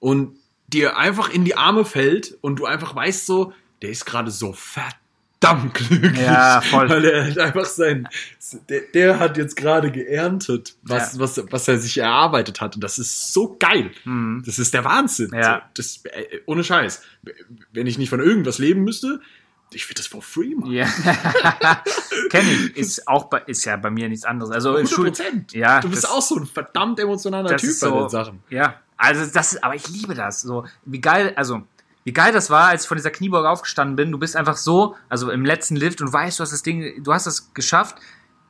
und 0.00 0.36
dir 0.68 0.98
einfach 0.98 1.30
in 1.30 1.46
die 1.46 1.56
Arme 1.56 1.86
fällt 1.86 2.36
und 2.42 2.58
du 2.58 2.66
einfach 2.66 2.94
weißt 2.94 3.24
so, 3.24 3.54
der 3.80 3.88
ist 3.88 4.04
gerade 4.04 4.30
so 4.30 4.52
verdammt 5.40 5.74
glücklich. 5.74 6.18
Ja, 6.20 6.60
voll. 6.60 6.88
Weil 6.88 7.04
er 7.04 7.24
halt 7.24 7.38
einfach 7.38 7.64
sein, 7.64 8.08
der, 8.68 8.80
der 8.94 9.18
hat 9.18 9.36
jetzt 9.36 9.56
gerade 9.56 9.90
geerntet, 9.90 10.76
was, 10.82 11.14
Ja. 11.14 11.20
was, 11.20 11.42
was 11.50 11.68
er 11.68 11.78
sich 11.78 11.98
erarbeitet 11.98 12.60
hat. 12.60 12.74
Und 12.74 12.84
das 12.84 12.98
ist 12.98 13.32
so 13.32 13.56
geil. 13.58 13.90
Mhm. 14.04 14.42
Das 14.44 14.58
ist 14.58 14.74
der 14.74 14.84
Wahnsinn. 14.84 15.30
Ja. 15.34 15.62
Das, 15.74 16.00
äh, 16.04 16.40
ohne 16.46 16.64
Scheiß. 16.64 17.02
Wenn 17.72 17.86
ich 17.86 17.98
nicht 17.98 18.10
von 18.10 18.20
irgendwas 18.20 18.58
leben 18.58 18.82
müsste, 18.84 19.20
ich 19.72 19.86
würde 19.86 19.94
das 19.94 20.08
for 20.08 20.20
free 20.20 20.54
machen. 20.56 20.72
Ja. 20.72 20.86
Kenn 22.30 22.46
ich. 22.48 22.76
Ist 22.76 23.06
auch 23.08 23.24
bei, 23.24 23.38
ist 23.46 23.64
ja 23.64 23.76
bei 23.76 23.90
mir 23.90 24.08
nichts 24.08 24.24
anderes. 24.24 24.50
Also 24.50 24.70
im 24.70 24.86
100 24.86 24.92
Schul 24.94 25.06
Prozent. 25.06 25.52
Ja, 25.52 25.80
du 25.80 25.88
bist 25.88 26.04
das- 26.04 26.10
auch 26.10 26.22
so 26.22 26.36
ein 26.36 26.46
verdammt 26.46 26.98
emotionaler 26.98 27.56
Typ 27.56 27.70
ist 27.70 27.80
bei 27.80 27.88
so, 27.88 28.00
den 28.00 28.08
Sachen. 28.08 28.42
Ja, 28.50 28.80
also 28.96 29.24
das 29.32 29.52
ist, 29.54 29.64
aber 29.64 29.74
ich 29.76 29.88
liebe 29.88 30.14
das. 30.14 30.42
So, 30.42 30.66
wie 30.84 31.00
geil, 31.00 31.32
also 31.36 31.62
wie 32.04 32.12
geil 32.12 32.32
das 32.32 32.50
war, 32.50 32.68
als 32.68 32.82
ich 32.82 32.88
von 32.88 32.96
dieser 32.96 33.10
Knieburg 33.10 33.44
aufgestanden 33.46 33.96
bin. 33.96 34.10
Du 34.12 34.18
bist 34.18 34.36
einfach 34.36 34.56
so, 34.56 34.96
also 35.08 35.30
im 35.30 35.44
letzten 35.44 35.76
Lift 35.76 36.00
und 36.00 36.12
weißt, 36.12 36.38
du 36.38 36.42
hast 36.42 36.52
das 36.52 36.62
Ding, 36.62 37.02
du 37.02 37.12
hast 37.12 37.26
das 37.26 37.52
geschafft. 37.54 37.96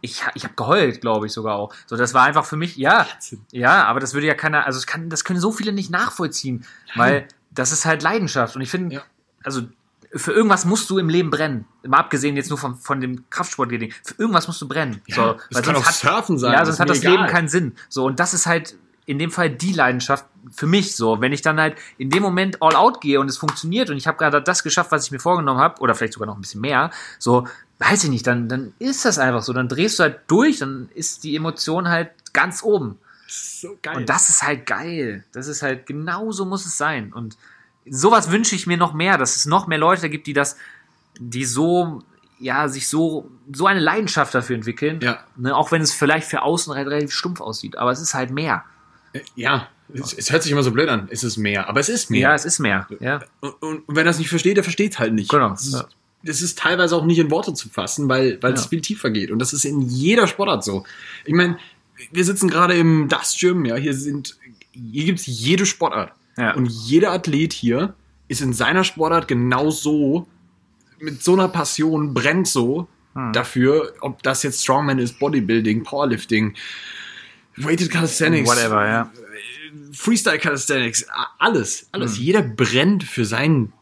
Ich, 0.03 0.22
ich 0.34 0.44
habe 0.44 0.55
geheult, 0.55 1.01
glaube 1.01 1.26
ich 1.26 1.32
sogar 1.32 1.57
auch. 1.57 1.74
So, 1.86 1.96
das 1.96 2.14
war 2.14 2.22
einfach 2.24 2.44
für 2.46 2.57
mich, 2.57 2.76
ja, 2.76 3.07
ja, 3.53 3.84
aber 3.84 4.01
das 4.01 4.14
würde 4.14 4.26
ja 4.26 4.34
keiner, 4.34 4.64
also 4.64 4.78
das, 4.78 4.86
kann, 4.86 5.11
das 5.11 5.24
können 5.24 5.40
so 5.40 5.53
viele 5.53 5.72
nicht 5.72 5.90
nachvollziehen, 5.90 6.64
weil 6.94 7.26
das 7.51 7.70
ist 7.72 7.84
halt 7.84 8.03
Leidenschaft. 8.03 8.57
Und 8.57 8.62
ich 8.62 8.70
finde, 8.70 8.94
Ja. 8.96 9.03
also 9.44 9.62
für 10.12 10.32
irgendwas 10.32 10.64
musst 10.64 10.88
du 10.90 10.98
im 10.98 11.09
Leben 11.09 11.30
brennen. 11.30 11.66
Mal 11.86 11.98
abgesehen 11.98 12.34
jetzt 12.36 12.48
nur 12.48 12.59
von, 12.59 12.76
von 12.76 13.01
dem 13.01 13.28
Kraftsportding. 13.30 13.92
Für 14.05 14.14
irgendwas 14.18 14.46
musst 14.48 14.61
du 14.62 14.66
brennen. 14.68 15.03
Ja, 15.07 15.14
so, 15.14 15.36
es 15.51 15.62
kann 15.62 15.76
auch 15.76 15.84
Surfen 15.90 16.38
sein, 16.38 16.53
Ja, 16.53 16.64
sonst 16.64 16.80
hat 16.80 16.88
das 16.90 16.98
egal. 16.98 17.12
Leben 17.12 17.26
keinen 17.26 17.48
Sinn. 17.48 17.74
So, 17.88 18.07
und 18.07 18.18
das 18.18 18.32
ist 18.34 18.46
halt 18.46 18.76
in 19.11 19.18
dem 19.18 19.32
Fall 19.32 19.50
die 19.50 19.72
Leidenschaft 19.72 20.24
für 20.52 20.68
mich 20.68 20.94
so. 20.94 21.20
Wenn 21.20 21.32
ich 21.32 21.42
dann 21.42 21.61
halt 21.61 21.74
in 21.98 22.11
dem 22.11 22.22
Moment 22.22 22.62
all 22.62 22.76
out 22.76 23.00
gehe 23.00 23.18
und 23.18 23.28
es 23.28 23.38
funktioniert 23.38 23.90
und 23.90 23.96
ich 23.96 24.06
habe 24.06 24.16
gerade 24.16 24.40
das 24.40 24.62
geschafft, 24.62 24.92
was 24.92 25.04
ich 25.04 25.11
mir 25.11 25.18
vorgenommen 25.18 25.58
habe, 25.58 25.80
oder 25.80 25.96
vielleicht 25.96 26.12
sogar 26.12 26.28
noch 26.28 26.36
ein 26.36 26.40
bisschen 26.40 26.61
mehr, 26.61 26.92
so, 27.18 27.48
weiß 27.80 28.04
ich 28.04 28.11
nicht, 28.11 28.24
dann, 28.28 28.48
dann 28.48 28.72
ist 28.78 29.04
das 29.04 29.18
einfach 29.18 29.42
so. 29.42 29.52
Dann 29.52 29.68
drehst 29.68 29.98
du 29.98 30.04
halt 30.04 30.20
durch, 30.28 30.61
dann 30.61 30.90
ist 30.94 31.24
die 31.24 31.34
Emotion 31.34 31.88
halt 31.88 32.11
ganz 32.32 32.62
oben. 32.62 32.98
So 33.26 33.76
geil. 33.82 33.96
Und 33.96 34.08
das 34.08 34.28
ist 34.28 34.44
halt 34.44 34.64
geil. 34.64 35.24
Das 35.32 35.48
ist 35.48 35.62
halt, 35.62 35.86
genau 35.86 36.30
so 36.30 36.44
muss 36.44 36.64
es 36.64 36.78
sein. 36.78 37.12
Und 37.12 37.36
sowas 37.84 38.30
wünsche 38.30 38.54
ich 38.54 38.68
mir 38.68 38.76
noch 38.76 38.94
mehr, 38.94 39.18
dass 39.18 39.34
es 39.34 39.46
noch 39.46 39.66
mehr 39.66 39.78
Leute 39.78 40.08
gibt, 40.08 40.28
die 40.28 40.34
das, 40.34 40.56
die 41.18 41.44
so, 41.44 42.04
ja, 42.38 42.68
sich 42.68 42.88
so, 42.88 43.28
so 43.52 43.66
eine 43.66 43.80
Leidenschaft 43.80 44.36
dafür 44.36 44.54
entwickeln. 44.54 45.00
Ja. 45.02 45.18
Ne, 45.34 45.56
auch 45.56 45.72
wenn 45.72 45.82
es 45.82 45.92
vielleicht 45.92 46.28
für 46.28 46.42
außen 46.42 46.72
halt 46.74 46.86
relativ 46.86 47.12
stumpf 47.12 47.40
aussieht. 47.40 47.76
Aber 47.76 47.90
es 47.90 48.00
ist 48.00 48.14
halt 48.14 48.30
mehr. 48.30 48.64
Ja, 49.34 49.68
es, 49.92 50.12
es 50.12 50.30
hört 50.32 50.42
sich 50.42 50.52
immer 50.52 50.62
so 50.62 50.70
blöd 50.70 50.88
an. 50.88 51.08
Es 51.11 51.24
ist 51.24 51.36
mehr, 51.36 51.68
aber 51.68 51.80
es 51.80 51.88
ist 51.88 52.11
mehr. 52.11 52.20
Ja, 52.20 52.34
es 52.34 52.44
ist 52.44 52.58
mehr. 52.61 52.86
Ja. 53.00 53.20
Und, 53.40 53.62
und 53.62 53.82
wenn 53.88 54.06
er 54.06 54.11
es 54.11 54.18
nicht 54.18 54.28
versteht, 54.30 54.56
der 54.56 54.64
versteht 54.64 54.92
es 54.92 54.98
halt 54.98 55.14
nicht. 55.14 55.28
Genau, 55.30 55.50
Das 55.50 55.66
ist, 55.66 55.86
das 56.22 56.42
ist 56.42 56.58
teilweise 56.58 56.94
auch 56.96 57.04
nicht 57.04 57.18
in 57.18 57.30
Worte 57.30 57.54
zu 57.54 57.68
fassen, 57.68 58.08
weil, 58.08 58.38
weil 58.42 58.52
es 58.52 58.64
Ja. 58.64 58.68
viel 58.68 58.80
tiefer 58.82 59.11
geht. 59.11 59.30
Und 59.30 59.38
das 59.40 59.52
ist 59.52 59.64
in 59.64 59.80
jeder 59.80 60.26
Sportart 60.26 60.62
so. 60.64 60.84
Ich 61.24 61.34
meine, 61.34 61.58
wir 62.12 62.24
sitzen 62.24 62.48
gerade 62.48 62.74
im 62.74 63.08
Dust 63.08 63.38
Gym, 63.40 63.64
ja, 63.64 63.76
hier 63.76 63.94
sind, 63.94 64.36
hier 64.72 65.04
gibt's 65.04 65.26
jede 65.26 65.66
Sportart. 65.66 66.12
Ja. 66.36 66.54
Und 66.54 66.66
jeder 66.66 67.11
Athlet 67.12 67.52
hier 67.52 67.94
ist 68.28 68.40
in 68.42 68.52
seiner 68.52 68.84
Sportart 68.84 69.26
genau 69.28 69.70
so, 69.70 70.26
mit 71.00 71.22
so 71.22 71.32
einer 71.32 71.48
Passion, 71.48 72.14
brennt 72.14 72.46
so 72.48 72.86
Hm. 73.14 73.32
dafür, 73.32 73.92
ob 74.02 74.22
das 74.22 74.44
jetzt 74.44 74.62
Strongman 74.62 75.00
ist, 75.00 75.18
Bodybuilding, 75.18 75.82
Powerlifting, 75.82 76.54
Weighted 77.57 77.90
Calisthenics, 77.90 78.48
Whatever, 78.48 78.86
ja. 78.86 79.11
Freestyle 79.92 80.38
Calisthenics, 80.38 81.07
alles, 81.38 81.88
alles. 81.92 82.16
Mhm. 82.18 82.22
Jeder 82.24 82.42
brennt 82.42 83.05
für 83.05 83.24
seinen, 83.24 83.72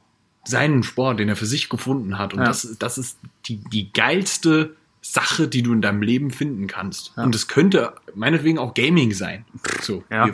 seinen 0.45 0.83
Sport, 0.83 1.21
den 1.21 1.29
er 1.29 1.37
für 1.37 1.47
sich 1.47 1.69
gefunden 1.69 2.19
hat. 2.19 2.33
Und 2.35 2.41
Ja. 2.41 2.47
das, 2.47 2.65
ist- 2.65 2.83
das 2.83 2.99
ist 2.99 3.19
die, 3.47 3.57
die 3.57 3.93
geilste 3.93 4.75
Sache, 5.01 5.49
die 5.49 5.63
du 5.63 5.73
in 5.73 5.81
deinem 5.81 6.03
Leben 6.03 6.31
finden 6.31 6.67
kannst. 6.67 7.13
Ja. 7.17 7.23
Und 7.25 7.35
es 7.35 7.49
könnte 7.49 7.95
meinetwegen 8.15 8.59
auch 8.59 8.75
Gaming 8.75 9.13
sein. 9.13 9.45
So. 9.81 10.05
Ja. 10.11 10.29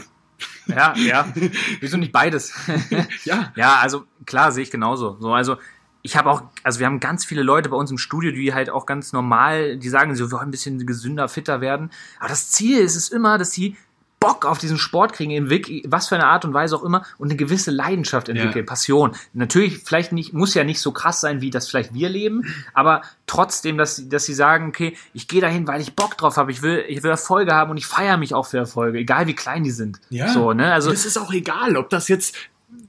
Ja, 0.67 0.95
ja. 0.97 1.33
Wieso 1.81 1.97
nicht 1.97 2.11
beides? 2.13 2.53
ja. 3.25 3.53
Ja, 3.57 3.77
also 3.77 4.05
klar 4.27 4.51
sehe 4.53 4.63
ich 4.65 4.71
genauso. 4.71 5.17
So, 5.21 5.33
also 5.33 5.59
ich 6.07 6.17
habe 6.19 6.31
auch, 6.31 6.43
also 6.63 6.79
wir 6.81 6.87
haben 6.87 7.01
ganz 7.01 7.25
viele 7.25 7.43
Leute 7.43 7.71
bei 7.71 7.77
uns 7.77 7.91
im 7.91 7.97
Studio, 7.99 8.31
die 8.31 8.53
halt 8.53 8.69
auch 8.69 8.85
ganz 8.85 9.13
normal, 9.15 9.79
die 9.79 9.89
sagen, 9.89 10.15
so, 10.15 10.27
wir 10.31 10.33
wollen 10.33 10.49
ein 10.49 10.51
bisschen 10.51 10.87
gesünder, 10.87 11.29
fitter 11.29 11.61
werden. 11.63 11.91
Aber 12.21 12.29
das 12.29 12.51
Ziel 12.51 12.79
ist 12.79 12.95
es 12.95 13.09
immer, 13.09 13.39
dass 13.39 13.53
sie 13.53 13.77
Bock 14.21 14.45
auf 14.47 14.59
diesen 14.59 14.77
Sport 14.79 15.15
kriegen, 15.15 15.31
in 15.33 15.51
was 15.91 16.09
für 16.09 16.15
eine 16.15 16.27
Art 16.27 16.45
und 16.45 16.53
Weise 16.55 16.77
auch 16.77 16.83
immer, 16.83 17.05
und 17.19 17.29
eine 17.29 17.37
gewisse 17.37 17.71
Leidenschaft 17.71 18.29
entwickeln, 18.29 18.65
Ja. 18.65 18.69
Passion. 18.69 19.15
Natürlich, 19.33 19.79
vielleicht 19.79 20.13
nicht, 20.13 20.33
muss 20.35 20.53
ja 20.55 20.63
nicht 20.65 20.81
so 20.81 20.93
krass 20.93 21.21
sein, 21.23 21.41
wie 21.41 21.51
das 21.51 21.69
vielleicht 21.69 21.93
wir 21.95 22.09
leben, 22.11 22.55
aber 22.75 23.03
trotzdem, 23.27 23.77
dass, 23.79 23.97
sie- 23.97 24.09
dass 24.11 24.25
sie 24.27 24.33
sagen, 24.35 24.69
okay, 24.69 24.97
ich 25.15 25.27
gehe 25.29 25.41
dahin, 25.41 25.67
weil 25.67 25.81
ich 25.83 25.95
Bock 25.97 26.17
drauf 26.19 26.37
habe, 26.37 26.53
ich 26.53 26.61
will, 26.63 26.85
ich 26.89 27.03
will 27.03 27.11
Erfolge 27.11 27.55
haben 27.55 27.71
und 27.71 27.77
ich 27.79 27.87
feiere 27.87 28.17
mich 28.19 28.33
auch 28.35 28.47
für 28.47 28.59
Erfolge, 28.59 28.99
egal 28.99 29.27
wie 29.27 29.35
klein 29.35 29.65
die 29.65 29.71
sind. 29.73 30.01
Ja. 30.11 30.29
So, 30.33 30.53
ne? 30.55 30.73
Also, 30.73 30.91
es 30.91 31.05
ist 31.07 31.19
auch 31.19 31.33
egal, 31.33 31.77
ob 31.77 31.91
das 31.91 32.09
jetzt 32.09 32.35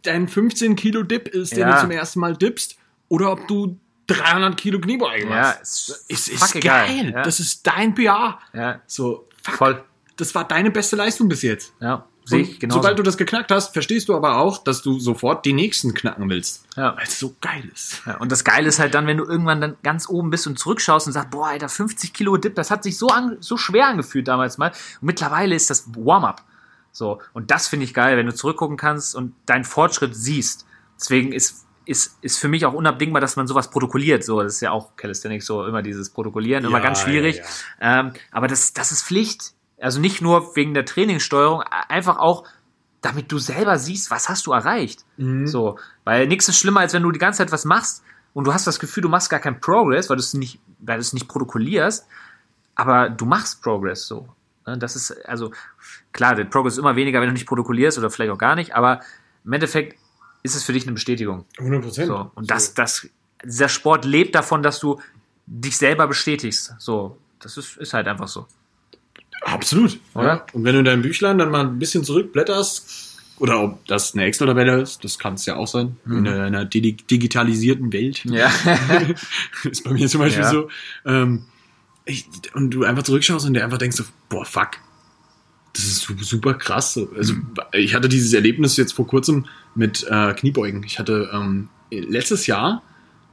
dein 0.03 0.27
15 0.29 0.75
Kilo 0.77 1.03
Dip 1.03 1.27
ist, 1.29 1.51
den 1.53 1.59
Ja. 1.59 1.75
du 1.75 1.81
zum 1.81 1.91
ersten 1.91 2.19
Mal 2.21 2.35
dippst, 2.37 2.77
oder 3.09 3.31
ob 3.31 3.47
du 3.47 3.77
300 4.07 4.55
Kilo 4.57 4.79
Kniebeuge 4.79 5.23
ja, 5.23 5.29
machst. 5.29 5.89
ist, 5.89 6.05
Es 6.09 6.27
ist 6.27 6.53
fuck 6.53 6.61
geil. 6.61 7.11
Ja. 7.11 7.23
Das 7.23 7.39
ist 7.39 7.65
dein 7.65 7.93
PR. 7.95 8.39
Ja, 8.53 8.81
So, 8.85 9.27
fuck. 9.41 9.55
voll. 9.55 9.83
Das 10.17 10.33
war 10.35 10.47
deine 10.47 10.71
beste 10.71 10.95
Leistung 10.95 11.27
bis 11.27 11.41
jetzt. 11.41 11.73
Ja, 11.81 12.05
sehe 12.23 12.41
ich 12.41 12.59
genau. 12.59 12.75
Sobald 12.75 12.97
du 12.97 13.03
das 13.03 13.17
geknackt 13.17 13.51
hast, 13.51 13.73
verstehst 13.73 14.07
du 14.07 14.15
aber 14.15 14.37
auch, 14.37 14.59
dass 14.63 14.81
du 14.81 14.97
sofort 14.99 15.43
die 15.45 15.51
nächsten 15.53 15.93
knacken 15.93 16.29
willst. 16.29 16.65
Ja. 16.77 16.95
Weil 16.95 17.03
es 17.03 17.19
so 17.19 17.35
geil 17.41 17.69
ist. 17.73 18.01
Ja, 18.05 18.17
und 18.17 18.31
das 18.31 18.43
Geile 18.45 18.69
ist 18.69 18.79
halt 18.79 18.93
dann, 18.93 19.07
wenn 19.07 19.17
du 19.17 19.25
irgendwann 19.25 19.59
dann 19.59 19.75
ganz 19.83 20.07
oben 20.07 20.29
bist 20.29 20.47
und 20.47 20.57
zurückschaust 20.57 21.07
und 21.07 21.13
sagst, 21.13 21.31
boah, 21.31 21.47
Alter, 21.47 21.67
50 21.67 22.13
Kilo 22.13 22.37
Dip, 22.37 22.55
das 22.55 22.71
hat 22.71 22.83
sich 22.83 22.97
so, 22.97 23.07
an, 23.07 23.37
so 23.41 23.57
schwer 23.57 23.87
angefühlt 23.87 24.27
damals 24.27 24.57
mal. 24.57 24.69
Und 25.01 25.07
mittlerweile 25.07 25.53
ist 25.55 25.69
das 25.69 25.85
Warm-up. 25.95 26.43
So. 26.93 27.19
Und 27.33 27.51
das 27.51 27.67
finde 27.67 27.83
ich 27.83 27.93
geil, 27.93 28.15
wenn 28.15 28.25
du 28.25 28.33
zurückgucken 28.33 28.77
kannst 28.77 29.15
und 29.15 29.33
deinen 29.47 29.65
Fortschritt 29.65 30.15
siehst. 30.15 30.65
Deswegen 30.97 31.33
ist, 31.33 31.64
ist, 31.85 32.17
ist 32.21 32.39
für 32.39 32.47
mich 32.47 32.65
auch 32.65 32.73
unabdingbar, 32.73 33.21
dass 33.21 33.35
man 33.35 33.47
sowas 33.47 33.69
protokolliert. 33.69 34.23
So, 34.23 34.41
das 34.41 34.55
ist 34.55 34.61
ja 34.61 34.71
auch 34.71 34.95
Calisthenics 34.95 35.45
so 35.45 35.65
immer 35.65 35.81
dieses 35.81 36.09
Protokollieren, 36.09 36.65
immer 36.65 36.77
Ja, 36.79 36.83
ganz 36.83 37.01
schwierig. 37.01 37.37
ja, 37.79 37.99
Ähm, 37.99 38.13
aber 38.31 38.47
das, 38.47 38.73
das 38.73 38.91
ist 38.91 39.03
Pflicht. 39.03 39.53
Also 39.79 39.99
nicht 39.99 40.21
nur 40.21 40.55
wegen 40.55 40.73
der 40.73 40.85
Trainingssteuerung, 40.85 41.61
einfach 41.89 42.17
auch, 42.17 42.45
damit 43.01 43.31
du 43.31 43.37
selber 43.37 43.77
siehst, 43.77 44.09
was 44.09 44.29
hast 44.29 44.47
du 44.47 44.51
erreicht. 44.53 45.05
Mhm. 45.17 45.45
So, 45.47 45.77
weil 46.05 46.27
nichts 46.27 46.47
ist 46.47 46.57
schlimmer, 46.57 46.79
als 46.79 46.93
wenn 46.93 47.03
du 47.03 47.11
die 47.11 47.19
ganze 47.19 47.39
Zeit 47.39 47.51
was 47.51 47.65
machst 47.65 48.03
und 48.33 48.45
du 48.47 48.53
hast 48.53 48.65
das 48.67 48.79
Gefühl, 48.79 49.01
du 49.03 49.09
machst 49.09 49.29
gar 49.29 49.39
keinen 49.39 49.59
Progress, 49.59 50.09
weil 50.09 50.17
du 50.17 50.21
es 50.21 50.33
nicht, 50.33 50.59
weil 50.79 50.95
du 50.97 51.01
es 51.01 51.13
nicht 51.13 51.27
protokollierst, 51.27 52.07
aber 52.75 53.09
du 53.09 53.25
machst 53.25 53.61
Progress 53.61 54.07
so. 54.07 54.27
Ne, 54.65 54.77
Das 54.77 54.95
ist, 54.95 55.11
also, 55.27 55.51
klar, 56.13 56.35
der 56.35 56.45
Progress 56.45 56.73
ist 56.73 56.79
immer 56.79 56.95
weniger, 56.95 57.19
wenn 57.21 57.27
du 57.27 57.33
nicht 57.33 57.47
protokollierst 57.47 57.97
oder 57.99 58.09
vielleicht 58.09 58.31
auch 58.31 58.37
gar 58.39 58.55
nicht, 58.55 58.73
aber 58.73 59.01
im 59.45 59.53
Endeffekt 59.53 59.99
ist 60.45 60.55
es 60.55 60.63
für 60.63 60.73
dich 60.73 60.83
eine 60.83 60.93
Bestätigung. 60.93 61.45
100 61.57 61.81
Prozent. 61.81 62.07
So. 62.07 62.31
Und 62.35 62.49
das, 62.51 62.73
das, 62.75 63.07
dieser 63.43 63.67
Sport 63.67 64.05
lebt 64.05 64.35
davon, 64.35 64.61
dass 64.63 64.79
du 64.79 65.01
dich 65.47 65.75
selber 65.75 66.07
bestätigst. 66.07 66.75
So. 66.79 67.17
Das 67.39 67.57
ist, 67.57 67.77
ist 67.77 67.93
halt 67.93 68.07
einfach 68.07 68.27
so. 68.27 68.45
Absolut. 69.41 69.99
Oder? 70.13 70.27
Ja. 70.27 70.45
Und 70.53 70.63
wenn 70.63 70.73
du 70.73 70.79
in 70.79 70.85
deinem 70.85 71.01
Büchlein 71.01 71.37
dann 71.37 71.51
mal 71.51 71.65
ein 71.65 71.79
bisschen 71.79 72.03
zurückblätterst, 72.03 73.13
oder 73.37 73.61
ob 73.61 73.85
das 73.87 74.13
eine 74.13 74.23
Excel-Tabelle 74.25 74.81
ist, 74.81 75.03
das 75.03 75.19
kann 75.19 75.33
es 75.33 75.45
ja 75.45 75.57
auch 75.57 75.67
sein, 75.67 75.97
in 76.05 76.25
einer 76.25 76.63
di 76.63 76.93
digitalisierten 76.93 77.91
Welt. 77.91 78.23
Ja. 78.25 78.49
ist 79.63 79.83
bei 79.83 79.91
mir 79.91 80.07
zum 80.07 80.21
Beispiel 80.21 80.43
Ja. 80.43 80.49
so. 80.49 80.69
Ähm, 81.05 81.45
ich, 82.05 82.25
und 82.53 82.69
du 82.71 82.83
einfach 82.83 83.03
zurückschaust 83.03 83.45
und 83.45 83.55
dir 83.55 83.63
einfach 83.63 83.77
denkst, 83.79 83.97
so, 83.97 84.03
boah, 84.29 84.45
fuck, 84.45 84.71
das 85.75 85.83
ist 85.85 86.01
su- 86.01 86.15
super 86.21 86.53
krass. 86.55 86.93
So. 86.93 87.09
Also 87.15 87.33
ich 87.73 87.93
hatte 87.93 88.09
dieses 88.09 88.33
Erlebnis 88.33 88.77
jetzt 88.77 88.93
vor 88.93 89.05
kurzem 89.07 89.45
mit 89.75 90.05
äh, 90.09 90.33
Kniebeugen. 90.33 90.83
Ich 90.83 90.97
hatte 90.99 91.29
ähm, 91.33 91.69
letztes 91.91 92.47
Jahr 92.47 92.81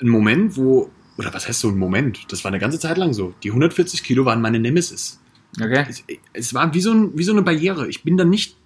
einen 0.00 0.10
Moment, 0.10 0.56
wo, 0.56 0.90
oder 1.16 1.32
was 1.32 1.46
heißt 1.48 1.60
so 1.60 1.68
ein 1.68 1.78
Moment? 1.78 2.20
Das 2.32 2.42
war 2.44 2.50
eine 2.50 2.58
ganze 2.58 2.78
Zeit 2.78 2.98
lang 2.98 3.12
so. 3.14 3.34
Die 3.42 3.50
140 3.50 4.02
Kilo 4.02 4.24
waren 4.24 4.40
meine 4.40 4.58
Nemesis. 4.58 5.20
Okay. 5.60 5.84
Es, 5.88 6.02
es 6.32 6.54
war 6.54 6.72
wie 6.74 6.80
so, 6.80 6.92
ein, 6.92 7.16
wie 7.16 7.22
so 7.24 7.32
eine 7.32 7.42
Barriere. 7.42 7.88
Ich 7.88 8.02
bin 8.02 8.16
dann 8.16 8.30
nicht. 8.30 8.56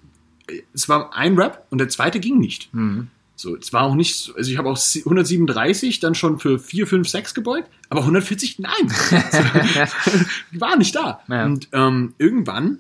Es 0.73 0.89
war 0.89 1.15
ein 1.15 1.37
Rap 1.37 1.67
und 1.71 1.79
der 1.79 1.89
zweite 1.89 2.21
ging 2.21 2.39
nicht. 2.39 2.73
Mhm. 2.73 3.09
So, 3.39 3.55
es 3.57 3.73
war 3.75 3.83
auch 3.83 3.95
nicht, 3.97 4.15
so- 4.17 4.35
also 4.35 4.51
ich 4.51 4.57
habe 4.57 4.71
auch 4.71 4.79
137 4.79 6.01
dann 6.01 6.15
schon 6.15 6.39
für 6.39 6.59
4, 6.59 6.87
5, 6.87 7.07
6 7.09 7.35
gebeugt, 7.35 7.69
aber 7.91 8.01
140, 8.01 8.61
nein. 8.61 8.73
Die 10.53 10.61
war 10.61 10.77
nicht 10.77 10.95
da. 10.95 11.21
Ja. 11.29 11.45
Und 11.45 11.69
ähm, 11.73 12.15
irgendwann, 12.19 12.79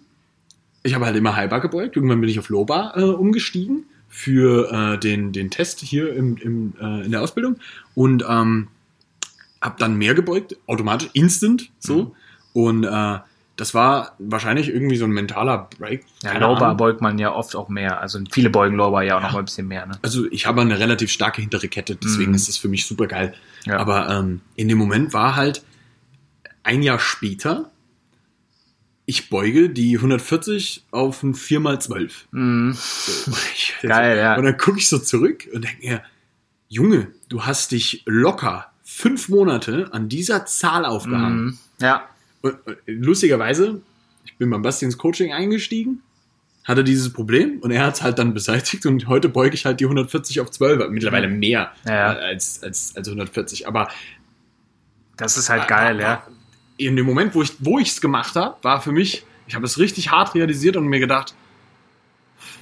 ich 0.86 0.94
habe 0.94 1.04
halt 1.06 1.16
immer 1.16 1.36
Highbar 1.36 1.60
gebeugt, 1.60 1.96
irgendwann 1.96 2.20
bin 2.20 2.30
ich 2.30 2.38
auf 2.38 2.48
Lowbar 2.48 2.96
äh, 2.96 3.02
umgestiegen 3.02 3.84
für 4.08 4.72
äh, 4.72 4.98
den, 4.98 5.32
den 5.32 5.50
Test 5.50 5.80
hier 5.80 6.14
im, 6.14 6.36
im, 6.38 6.72
äh, 6.80 7.04
in 7.04 7.10
der 7.10 7.22
Ausbildung 7.22 7.56
und 7.94 8.24
ähm, 8.28 8.68
habe 9.60 9.76
dann 9.78 9.96
mehr 9.96 10.14
gebeugt, 10.14 10.56
automatisch, 10.66 11.10
instant, 11.12 11.70
so. 11.78 11.96
Mhm. 12.04 12.12
Und 12.52 12.84
äh, 12.84 13.18
das 13.56 13.74
war 13.74 14.14
wahrscheinlich 14.18 14.68
irgendwie 14.68 14.96
so 14.96 15.06
ein 15.06 15.10
mentaler 15.10 15.68
Break. 15.78 16.04
Ja, 16.22 16.36
Lowbar 16.38 16.76
beugt 16.76 17.00
man 17.00 17.18
ja 17.18 17.32
oft 17.32 17.56
auch 17.56 17.68
mehr. 17.70 18.00
Also 18.00 18.18
viele 18.30 18.50
beugen 18.50 18.76
Lowbar 18.76 19.02
ja 19.02 19.16
auch 19.16 19.22
noch 19.22 19.32
mal 19.32 19.38
ein 19.40 19.44
bisschen 19.46 19.66
mehr. 19.66 19.86
Ne? 19.86 19.94
Also 20.02 20.26
ich 20.30 20.46
habe 20.46 20.60
eine 20.60 20.78
relativ 20.78 21.10
starke 21.10 21.40
hintere 21.40 21.68
Kette, 21.68 21.96
deswegen 21.96 22.30
Mhm. 22.30 22.36
ist 22.36 22.48
das 22.48 22.58
für 22.58 22.68
mich 22.68 22.86
super 22.86 23.06
geil. 23.06 23.34
Ja. 23.64 23.78
Aber 23.78 24.10
ähm, 24.10 24.42
in 24.56 24.68
dem 24.68 24.76
Moment 24.78 25.14
war 25.14 25.36
halt 25.36 25.62
ein 26.62 26.82
Jahr 26.82 26.98
später, 26.98 27.70
ich 29.06 29.30
beuge 29.30 29.70
die 29.70 29.96
140 29.96 30.84
auf 30.90 31.22
ein 31.22 31.34
4x12. 31.34 32.10
Mhm. 32.32 32.72
So, 32.76 33.32
Geil, 33.82 34.18
ja. 34.18 34.36
Und 34.36 34.44
dann 34.44 34.56
gucke 34.56 34.78
ich 34.78 34.88
so 34.88 34.98
zurück 34.98 35.48
und 35.52 35.64
denke 35.64 35.86
mir, 35.86 36.02
Junge, 36.68 37.08
du 37.28 37.44
hast 37.44 37.70
dich 37.72 38.02
locker 38.06 38.66
fünf 38.84 39.28
Monate 39.28 39.88
an 39.92 40.08
dieser 40.08 40.46
Zahl 40.46 40.84
aufgehangen. 40.84 41.44
Mhm. 41.44 41.58
Ja. 41.80 42.08
Und, 42.42 42.56
und 42.66 42.76
lustigerweise, 42.86 43.80
ich 44.24 44.36
bin 44.36 44.50
beim 44.50 44.62
Bastians 44.62 44.98
Coaching 44.98 45.32
eingestiegen, 45.32 46.02
hatte 46.64 46.82
dieses 46.82 47.12
Problem 47.12 47.60
und 47.60 47.70
er 47.70 47.84
hat 47.86 47.94
es 47.94 48.02
halt 48.02 48.18
dann 48.18 48.34
beseitigt 48.34 48.86
und 48.86 49.06
heute 49.06 49.28
beuge 49.28 49.54
ich 49.54 49.64
halt 49.64 49.78
die 49.78 49.84
140 49.84 50.40
auf 50.40 50.50
12, 50.50 50.88
mittlerweile 50.90 51.28
mehr 51.28 51.72
Ja. 51.86 52.08
als, 52.14 52.60
als, 52.64 52.96
als 52.96 53.06
140. 53.06 53.68
Aber 53.68 53.88
Das 55.16 55.36
ist 55.38 55.48
halt 55.48 55.68
geil, 55.68 56.00
ja. 56.00 56.26
In 56.76 56.96
dem 56.96 57.06
Moment, 57.06 57.34
wo 57.34 57.42
ich 57.42 57.52
wo 57.60 57.78
es 57.78 58.00
gemacht 58.00 58.36
habe, 58.36 58.56
war 58.62 58.80
für 58.80 58.92
mich, 58.92 59.24
ich 59.46 59.54
habe 59.54 59.64
es 59.64 59.78
richtig 59.78 60.10
hart 60.10 60.34
realisiert 60.34 60.76
und 60.76 60.86
mir 60.86 61.00
gedacht, 61.00 61.34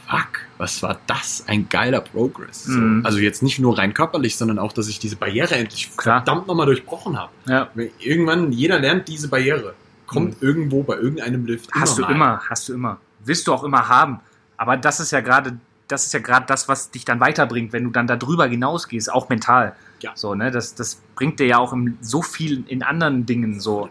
fuck, 0.06 0.40
was 0.58 0.82
war 0.82 1.00
das? 1.06 1.44
Ein 1.46 1.68
geiler 1.68 2.00
Progress. 2.00 2.64
So, 2.64 2.78
Mhm. 2.78 3.04
Also 3.04 3.18
jetzt 3.18 3.42
nicht 3.42 3.58
nur 3.58 3.76
rein 3.78 3.94
körperlich, 3.94 4.36
sondern 4.36 4.58
auch, 4.58 4.72
dass 4.72 4.88
ich 4.88 4.98
diese 4.98 5.16
Barriere 5.16 5.54
endlich 5.56 5.90
Klar. 5.96 6.18
verdammt 6.24 6.46
nochmal 6.46 6.66
durchbrochen 6.66 7.18
habe. 7.18 7.32
ja. 7.46 7.68
Irgendwann, 7.98 8.52
jeder 8.52 8.78
lernt 8.78 9.08
diese 9.08 9.28
Barriere. 9.28 9.74
Kommt 10.06 10.42
irgendwo 10.42 10.82
bei 10.82 10.96
irgendeinem 10.96 11.46
Lift. 11.46 11.70
Hast 11.72 11.98
du 11.98 12.02
mal. 12.02 12.12
immer, 12.12 12.42
hast 12.48 12.68
du 12.68 12.74
immer. 12.74 12.98
Willst 13.24 13.46
du 13.46 13.54
auch 13.54 13.64
immer 13.64 13.88
haben. 13.88 14.20
Aber 14.58 14.76
das 14.76 15.00
ist 15.00 15.10
ja 15.10 15.20
gerade, 15.20 15.58
das 15.88 16.06
ist 16.06 16.12
ja 16.12 16.20
gerade 16.20 16.46
das, 16.46 16.68
was 16.68 16.90
dich 16.90 17.04
dann 17.04 17.20
weiterbringt, 17.20 17.72
wenn 17.72 17.84
du 17.84 17.90
dann 17.90 18.06
darüber 18.06 18.46
hinausgehst, 18.46 19.10
auch 19.10 19.28
mental. 19.30 19.74
Ja. 20.00 20.12
So, 20.14 20.34
ne, 20.34 20.50
das, 20.50 20.74
das 20.74 21.00
bringt 21.14 21.40
dir 21.40 21.46
ja 21.46 21.58
auch 21.58 21.72
im, 21.72 21.96
so 22.00 22.22
viel 22.22 22.64
in 22.68 22.82
anderen 22.82 23.26
Dingen 23.26 23.60
so. 23.60 23.88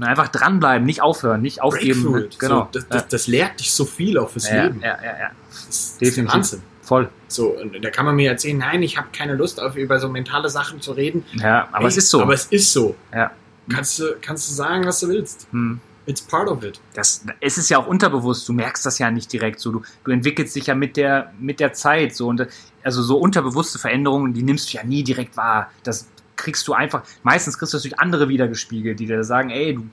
Einfach 0.00 0.28
dranbleiben, 0.28 0.86
nicht 0.86 1.02
aufhören, 1.02 1.42
nicht 1.42 1.62
aufgeben. 1.62 2.16
It. 2.18 2.38
Genau. 2.38 2.60
So, 2.60 2.68
das, 2.72 2.88
das, 2.88 3.08
das 3.08 3.26
lehrt 3.26 3.60
dich 3.60 3.72
so 3.72 3.84
viel 3.84 4.18
auch 4.18 4.30
fürs 4.30 4.48
ja, 4.48 4.64
Leben. 4.64 4.80
ja, 4.80 4.96
ja, 5.02 5.18
ja. 5.18 5.30
Das 5.48 5.68
ist 5.68 6.00
Definitiv. 6.00 6.34
Wahnsinn. 6.34 6.62
Voll. 6.82 7.08
So, 7.26 7.48
und 7.48 7.84
da 7.84 7.90
kann 7.90 8.06
man 8.06 8.14
mir 8.14 8.30
erzählen, 8.30 8.58
nein, 8.58 8.82
ich 8.82 8.96
habe 8.96 9.08
keine 9.12 9.34
Lust 9.34 9.60
auf 9.60 9.74
über 9.76 9.98
so 9.98 10.08
mentale 10.08 10.48
Sachen 10.48 10.80
zu 10.80 10.92
reden. 10.92 11.24
Ja, 11.34 11.68
aber 11.72 11.82
Ey, 11.82 11.88
es 11.88 11.96
ist 11.96 12.10
so. 12.10 12.22
Aber 12.22 12.34
es 12.34 12.44
ist 12.46 12.72
so. 12.72 12.94
ja. 13.12 13.32
Kannst 13.68 13.98
du, 13.98 14.16
kannst 14.20 14.48
du 14.48 14.54
sagen, 14.54 14.86
was 14.86 15.00
du 15.00 15.08
willst. 15.08 15.48
Hm. 15.50 15.80
It's 16.06 16.22
part 16.22 16.48
of 16.48 16.62
it. 16.62 16.80
das, 16.94 17.24
es 17.40 17.58
ist 17.58 17.68
ja 17.68 17.78
auch 17.78 17.86
unterbewusst, 17.86 18.48
du 18.48 18.52
merkst 18.52 18.86
das 18.86 18.98
ja 18.98 19.10
nicht 19.10 19.32
direkt 19.32 19.58
so. 19.60 19.72
Du, 19.72 19.82
du 20.04 20.10
entwickelst 20.12 20.54
dich 20.54 20.66
ja 20.66 20.74
mit 20.74 20.96
der, 20.96 21.32
mit 21.38 21.58
der 21.60 21.72
Zeit 21.72 22.14
so. 22.14 22.28
Und 22.28 22.46
also 22.84 23.02
so 23.02 23.18
unterbewusste 23.18 23.78
Veränderungen, 23.78 24.32
die 24.32 24.42
nimmst 24.42 24.72
du 24.72 24.76
ja 24.76 24.84
nie 24.84 25.02
direkt 25.02 25.36
wahr. 25.36 25.70
Das 25.82 26.06
kriegst 26.36 26.68
du 26.68 26.74
einfach, 26.74 27.02
meistens 27.24 27.58
kriegst 27.58 27.72
du 27.74 27.76
das 27.76 27.82
durch 27.82 27.98
andere 27.98 28.28
wiedergespiegelt, 28.28 29.00
die 29.00 29.06
dir 29.06 29.24
sagen, 29.24 29.50
ey, 29.50 29.74
du 29.74 29.86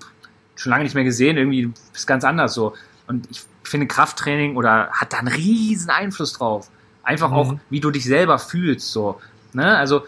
schon 0.56 0.70
lange 0.70 0.84
nicht 0.84 0.94
mehr 0.94 1.04
gesehen, 1.04 1.38
irgendwie 1.38 1.64
du 1.64 1.74
bist 1.92 2.06
ganz 2.06 2.24
anders 2.24 2.54
so. 2.54 2.74
Und 3.08 3.28
ich 3.32 3.42
finde 3.64 3.88
Krafttraining 3.88 4.56
oder 4.56 4.90
hat 4.92 5.14
da 5.14 5.18
einen 5.18 5.30
riesen 5.30 5.90
Einfluss 5.90 6.34
drauf. 6.34 6.70
Einfach 7.02 7.30
Mhm. 7.32 7.36
auch, 7.36 7.56
wie 7.70 7.80
du 7.80 7.90
dich 7.92 8.04
selber 8.06 8.38
fühlst, 8.38 8.92
so. 8.92 9.20
Ne? 9.54 9.76
Also, 9.78 10.04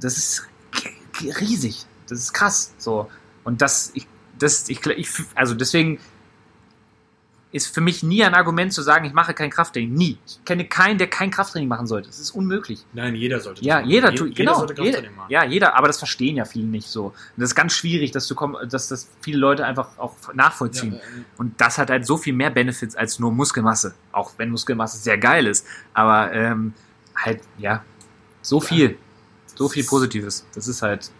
das 0.00 0.18
ist 0.18 0.46
riesig. 1.40 1.86
Das 2.08 2.18
ist 2.18 2.32
krass, 2.32 2.74
so. 2.78 3.08
Und 3.44 3.62
das, 3.62 3.92
ich, 3.94 4.06
das, 4.44 4.68
ich, 4.68 4.84
ich, 4.86 5.08
also 5.34 5.54
deswegen 5.54 5.98
ist 7.52 7.72
für 7.72 7.80
mich 7.80 8.02
nie 8.02 8.24
ein 8.24 8.34
Argument 8.34 8.72
zu 8.72 8.82
sagen, 8.82 9.04
ich 9.04 9.12
mache 9.12 9.32
kein 9.32 9.48
Krafttraining. 9.48 9.94
Nie. 9.94 10.18
Ich 10.26 10.44
kenne 10.44 10.64
keinen, 10.64 10.98
der 10.98 11.06
kein 11.08 11.30
Krafttraining 11.30 11.68
machen 11.68 11.86
sollte. 11.86 12.08
Das 12.08 12.18
ist 12.18 12.32
unmöglich. 12.32 12.84
Nein, 12.94 13.14
jeder 13.14 13.38
sollte 13.38 13.60
das 13.60 13.66
Ja, 13.66 13.76
machen. 13.76 13.90
jeder 13.90 14.10
Je- 14.10 14.16
tut, 14.16 14.28
jeder 14.30 14.38
genau. 14.38 14.58
sollte 14.58 14.72
Jeder, 14.74 14.84
Krafttraining 14.90 15.16
machen. 15.16 15.30
ja, 15.30 15.44
jeder, 15.44 15.76
aber 15.76 15.86
das 15.86 15.98
verstehen 15.98 16.34
ja 16.36 16.46
viele 16.46 16.66
nicht 16.66 16.88
so. 16.88 17.04
Und 17.06 17.14
das 17.36 17.50
ist 17.50 17.54
ganz 17.54 17.72
schwierig, 17.72 18.10
dass 18.10 18.26
du 18.26 18.34
komm, 18.34 18.56
dass 18.68 18.88
das 18.88 19.08
viele 19.20 19.38
Leute 19.38 19.64
einfach 19.64 19.98
auch 19.98 20.16
nachvollziehen. 20.34 20.94
Ja, 20.94 20.98
äh, 20.98 21.02
Und 21.36 21.60
das 21.60 21.78
hat 21.78 21.90
halt 21.90 22.04
so 22.06 22.16
viel 22.16 22.32
mehr 22.32 22.50
Benefits 22.50 22.96
als 22.96 23.20
nur 23.20 23.30
Muskelmasse. 23.30 23.94
Auch 24.10 24.32
wenn 24.36 24.50
Muskelmasse 24.50 24.98
sehr 24.98 25.16
geil 25.18 25.46
ist. 25.46 25.64
Aber 25.92 26.32
ähm, 26.32 26.74
halt, 27.14 27.40
ja, 27.58 27.84
so 28.42 28.60
viel. 28.60 28.98
So 29.54 29.68
viel 29.68 29.84
Positives. 29.84 30.44
Das 30.56 30.66
ist 30.66 30.82
halt 30.82 31.12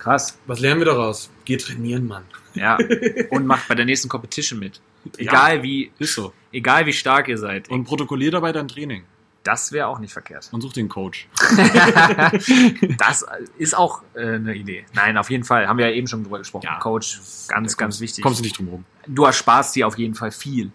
krass. 0.00 0.38
Was 0.46 0.58
lernen 0.60 0.80
wir 0.80 0.86
daraus? 0.86 1.30
Geh 1.44 1.56
trainieren, 1.56 2.06
Mann. 2.06 2.24
Ja. 2.54 2.78
Und 3.30 3.46
macht 3.46 3.68
bei 3.68 3.74
der 3.74 3.84
nächsten 3.84 4.08
Competition 4.08 4.58
mit. 4.58 4.80
Egal 5.16 5.62
wie, 5.62 5.92
Ist 5.98 6.14
so. 6.14 6.32
egal 6.52 6.86
wie 6.86 6.92
stark 6.92 7.28
ihr 7.28 7.38
seid. 7.38 7.70
Und 7.70 7.84
protokollier 7.84 8.30
dabei 8.30 8.52
dein 8.52 8.68
Training. 8.68 9.04
Das 9.42 9.72
wäre 9.72 9.86
auch 9.86 9.98
nicht 9.98 10.12
verkehrt. 10.12 10.48
Und 10.52 10.60
such 10.60 10.74
den 10.74 10.90
Coach. 10.90 11.26
das 12.98 13.24
ist 13.56 13.74
auch 13.74 14.02
äh, 14.14 14.34
eine 14.34 14.54
Idee. 14.54 14.84
Nein, 14.92 15.16
auf 15.16 15.30
jeden 15.30 15.44
Fall. 15.44 15.66
Haben 15.66 15.78
wir 15.78 15.88
ja 15.88 15.94
eben 15.94 16.06
schon 16.06 16.22
drüber 16.24 16.38
gesprochen. 16.38 16.66
Ja. 16.66 16.78
Coach, 16.78 17.18
ganz, 17.48 17.76
ganz 17.78 18.00
wichtig. 18.00 18.22
Kommst 18.22 18.40
du 18.40 18.44
nicht 18.44 18.58
drum 18.58 18.68
rum. 18.68 18.84
du 19.06 19.24
ersparst 19.24 19.76
dir 19.76 19.86
auf 19.86 19.96
jeden 19.96 20.14
Fall 20.14 20.30
viel. 20.30 20.70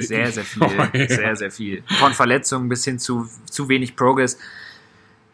Sehr, 0.00 0.32
sehr 0.32 0.44
viel. 0.44 0.62
Oh, 0.62 0.70
ja. 0.96 1.08
Sehr, 1.08 1.36
sehr 1.36 1.50
viel. 1.52 1.84
Von 2.00 2.12
Verletzungen 2.12 2.68
bis 2.68 2.84
hin 2.84 2.98
zu 2.98 3.28
zu 3.48 3.68
wenig 3.68 3.94
Progress. 3.94 4.38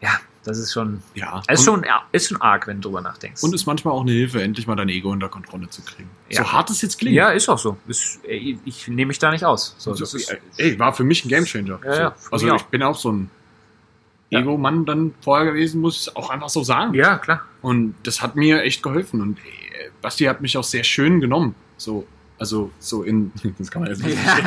Ja, 0.01 0.19
das 0.45 0.57
ist 0.57 0.71
schon, 0.71 1.01
Ja. 1.15 1.41
ist 1.49 1.59
und, 1.59 1.65
schon, 1.65 1.83
ja, 1.83 2.03
ist 2.13 2.29
schon 2.29 2.39
arg, 2.41 2.67
wenn 2.67 2.77
du 2.79 2.87
drüber 2.89 3.01
nachdenkst. 3.01 3.43
und 3.43 3.53
ist 3.53 3.65
manchmal 3.65 3.93
auch 3.93 4.01
eine 4.01 4.11
Hilfe, 4.11 4.41
endlich 4.41 4.65
mal 4.67 4.75
dein 4.75 4.87
Ego 4.89 5.09
unter 5.11 5.27
Kontrolle 5.27 5.69
zu 5.69 5.81
kriegen. 5.81 6.09
Ja. 6.29 6.43
So 6.43 6.51
hart 6.53 6.69
es 6.69 6.81
jetzt 6.81 6.97
klingt. 6.99 7.15
ja, 7.15 7.29
ist 7.31 7.49
auch 7.49 7.59
so. 7.59 7.75
Ist, 7.87 8.19
ich, 8.23 8.57
ich 8.63 8.87
nehme 8.87 9.09
mich 9.09 9.19
da 9.19 9.31
nicht 9.31 9.43
aus. 9.43 9.75
So, 9.77 9.93
So, 9.93 9.99
das 9.99 10.13
ist, 10.13 10.33
ey, 10.57 10.79
war 10.79 10.93
für 10.93 11.03
mich 11.03 11.25
ein 11.25 11.29
Gamechanger. 11.29 11.79
Ja, 11.83 11.95
ja, 11.95 12.13
so. 12.15 12.27
für 12.29 12.33
Also 12.33 12.45
ich 12.47 12.51
auch. 12.53 12.61
bin 12.63 12.81
auch 12.83 12.95
so 12.97 13.11
ein 13.11 13.29
Ja. 14.29 14.39
Ego-Mann 14.39 14.85
dann 14.85 15.13
vorher 15.21 15.45
gewesen, 15.45 15.81
muss 15.81 16.07
ich 16.07 16.15
auch 16.15 16.29
einfach 16.29 16.49
so 16.49 16.63
sagen. 16.63 16.93
ja, 16.93 17.17
klar. 17.17 17.41
Und 17.61 17.95
das 18.03 18.21
hat 18.21 18.35
mir 18.35 18.61
echt 18.63 18.81
geholfen. 18.83 19.21
Und 19.21 19.39
äh, 19.39 19.41
Basti 20.01 20.25
hat 20.25 20.41
mich 20.41 20.57
auch 20.57 20.63
sehr 20.63 20.83
schön 20.83 21.19
genommen. 21.21 21.55
So, 21.77 22.05
also 22.39 22.71
so 22.79 23.03
in. 23.03 23.31
Das 23.57 23.71
kann 23.71 23.81
man 23.83 23.91
jetzt 23.91 24.03
nicht. 24.03 24.17
Geil. 24.25 24.43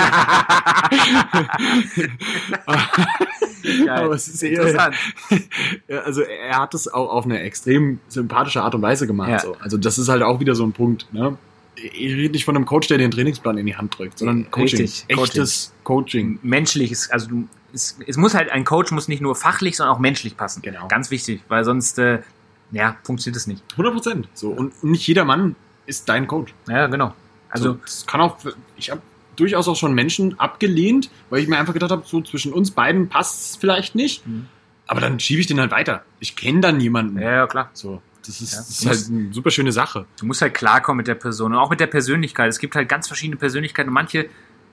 Aber 3.90 4.14
es 4.14 4.28
ist 4.28 4.42
eher, 4.42 4.62
Interessant. 4.62 4.94
Ja, 5.88 6.00
also 6.00 6.22
er 6.22 6.58
hat 6.58 6.74
es 6.74 6.88
auch 6.92 7.10
auf 7.10 7.24
eine 7.24 7.40
extrem 7.40 8.00
sympathische 8.08 8.62
Art 8.62 8.74
und 8.74 8.82
Weise 8.82 9.06
gemacht. 9.06 9.30
Ja. 9.30 9.38
So. 9.40 9.56
Also 9.60 9.76
das 9.78 9.98
ist 9.98 10.08
halt 10.08 10.22
auch 10.22 10.40
wieder 10.40 10.54
so 10.54 10.64
ein 10.64 10.72
Punkt. 10.72 11.12
Ne? 11.12 11.36
Ich 11.76 12.12
rede 12.14 12.32
nicht 12.32 12.44
von 12.44 12.56
einem 12.56 12.66
Coach, 12.66 12.88
der 12.88 12.98
den 12.98 13.10
Trainingsplan 13.10 13.56
in 13.58 13.66
die 13.66 13.76
Hand 13.76 13.96
drückt, 13.98 14.18
sondern 14.18 14.50
Coaching. 14.50 14.80
Richtig, 14.80 15.04
Echtes 15.08 15.72
Coaching. 15.84 16.38
menschliches, 16.42 17.10
also 17.10 17.28
du, 17.28 17.48
es, 17.72 17.98
es 18.06 18.16
muss 18.16 18.34
halt, 18.34 18.50
ein 18.50 18.64
Coach 18.64 18.90
muss 18.92 19.08
nicht 19.08 19.20
nur 19.20 19.36
fachlich, 19.36 19.76
sondern 19.76 19.94
auch 19.94 20.00
menschlich 20.00 20.36
passen. 20.36 20.62
Genau. 20.62 20.88
Ganz 20.88 21.10
wichtig, 21.10 21.42
weil 21.48 21.64
sonst, 21.64 21.98
äh, 21.98 22.20
ja, 22.72 22.96
funktioniert 23.04 23.36
es 23.36 23.46
nicht. 23.46 23.62
100 23.72 23.94
Prozent. 23.94 24.28
So. 24.34 24.50
Und 24.50 24.82
nicht 24.84 25.06
jeder 25.06 25.24
Mann 25.24 25.54
ist 25.86 26.08
dein 26.08 26.26
Coach. 26.26 26.52
Ja, 26.68 26.86
genau. 26.88 27.14
Also- 27.50 27.72
so, 27.72 27.78
das 27.82 28.06
kann 28.06 28.20
auch, 28.20 28.36
ich 28.76 28.90
habe 28.90 29.00
durchaus 29.38 29.68
auch 29.68 29.76
schon 29.76 29.94
Menschen 29.94 30.38
abgelehnt, 30.38 31.10
weil 31.30 31.40
ich 31.42 31.48
mir 31.48 31.58
einfach 31.58 31.72
gedacht 31.74 31.90
habe, 31.90 32.02
so 32.06 32.20
zwischen 32.20 32.52
uns 32.52 32.70
beiden 32.70 33.08
passt 33.08 33.40
es 33.50 33.56
vielleicht 33.56 33.94
nicht. 33.94 34.26
Mhm. 34.26 34.46
Aber 34.86 35.00
dann 35.00 35.20
schiebe 35.20 35.40
ich 35.40 35.46
den 35.46 35.60
halt 35.60 35.70
weiter. 35.70 36.02
Ich 36.20 36.34
kenne 36.36 36.60
dann 36.60 36.78
niemanden. 36.78 37.18
Ja, 37.18 37.30
ja, 37.32 37.46
klar. 37.46 37.70
So, 37.74 38.00
das 38.26 38.40
ist, 38.40 38.52
Ja. 38.52 38.58
das 38.58 38.70
ist 38.70 38.86
halt 38.86 39.06
eine 39.20 39.32
super 39.34 39.50
schöne 39.50 39.72
Sache. 39.72 40.06
Du 40.18 40.26
musst 40.26 40.40
halt 40.42 40.54
klarkommen 40.54 40.96
mit 40.98 41.06
der 41.08 41.14
Person 41.14 41.52
und 41.52 41.58
auch 41.58 41.70
mit 41.70 41.80
der 41.80 41.86
Persönlichkeit. 41.88 42.48
Es 42.48 42.58
gibt 42.58 42.74
halt 42.74 42.88
ganz 42.88 43.06
verschiedene 43.06 43.36
Persönlichkeiten 43.36 43.88
und 43.88 43.94
manche 43.94 44.28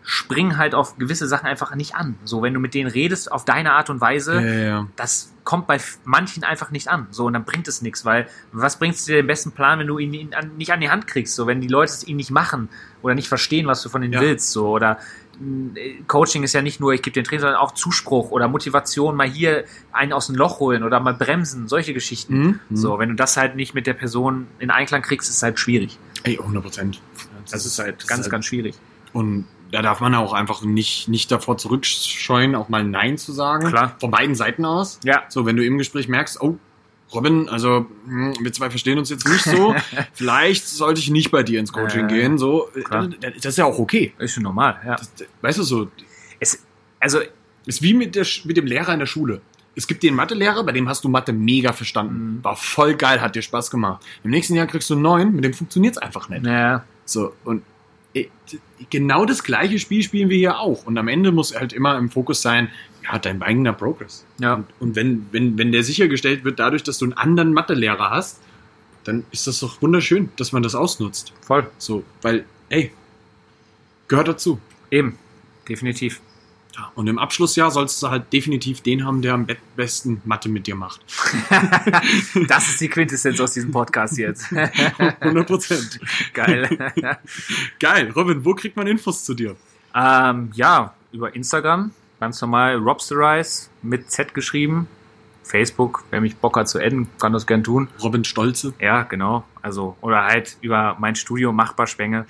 springen 0.07 0.57
halt 0.57 0.75
auf 0.75 0.97
gewisse 0.97 1.27
Sachen 1.27 1.47
einfach 1.47 1.73
nicht 1.73 1.95
an. 1.95 2.15
So, 2.23 2.43
wenn 2.43 2.53
du 2.53 2.59
mit 2.59 2.73
denen 2.75 2.89
redest 2.89 3.31
auf 3.31 3.43
deine 3.43 3.73
Art 3.73 3.89
und 3.89 3.99
Weise, 4.01 4.35
Ja, 4.35 4.41
ja, 4.41 4.59
ja. 4.67 4.87
das 4.95 5.33
kommt 5.43 5.65
bei 5.67 5.79
manchen 6.03 6.43
einfach 6.43 6.69
nicht 6.71 6.87
an. 6.89 7.07
So, 7.09 7.25
und 7.25 7.33
dann 7.33 7.43
bringt 7.43 7.67
es 7.67 7.81
nichts, 7.81 8.05
weil 8.05 8.27
was 8.51 8.77
bringt 8.77 8.95
es 8.95 9.05
dir 9.05 9.15
den 9.15 9.27
besten 9.27 9.51
Plan, 9.51 9.79
wenn 9.79 9.87
du 9.87 9.97
ihn, 9.97 10.13
ihn 10.13 10.33
an, 10.35 10.57
nicht 10.57 10.71
an 10.71 10.79
die 10.79 10.89
Hand 10.91 11.07
kriegst? 11.07 11.35
So, 11.35 11.47
wenn 11.47 11.59
die 11.59 11.67
Leute 11.67 11.91
es 11.91 12.07
ihn 12.07 12.17
nicht 12.17 12.29
machen 12.31 12.69
oder 13.01 13.15
nicht 13.15 13.27
verstehen, 13.27 13.65
was 13.67 13.81
du 13.81 13.89
von 13.89 14.03
ihnen 14.03 14.19
willst. 14.21 14.51
So, 14.51 14.69
oder 14.69 14.99
mh, 15.39 15.79
Coaching 16.07 16.43
ist 16.43 16.53
ja 16.53 16.61
nicht 16.61 16.79
nur, 16.79 16.93
ich 16.93 17.01
gebe 17.01 17.13
den 17.15 17.23
Training, 17.23 17.41
sondern 17.41 17.59
auch 17.59 17.73
Zuspruch 17.73 18.29
oder 18.29 18.47
Motivation, 18.47 19.15
mal 19.15 19.27
hier 19.27 19.65
einen 19.91 20.13
aus 20.13 20.27
dem 20.27 20.35
Loch 20.35 20.59
holen 20.59 20.83
oder 20.83 20.99
mal 20.99 21.15
bremsen, 21.15 21.67
solche 21.67 21.93
Geschichten. 21.95 22.59
Mhm. 22.69 22.75
So, 22.75 22.99
wenn 22.99 23.09
du 23.09 23.15
das 23.15 23.37
halt 23.37 23.55
nicht 23.55 23.73
mit 23.73 23.87
der 23.87 23.93
Person 23.95 24.45
in 24.59 24.69
Einklang 24.69 25.01
kriegst, 25.01 25.29
ist 25.29 25.37
es 25.37 25.43
halt 25.43 25.59
schwierig. 25.59 25.97
Ey, 26.23 26.37
100 26.39 26.61
Prozent. 26.63 27.01
Das 27.51 27.65
ist 27.65 27.77
halt 27.79 28.01
das 28.01 28.07
ganz, 28.07 28.19
ist 28.21 28.25
halt- 28.25 28.31
ganz 28.31 28.45
schwierig. 28.45 28.75
Und 29.13 29.45
da 29.75 29.81
darf 29.81 29.99
man 29.99 30.15
auch 30.15 30.31
einfach 30.31 30.61
nicht, 30.61 31.09
nicht 31.09 31.29
davor 31.31 31.57
zurückscheuen, 31.57 32.55
auch 32.55 32.69
mal 32.69 32.83
Nein 32.85 33.17
zu 33.17 33.33
sagen. 33.33 33.67
Klar. 33.67 33.95
Von 33.99 34.09
beiden 34.09 34.33
Seiten 34.33 34.63
aus. 34.63 34.99
Ja. 35.03 35.23
So, 35.27 35.45
wenn 35.45 35.57
du 35.57 35.65
im 35.65 35.77
Gespräch 35.77 36.07
merkst, 36.07 36.39
oh, 36.41 36.57
Robin, 37.13 37.49
also 37.49 37.85
hm, 38.07 38.35
wir 38.41 38.53
zwei 38.53 38.69
verstehen 38.69 38.97
uns 38.97 39.09
jetzt 39.09 39.27
nicht 39.27 39.43
so. 39.43 39.75
Vielleicht 40.13 40.65
sollte 40.67 40.99
ich 41.01 41.09
nicht 41.09 41.29
bei 41.29 41.43
dir 41.43 41.59
ins 41.59 41.73
Coaching 41.73 42.05
Äh, 42.05 42.13
gehen. 42.13 42.37
So, 42.37 42.69
klar. 42.85 43.09
äh, 43.21 43.31
das 43.35 43.45
ist 43.45 43.57
ja 43.57 43.65
auch 43.65 43.77
okay. 43.77 44.13
Ist 44.17 44.33
schon 44.33 44.43
normal, 44.43 44.79
ja. 44.85 44.95
Das, 44.95 45.11
weißt 45.41 45.59
du 45.59 45.63
so, 45.63 45.87
Es, 46.39 46.63
also, 46.99 47.19
ist 47.65 47.81
wie 47.81 47.93
mit, 47.93 48.15
der, 48.15 48.25
mit 48.45 48.55
dem 48.57 48.65
Lehrer 48.65 48.93
in 48.93 48.99
der 48.99 49.05
Schule. 49.07 49.41
Es 49.75 49.87
gibt 49.87 50.03
den 50.03 50.15
Mathelehrer, 50.15 50.63
bei 50.63 50.71
dem 50.71 50.87
hast 50.87 51.03
du 51.03 51.09
Mathe 51.09 51.33
mega 51.33 51.73
verstanden. 51.73 52.37
Mhm. 52.37 52.43
War 52.45 52.55
voll 52.55 52.95
geil, 52.95 53.19
hat 53.19 53.35
dir 53.35 53.41
Spaß 53.41 53.69
gemacht. 53.69 54.03
Im 54.23 54.31
nächsten 54.31 54.55
Jahr 54.55 54.67
kriegst 54.67 54.89
du 54.89 54.93
einen 54.93 55.03
neuen, 55.03 55.35
mit 55.35 55.43
dem 55.43 55.53
funktioniert's 55.53 55.97
einfach 55.97 56.29
nicht. 56.29 56.43
naja, 56.43 56.85
So, 57.03 57.33
und 57.43 57.61
genau 58.89 59.25
das 59.25 59.43
gleiche 59.43 59.79
Spiel 59.79 60.03
spielen 60.03 60.29
wir 60.29 60.37
hier 60.37 60.59
auch. 60.59 60.85
Und 60.85 60.97
am 60.97 61.07
Ende 61.07 61.31
muss 61.31 61.55
halt 61.55 61.73
immer 61.73 61.97
im 61.97 62.09
Fokus 62.09 62.41
sein, 62.41 62.69
ja, 63.03 63.19
dein 63.19 63.41
eigener 63.41 63.73
Progress. 63.73 64.25
ja. 64.39 64.55
Und, 64.55 64.65
und 64.79 64.95
wenn, 64.95 65.27
wenn, 65.31 65.57
wenn 65.57 65.71
der 65.71 65.83
sichergestellt 65.83 66.43
wird 66.43 66.59
dadurch, 66.59 66.83
dass 66.83 66.97
du 66.97 67.05
einen 67.05 67.13
anderen 67.13 67.53
Mathelehrer 67.53 68.09
hast, 68.09 68.41
dann 69.03 69.25
ist 69.31 69.45
das 69.47 69.59
doch 69.59 69.81
wunderschön, 69.81 70.29
dass 70.37 70.51
man 70.51 70.63
das 70.63 70.75
ausnutzt. 70.75 71.33
Voll. 71.41 71.69
So, 71.77 72.03
weil, 72.21 72.45
ey, 72.69 72.91
gehört 74.07 74.27
dazu. 74.27 74.59
Eben. 74.89 75.17
Definitiv. 75.67 76.21
Ja, 76.77 76.91
Und 76.95 77.07
im 77.07 77.17
Abschlussjahr 77.19 77.71
sollst 77.71 78.01
du 78.03 78.09
halt 78.09 78.33
definitiv 78.33 78.81
den 78.81 79.05
haben, 79.05 79.21
der 79.21 79.33
am 79.33 79.45
be- 79.45 79.55
besten 79.75 80.21
Mathe 80.25 80.49
mit 80.49 80.67
dir 80.67 80.75
macht. 80.75 81.01
Das 82.47 82.67
ist 82.69 82.81
die 82.81 82.89
Quintessenz 82.89 83.39
aus 83.39 83.53
diesem 83.53 83.71
Podcast 83.71 84.17
jetzt. 84.17 84.51
100 85.19 85.47
Prozent. 85.47 85.99
Geil. 86.33 86.93
Geil. 87.79 88.11
Robin, 88.15 88.43
wo 88.45 88.53
kriegt 88.53 88.75
man 88.75 88.87
Infos 88.87 89.23
zu 89.23 89.33
dir? 89.33 89.55
ähm, 89.95 90.51
ja, 90.53 90.93
über 91.13 91.33
Instagram, 91.33 91.91
ganz 92.19 92.41
normal, 92.41 92.75
Robsterize 92.77 93.69
mit 93.81 94.11
Z 94.11 94.33
geschrieben. 94.33 94.87
Facebook, 95.43 96.03
wer 96.09 96.19
mich 96.21 96.35
Bock 96.37 96.57
hat 96.57 96.67
zu 96.67 96.79
adden, 96.79 97.07
kann 97.19 97.31
das 97.31 97.45
gern 97.47 97.63
tun. 97.63 97.87
Robin 98.01 98.23
Stolze. 98.25 98.73
Ja, 98.79 99.03
genau. 99.03 99.45
Also, 99.61 99.95
oder 100.01 100.23
halt 100.25 100.57
über 100.61 100.97
mein 100.99 101.15
Studio 101.15 101.53
Machbar 101.53 101.87
Spenge. 101.87 102.25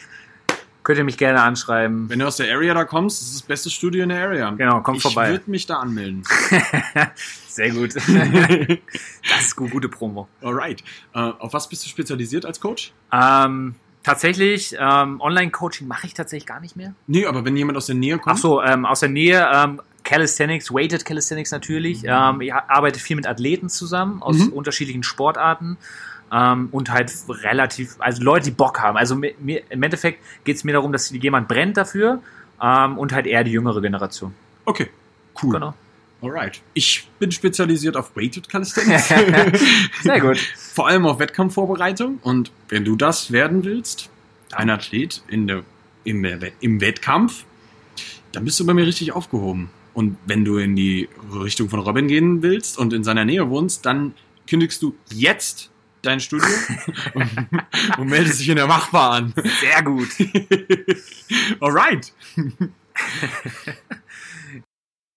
Könnt 0.86 0.98
ihr 1.00 1.04
mich 1.04 1.18
gerne 1.18 1.42
anschreiben. 1.42 2.08
Wenn 2.10 2.20
du 2.20 2.28
aus 2.28 2.38
der 2.38 2.54
Area 2.56 2.74
da 2.74 2.86
kommst, 2.86 3.20
das 3.20 3.28
ist 3.30 3.36
das 3.42 3.42
beste 3.42 3.70
Studio 3.70 4.04
in 4.04 4.10
der 4.10 4.24
Area. 4.24 4.52
Genau, 4.52 4.80
komm 4.82 4.96
ich 4.96 5.02
vorbei. 5.02 5.26
Ich 5.26 5.32
würde 5.40 5.52
mich 5.52 5.66
da 5.66 5.78
anmelden. 5.80 6.24
Sehr 7.48 7.72
gut. 7.72 7.96
das 7.96 9.42
ist 9.42 9.56
gu- 9.56 9.68
gute 9.70 9.90
Promo. 9.90 10.28
Alright. 10.42 10.84
Äh, 11.14 11.20
auf 11.20 11.54
was 11.54 11.68
bist 11.70 11.84
du 11.86 11.90
spezialisiert 11.90 12.46
als 12.46 12.60
Coach? 12.60 12.94
Ähm, 13.12 13.76
tatsächlich, 14.04 14.76
ähm, 14.80 15.20
Online-Coaching 15.22 15.88
mache 15.88 16.08
ich 16.08 16.14
tatsächlich 16.14 16.46
gar 16.46 16.60
nicht 16.60 16.76
mehr. 16.76 16.94
Nee, 17.08 17.26
aber 17.26 17.44
wenn 17.46 17.58
jemand 17.58 17.78
aus 17.78 17.88
der 17.88 17.96
Nähe 17.96 18.18
kommt. 18.20 18.36
Ach 18.36 18.42
so, 18.42 18.62
ähm, 18.62 18.86
aus 18.86 19.00
der 19.00 19.10
Nähe, 19.10 19.48
ähm, 19.54 19.82
Calisthenics, 20.04 20.72
Weighted 20.72 21.04
Calisthenics 21.04 21.50
natürlich. 21.50 22.04
Ähm, 22.06 22.42
ich 22.42 22.54
arbeite 22.54 23.00
viel 23.00 23.16
mit 23.16 23.26
Athleten 23.26 23.70
zusammen 23.70 24.22
aus 24.22 24.38
Mhm. 24.38 24.50
unterschiedlichen 24.54 25.02
Sportarten. 25.02 25.78
Ähm, 26.32 26.70
und 26.72 26.90
halt 26.92 27.12
relativ, 27.30 27.96
also 28.00 28.24
Leute, 28.24 28.46
die 28.46 28.52
Bock 28.56 28.80
haben. 28.82 28.98
Also 28.98 29.16
mir, 29.16 29.34
im 29.70 29.84
Endeffekt 29.84 30.20
geht 30.44 30.58
es 30.58 30.64
mir 30.64 30.74
darum, 30.74 30.92
dass 30.92 31.10
jemand 31.12 31.48
brennt 31.48 31.78
dafür 31.78 32.22
ähm, 32.62 32.98
und 32.98 33.14
halt 33.14 33.28
eher 33.28 33.44
die 33.44 33.52
jüngere 33.52 33.82
Generation. 33.82 34.34
Okay, 34.66 34.90
cool. 35.44 35.54
Genau. 35.54 35.74
Alright. 36.22 36.62
Ich 36.74 37.08
bin 37.20 37.32
spezialisiert 37.32 37.96
auf 37.96 38.16
Weighted 38.16 38.50
Calisthenics. 38.50 39.10
Sehr 40.02 40.20
gut. 40.20 40.38
Vor 40.74 40.88
allem 40.88 41.06
auf 41.06 41.20
Wettkampfvorbereitung. 41.20 42.18
Und 42.24 42.52
wenn 42.70 42.84
du 42.84 42.96
das 42.96 43.32
werden 43.32 43.64
willst, 43.64 44.10
ein 44.52 44.70
Athlet 44.72 45.22
in 45.28 45.46
der, 45.48 45.64
Wett- 46.42 46.54
im 46.62 46.82
Wettkampf, 46.82 47.46
dann 48.32 48.46
bist 48.46 48.60
du 48.60 48.66
bei 48.66 48.74
mir 48.74 48.88
richtig 48.88 49.12
aufgehoben. 49.12 49.70
Und 49.94 50.18
wenn 50.26 50.44
du 50.44 50.58
in 50.58 50.76
die 50.76 51.08
Richtung 51.34 51.70
von 51.70 51.80
Robin 51.80 52.08
gehen 52.08 52.42
willst 52.42 52.78
und 52.80 52.92
in 52.94 53.04
seiner 53.04 53.26
Nähe 53.26 53.48
wohnst, 53.50 53.86
dann 53.86 54.14
kündigst 54.48 54.82
du 54.82 54.96
jetzt 55.14 55.70
dein 56.06 56.20
Studio 56.20 56.48
und, 57.14 57.30
und 57.98 58.08
meldest 58.08 58.40
dich 58.40 58.50
in 58.50 58.56
der 58.56 58.68
Machbar 58.68 59.12
an. 59.12 59.34
Sehr 59.60 59.84
gut. 59.84 60.10
Alright. 61.60 62.14